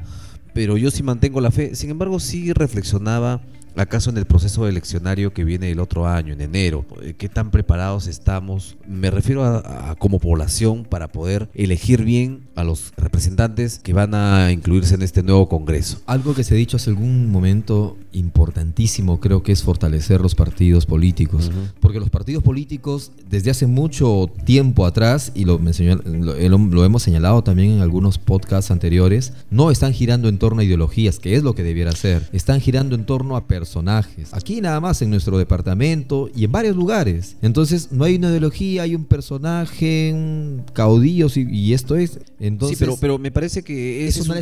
pero 0.54 0.78
yo 0.78 0.92
sí 0.92 1.04
mantengo 1.04 1.42
la 1.42 1.52
fe. 1.52 1.76
Sin 1.76 1.90
embargo, 1.90 2.20
sí 2.20 2.54
reflexionaba 2.54 3.42
acaso 3.80 4.10
en 4.10 4.18
el 4.18 4.26
proceso 4.26 4.68
eleccionario 4.68 5.34
que 5.34 5.44
viene 5.44 5.72
el 5.72 5.80
otro 5.80 6.08
año, 6.08 6.34
en 6.34 6.42
enero, 6.42 6.86
eh, 7.02 7.14
qué 7.18 7.30
tan 7.30 7.52
preparados 7.52 8.08
estamos, 8.08 8.78
me 8.88 9.12
refiero 9.12 9.44
a, 9.44 9.92
a 9.92 9.96
como 9.96 10.20
población 10.20 10.84
para 10.84 11.08
poder 11.08 11.50
elegir 11.54 12.04
bien 12.04 12.48
a 12.56 12.64
los 12.64 12.94
representantes 12.98 13.80
que 13.80 13.94
van 13.94 14.14
a 14.16 14.52
incluirse 14.52 14.96
en 14.96 15.02
este 15.02 15.24
nuevo 15.24 15.48
Congreso. 15.48 16.02
Algo 16.06 16.34
que 16.34 16.44
se 16.44 16.54
ha 16.54 16.58
dicho 16.58 16.78
hace 16.78 16.90
algún 16.90 17.32
momento 17.32 17.98
importantísimo 18.18 19.20
creo 19.20 19.44
que 19.44 19.52
es 19.52 19.64
fortalecer 19.64 20.22
los 20.22 20.36
partidos 20.36 20.86
políticos. 20.86 21.52
Porque 21.80 22.00
los 22.00 22.10
partidos 22.10 22.44
políticos 22.44 23.12
desde 23.30 23.52
hace 23.52 23.68
mucho 23.68 24.30
tiempo 24.46 24.86
atrás, 24.86 25.32
y 25.36 25.46
lo, 25.46 25.60
mencionó- 25.60 26.02
lo, 26.06 26.58
lo 26.58 26.86
hemos 26.86 27.04
señalado 27.04 27.44
también 27.44 27.72
en 27.72 27.82
algunos 27.82 28.18
podcasts 28.18 28.72
anteriores, 28.72 29.34
no 29.50 29.72
están 29.72 29.94
girando 29.94 30.30
en 30.30 30.38
torno 30.38 30.62
a 30.62 30.64
ideologías, 30.64 31.20
que 31.20 31.36
es 31.36 31.44
lo 31.44 31.56
que 31.56 31.64
debiera 31.64 31.92
ser. 31.92 32.28
Están 32.34 32.62
girando 32.62 32.96
en 32.96 33.06
torno 33.06 33.36
a 33.36 33.48
personajes. 33.48 34.34
Aquí 34.34 34.62
nada 34.62 34.80
más 34.80 35.02
en 35.02 35.10
nuestro 35.10 35.38
departamento 35.38 36.30
y 36.36 36.44
en 36.46 36.52
varios 36.52 36.76
lugares. 36.76 37.36
Entonces 37.42 37.92
no 37.92 38.04
hay 38.04 38.16
una 38.16 38.30
ideología, 38.30 38.84
hay 38.84 38.96
un 38.96 39.06
personaje, 39.06 40.12
un 40.14 40.64
caudillo, 40.74 41.30
sí, 41.30 41.46
y 41.50 41.74
esto 41.74 41.96
es... 41.96 42.20
Entonces, 42.40 42.78
sí, 42.78 42.84
pero, 42.84 42.98
pero 43.00 43.18
me 43.18 43.32
parece 43.32 43.64
que 43.64 44.08
eso 44.08 44.22
es 44.22 44.28
no 44.28 44.36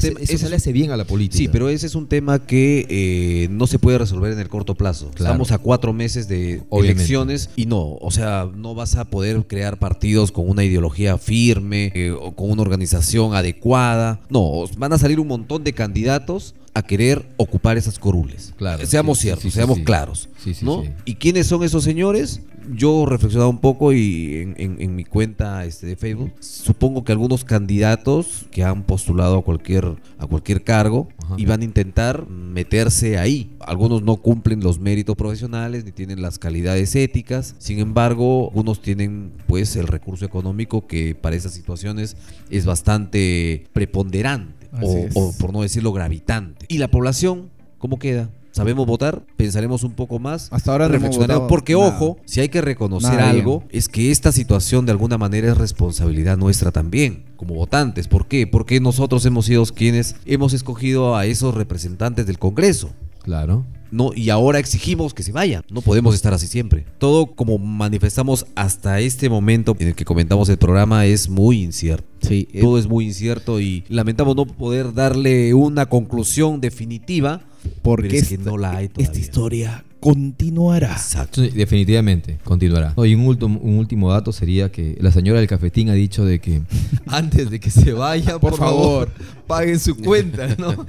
le 0.49 0.55
hace 0.55 0.71
bien 0.73 0.91
a 0.91 0.97
la 0.97 1.05
política. 1.05 1.38
Sí, 1.38 1.47
pero 1.47 1.69
ese 1.69 1.88
es 1.88 1.95
un 1.95 2.07
tema 2.07 2.45
que 2.45 2.86
eh, 2.89 3.47
no 3.49 3.64
se 3.68 3.80
puede 3.80 3.97
resolver 3.97 4.32
en 4.32 4.39
el 4.39 4.49
corto 4.49 4.76
plazo. 4.76 5.11
Claro. 5.13 5.34
Estamos 5.34 5.51
a 5.51 5.57
cuatro 5.57 5.93
meses 5.93 6.28
de 6.28 6.63
Obviamente. 6.70 7.01
elecciones 7.01 7.49
y 7.55 7.66
no, 7.66 7.97
o 7.99 8.11
sea, 8.11 8.49
no 8.55 8.76
vas 8.76 8.95
a 8.95 9.05
poder 9.05 9.45
crear 9.47 9.78
partidos 9.78 10.32
con 10.32 10.49
una 10.49 10.63
ideología 10.63 11.18
firme 11.18 11.91
eh, 11.95 12.11
o 12.11 12.36
con 12.36 12.51
una 12.51 12.61
organización 12.61 13.34
adecuada. 13.36 14.20
No, 14.30 14.66
van 14.78 14.93
a 14.93 14.97
salir 14.97 15.20
un 15.20 15.28
montón 15.28 15.63
de 15.63 15.74
candidatos 15.74 16.55
a 16.74 16.82
querer 16.82 17.26
ocupar 17.38 17.78
esas 17.78 17.97
corules. 17.97 18.53
Claro, 18.57 18.86
seamos 18.86 19.18
sí, 19.18 19.24
ciertos, 19.24 19.43
sí, 19.43 19.49
sí, 19.49 19.55
seamos 19.55 19.80
claros. 19.80 20.30
Sí, 20.43 20.53
sí, 20.53 20.66
¿no? 20.66 20.84
¿Y 21.05 21.16
quiénes 21.16 21.47
son 21.47 21.63
esos 21.63 21.84
señores? 21.86 22.41
Yo 22.74 23.05
reflexionaba 23.05 23.49
un 23.49 23.59
poco 23.59 23.93
y 23.93 24.38
en, 24.38 24.55
en- 24.57 24.82
en 24.82 24.95
mi 24.95 25.03
cuenta 25.03 25.66
este, 25.66 25.88
de 25.88 25.95
Facebook, 25.95 26.32
supongo 26.39 27.03
que 27.03 27.11
algunos 27.11 27.43
candidatos 27.43 28.45
que 28.51 28.63
han 28.63 28.84
postulado 28.84 29.38
a 29.38 29.43
cualquier, 29.43 29.86
a 30.18 30.28
cualquier 30.28 30.63
cargo 30.63 31.07
y 31.38 31.45
van 31.45 31.61
a 31.61 31.63
intentar 31.66 32.28
meterse 32.30 33.18
ahí. 33.18 33.51
Algunos 33.59 34.03
no 34.03 34.18
cumplen 34.18 34.61
los 34.61 34.80
méritos 34.80 35.16
profesionales 35.16 35.86
ni 35.86 35.91
tienen 35.91 36.22
las 36.22 36.39
calidades 36.39 36.95
éticas. 36.95 37.55
Sin 37.57 37.80
embargo, 37.80 38.49
unos 38.49 38.82
tienen 38.82 39.32
pues 39.47 39.76
el 39.76 39.88
recurso 39.88 40.26
económico 40.26 40.88
que 40.88 41.16
para 41.16 41.36
esas 41.36 41.53
situaciones 41.53 42.16
es 42.49 42.66
bastante 42.66 43.66
preponderante 43.74 44.68
o, 44.82 44.97
es. 44.97 45.11
o 45.16 45.34
por 45.39 45.53
no 45.53 45.61
decirlo 45.61 45.91
gravitante. 45.93 46.66
¿Y 46.70 46.78
la 46.80 46.89
población 46.89 47.49
cómo 47.78 47.99
queda? 47.99 48.30
¿Sabemos 48.56 48.88
votar? 48.88 49.22
¿Pensaremos 49.36 49.84
un 49.84 49.91
poco 49.91 50.18
más? 50.18 50.47
Hasta 50.49 50.72
ahora 50.72 50.86
no 50.86 50.93
Reflexionaremos, 50.93 51.41
votado 51.41 51.49
Porque, 51.49 51.74
nada. 51.74 51.88
ojo, 51.88 52.18
si 52.24 52.39
hay 52.39 52.47
que 52.47 52.62
reconocer 52.62 53.12
Nada 53.12 53.34
bien. 53.34 53.41
algo, 53.41 53.66
es 53.70 53.89
que 53.89 54.12
esta 54.12 54.32
situación 54.32 54.86
de 54.86 54.93
alguna 54.93 55.18
manera 55.18 55.51
es 55.51 55.58
responsabilidad 55.58 56.38
nuestra 56.38 56.72
también, 56.72 57.26
como 57.36 57.53
votantes. 57.53 58.08
¿Por 58.08 58.30
qué? 58.30 58.47
Porque 58.47 58.80
nosotros 58.80 59.26
hemos 59.26 59.47
sido 59.47 59.66
quienes 59.66 60.16
hemos 60.26 60.53
escogido 60.53 61.18
a 61.18 61.26
esos 61.26 61.53
representantes 61.53 62.28
del 62.28 62.39
Congreso. 62.39 62.91
Claro. 63.24 63.66
No, 63.91 64.12
y 64.16 64.30
ahora 64.30 64.60
exigimos 64.60 65.14
que 65.14 65.24
se 65.24 65.34
vayan. 65.34 65.64
No 65.70 65.82
podemos 65.82 66.16
estar 66.16 66.34
así 66.34 66.47
siempre. 66.47 66.86
Todo 66.97 67.26
como 67.26 67.58
manifestamos 67.58 68.45
hasta 68.56 69.01
este 69.01 69.30
momento 69.30 69.76
en 69.80 69.89
el 69.89 69.95
que 69.95 70.06
comentamos 70.06 70.47
el 70.47 70.58
programa 70.58 71.06
es 71.06 71.28
muy 71.28 71.62
incierto. 71.62 72.08
Sí, 72.22 72.47
Todo 72.62 72.78
es 72.78 72.88
muy 72.88 73.06
incierto 73.08 73.60
y 73.60 73.84
lamentamos 73.89 74.38
no 74.38 74.45
poder 74.45 74.93
darle 74.93 75.53
una 75.53 75.88
conclusión 75.88 76.62
definitiva 76.62 77.41
Porque 77.82 78.18
es 78.18 78.32
esta- 78.32 78.43
no 78.49 78.57
la 78.57 78.78
hay 78.78 78.89
esta 78.97 79.18
historia 79.20 79.84
continuará. 79.99 80.95
Sí, 81.32 81.49
definitivamente, 81.49 82.38
continuará. 82.43 82.93
No, 82.95 83.05
y 83.05 83.16
un 83.16 83.22
último, 83.26 83.59
un 83.59 83.80
último 83.80 84.11
dato 84.11 84.32
sería 84.32 84.72
que 84.72 84.95
la 85.01 85.11
señora 85.11 85.39
del 85.39 85.47
cafetín 85.47 85.89
ha 85.89 85.93
dicho 85.93 86.24
de 86.24 86.39
que 86.39 86.61
antes 87.07 87.49
de 87.49 87.59
que 87.59 87.72
se 87.72 87.91
vaya, 87.91 88.34
por, 88.38 88.51
Por 88.51 88.59
favor, 88.59 89.07
favor. 89.09 89.45
Paguen 89.48 89.80
su 89.80 89.96
cuenta, 90.02 90.48
¿no? 90.58 90.86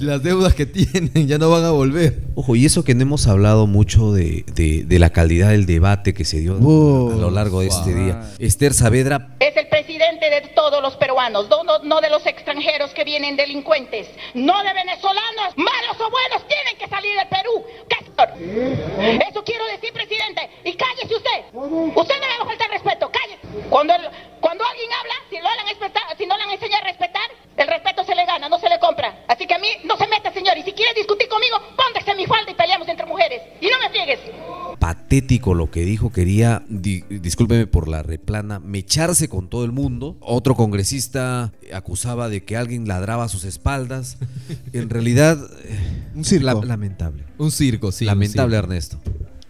Las 0.00 0.22
deudas 0.22 0.54
que 0.54 0.66
tienen 0.66 1.26
ya 1.26 1.38
no 1.38 1.50
van 1.50 1.64
a 1.64 1.70
volver. 1.70 2.20
Ojo, 2.34 2.56
y 2.56 2.64
eso 2.66 2.84
que 2.84 2.94
no 2.94 3.02
hemos 3.02 3.26
hablado 3.26 3.66
mucho 3.66 4.12
de, 4.12 4.44
de- 4.54 4.84
de 4.84 4.98
la 4.98 5.10
calidad 5.10 5.50
del 5.50 5.66
debate 5.66 6.14
que 6.14 6.24
se 6.24 6.40
dio 6.40 6.54
a 6.56 7.16
lo 7.16 7.30
largo 7.30 7.60
de 7.60 7.68
este 7.68 7.94
día. 7.94 8.22
Esther 8.38 8.74
Saavedra 8.74 9.36
Es 9.40 9.56
el 9.56 9.68
presidente 9.68 10.28
de 10.30 10.42
todos 10.54 10.82
los 10.82 10.96
peruanos, 10.96 11.48
no, 11.48 11.64
no- 11.64 11.78
no 11.82 12.00
de 12.00 12.10
los 12.10 12.24
extranjeros 12.26 12.90
que 12.92 13.04
vienen 13.04 13.36
delincuentes, 13.36 14.08
no 14.34 14.62
de 14.62 14.72
venezolanos, 14.74 15.56
malos 15.56 15.96
o 16.00 16.10
buenos, 16.10 16.46
tienen 16.48 16.76
que 16.78 16.88
salir 16.88 17.12
del 17.16 17.28
Perú. 17.28 17.64
Castor. 17.88 18.28
Eso 19.28 19.42
quiero 19.44 19.64
decir, 19.66 19.92
presidente. 19.92 20.48
Y 20.64 20.74
cállese 20.74 21.14
usted. 21.14 21.40
Usted 21.52 22.14
no 22.20 22.44
me 22.44 22.50
falta 22.50 22.64
el 22.66 22.70
respeto, 22.72 23.10
cállese. 23.10 23.68
Cuando, 23.68 23.94
el- 23.94 24.02
cuando 24.44 24.62
alguien 24.62 24.90
habla, 24.92 25.14
si, 25.30 25.36
lo 25.40 25.48
han 25.48 26.18
si 26.18 26.26
no 26.26 26.36
le 26.36 26.42
han 26.42 26.50
enseñado 26.50 26.84
a 26.84 26.88
respetar, 26.88 27.30
el 27.56 27.66
respeto 27.66 28.04
se 28.04 28.14
le 28.14 28.26
gana, 28.26 28.46
no 28.46 28.58
se 28.58 28.68
le 28.68 28.78
compra. 28.78 29.24
Así 29.26 29.46
que 29.46 29.54
a 29.54 29.58
mí 29.58 29.68
no 29.84 29.96
se 29.96 30.06
meta, 30.06 30.30
señor. 30.34 30.58
Y 30.58 30.62
si 30.62 30.72
quiere 30.72 30.92
discutir 30.92 31.30
conmigo, 31.30 31.56
póngase 31.74 32.14
mi 32.14 32.26
falda 32.26 32.50
y 32.50 32.54
peleamos 32.54 32.86
entre 32.86 33.06
mujeres. 33.06 33.40
Y 33.62 33.68
no 33.68 33.78
me 33.80 33.88
pliegues. 33.88 34.20
Patético 34.78 35.54
lo 35.54 35.70
que 35.70 35.80
dijo, 35.86 36.12
quería, 36.12 36.62
di, 36.68 37.00
discúlpeme 37.08 37.66
por 37.66 37.88
la 37.88 38.02
replana, 38.02 38.58
mecharse 38.58 39.30
con 39.30 39.48
todo 39.48 39.64
el 39.64 39.72
mundo. 39.72 40.18
Otro 40.20 40.54
congresista 40.56 41.54
acusaba 41.72 42.28
de 42.28 42.44
que 42.44 42.58
alguien 42.58 42.86
ladraba 42.86 43.24
a 43.24 43.28
sus 43.30 43.44
espaldas. 43.44 44.18
En 44.74 44.90
realidad, 44.90 45.38
un 46.14 46.26
circo. 46.26 46.60
La, 46.60 46.66
lamentable. 46.66 47.24
Un 47.38 47.50
circo, 47.50 47.92
sí. 47.92 48.04
Lamentable, 48.04 48.56
circo. 48.56 48.66
Ernesto. 48.66 48.98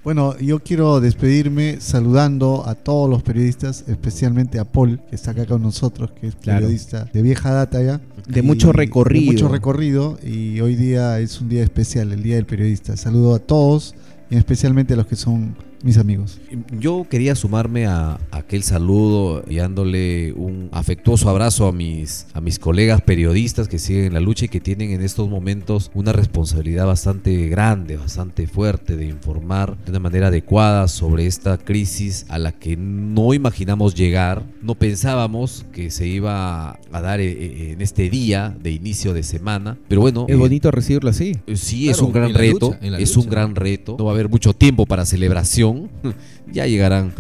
Bueno, 0.05 0.37
yo 0.39 0.61
quiero 0.61 1.01
despedirme 1.01 1.79
saludando 1.81 2.65
a 2.67 2.75
todos 2.75 3.09
los 3.09 3.23
periodistas, 3.23 3.85
especialmente 3.89 4.59
a 4.59 4.65
Paul, 4.67 5.01
que 5.09 5.17
está 5.17 5.31
acá 5.31 5.47
con 5.47 5.63
nosotros, 5.63 6.11
que 6.13 6.27
es 6.29 6.35
Claro. 6.37 6.61
periodista 6.61 7.09
de 7.11 7.23
vieja 7.23 7.53
data 7.53 7.83
ya. 7.83 8.03
De 8.29 8.43
mucho 8.43 8.71
recorrido. 8.73 9.25
De 9.25 9.33
mucho 9.33 9.49
recorrido 9.49 10.19
y 10.23 10.61
hoy 10.61 10.77
día 10.77 11.19
es 11.21 11.41
un 11.41 11.49
día 11.49 11.63
especial, 11.63 12.13
el 12.13 12.23
Día 12.23 12.37
del 12.37 12.45
Periodista. 12.45 12.99
Saludo 12.99 13.35
a 13.35 13.39
todos 13.39 13.95
y 14.31 14.37
especialmente 14.37 14.93
a 14.93 14.97
los 14.99 15.07
que 15.07 15.17
son 15.17 15.57
mis 15.85 15.99
amigos. 15.99 16.41
Yo 16.79 17.07
quería 17.09 17.35
sumarme 17.35 17.87
a 17.87 18.19
aquel 18.31 18.63
saludo 18.63 19.45
y 19.49 19.57
dándole 19.57 20.33
un 20.33 20.69
afectuoso 20.73 21.29
abrazo 21.29 21.67
a 21.69 21.73
mis, 21.73 22.27
a 22.33 22.41
mis 22.41 22.59
colegas 22.59 23.03
periodistas 23.03 23.69
que 23.69 23.79
siguen 23.79 24.15
la 24.15 24.21
lucha 24.21 24.47
y 24.47 24.49
que 24.49 24.61
tienen 24.61 24.91
en 24.91 25.03
estos 25.03 25.29
momentos 25.29 25.91
una 25.95 26.13
responsabilidad 26.13 26.87
bastante 26.87 27.49
grande, 27.49 27.97
bastante 27.97 28.47
fuerte 28.47 28.97
de 28.97 29.07
informar 29.07 29.77
de 29.85 29.91
una 29.91 30.01
manera 30.01 30.29
adecuada 30.29 30.89
sobre 30.89 31.27
esta 31.27 31.59
crisis 31.59 32.25
a 32.29 32.39
la 32.39 32.53
que 32.53 32.77
no 32.77 33.35
imaginamos 33.35 33.95
llegar, 33.95 34.43
no 34.63 34.75
pensábamos 34.75 35.67
que 35.73 35.91
se 35.91 36.07
iba 36.07 36.79
a 36.93 37.01
dar 37.01 37.21
eh, 37.21 37.31
eh, 37.31 37.73
en 37.73 37.83
este 37.83 38.09
día 38.09 38.57
de 38.63 38.71
inicio 38.71 39.13
de 39.13 39.23
semana, 39.23 39.77
pero 39.89 40.01
bueno. 40.01 40.25
Es 40.29 40.35
eh, 40.35 40.39
bonito 40.39 40.71
recibirlo 40.71 41.11
así. 41.11 41.37
Sí, 41.55 41.89
es 41.89 42.01
un 42.01 42.13
gran 42.13 42.33
reto, 42.33 42.77
lucha, 42.81 42.99
es 42.99 43.15
lucha. 43.15 43.21
un 43.21 43.31
gran 43.31 43.55
reto. 43.55 43.97
No 43.99 44.07
va 44.07 44.13
a 44.13 44.15
haber 44.15 44.29
mucho 44.29 44.55
tiempo 44.55 44.87
para 44.87 45.05
celebración. 45.05 45.74
ya 46.53 46.67
llegarán 46.67 47.13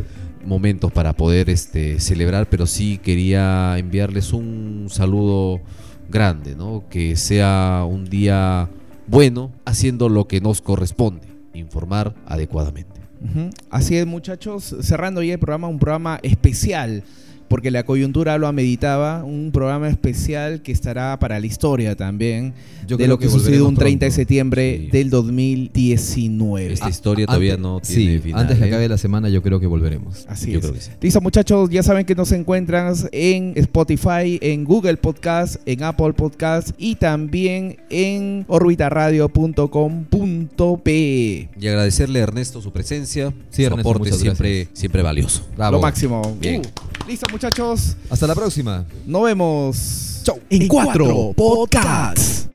momentos 0.44 0.92
para 0.92 1.14
poder 1.14 1.50
este, 1.50 2.00
celebrar, 2.00 2.48
pero 2.48 2.66
sí 2.66 2.98
quería 2.98 3.76
enviarles 3.78 4.32
un 4.32 4.86
saludo 4.90 5.60
grande, 6.08 6.54
¿no? 6.54 6.84
Que 6.90 7.16
sea 7.16 7.84
un 7.88 8.04
día 8.04 8.68
bueno, 9.06 9.52
haciendo 9.64 10.08
lo 10.08 10.26
que 10.26 10.40
nos 10.40 10.60
corresponde, 10.60 11.26
informar 11.54 12.14
adecuadamente. 12.26 13.00
Así 13.70 13.96
es, 13.96 14.06
muchachos. 14.06 14.76
Cerrando 14.82 15.22
ya 15.22 15.34
el 15.34 15.38
programa, 15.38 15.68
un 15.68 15.78
programa 15.78 16.18
especial, 16.22 17.02
porque 17.54 17.70
la 17.70 17.84
coyuntura 17.84 18.36
lo 18.36 18.48
ameritaba. 18.48 19.22
Un 19.22 19.52
programa 19.52 19.88
especial 19.88 20.60
que 20.60 20.72
estará 20.72 21.16
para 21.20 21.38
la 21.38 21.46
historia 21.46 21.94
también, 21.94 22.52
Yo 22.84 22.96
de 22.96 23.06
lo 23.06 23.16
que, 23.16 23.26
que 23.26 23.30
sucedió 23.30 23.68
un 23.68 23.76
30 23.76 24.06
de 24.06 24.10
septiembre 24.10 24.76
Sí. 24.86 24.90
del 24.90 25.08
2019. 25.08 26.72
Esta 26.72 26.86
Ah, 26.86 26.90
historia 26.90 27.26
todavía 27.26 27.52
Antes- 27.54 27.62
no 27.62 27.78
tiene 27.80 28.12
sí, 28.14 28.18
final. 28.18 28.40
antes 28.40 28.58
que 28.58 28.64
¿eh? 28.64 28.66
acabe 28.66 28.88
la 28.88 28.98
semana 28.98 29.28
yo 29.28 29.40
creo 29.40 29.60
que 29.60 29.68
volveremos. 29.68 30.26
Así 30.28 30.50
Yo 30.50 30.58
es. 30.58 30.64
creo 30.64 30.74
que 30.74 30.80
sí. 30.80 30.90
Listo, 31.00 31.20
muchachos, 31.20 31.70
ya 31.70 31.84
saben 31.84 32.04
que 32.04 32.16
nos 32.16 32.32
encuentran 32.32 32.92
en 33.12 33.52
Spotify, 33.54 34.40
en 34.42 34.64
Google 34.64 34.96
Podcast, 34.96 35.58
en 35.64 35.84
Apple 35.84 36.12
Podcast 36.14 36.70
y 36.76 36.96
también 36.96 37.76
en 37.88 38.46
orbitaradio.com.pe. 38.48 41.48
Y 41.60 41.68
agradecerle 41.68 42.18
a 42.18 42.22
Ernesto 42.24 42.60
su 42.60 42.72
presencia, 42.72 43.32
Sí, 43.50 43.62
su 43.62 43.66
Ernesto, 43.68 43.88
aporte 43.90 44.10
siempre, 44.12 44.56
gracias. 44.64 44.76
siempre 44.78 45.02
valioso. 45.02 45.46
Bravo. 45.56 45.76
Lo 45.76 45.82
máximo. 45.82 46.36
Bien. 46.40 46.62
Uh, 46.62 47.08
listo, 47.08 47.26
muchachos. 47.30 47.43
Hasta 48.10 48.26
la 48.26 48.34
próxima. 48.34 48.84
Nos 49.06 49.22
vemos. 49.24 50.20
Chau. 50.22 50.38
En 50.48 50.66
cuatro 50.68 51.32
podcasts. 51.36 52.48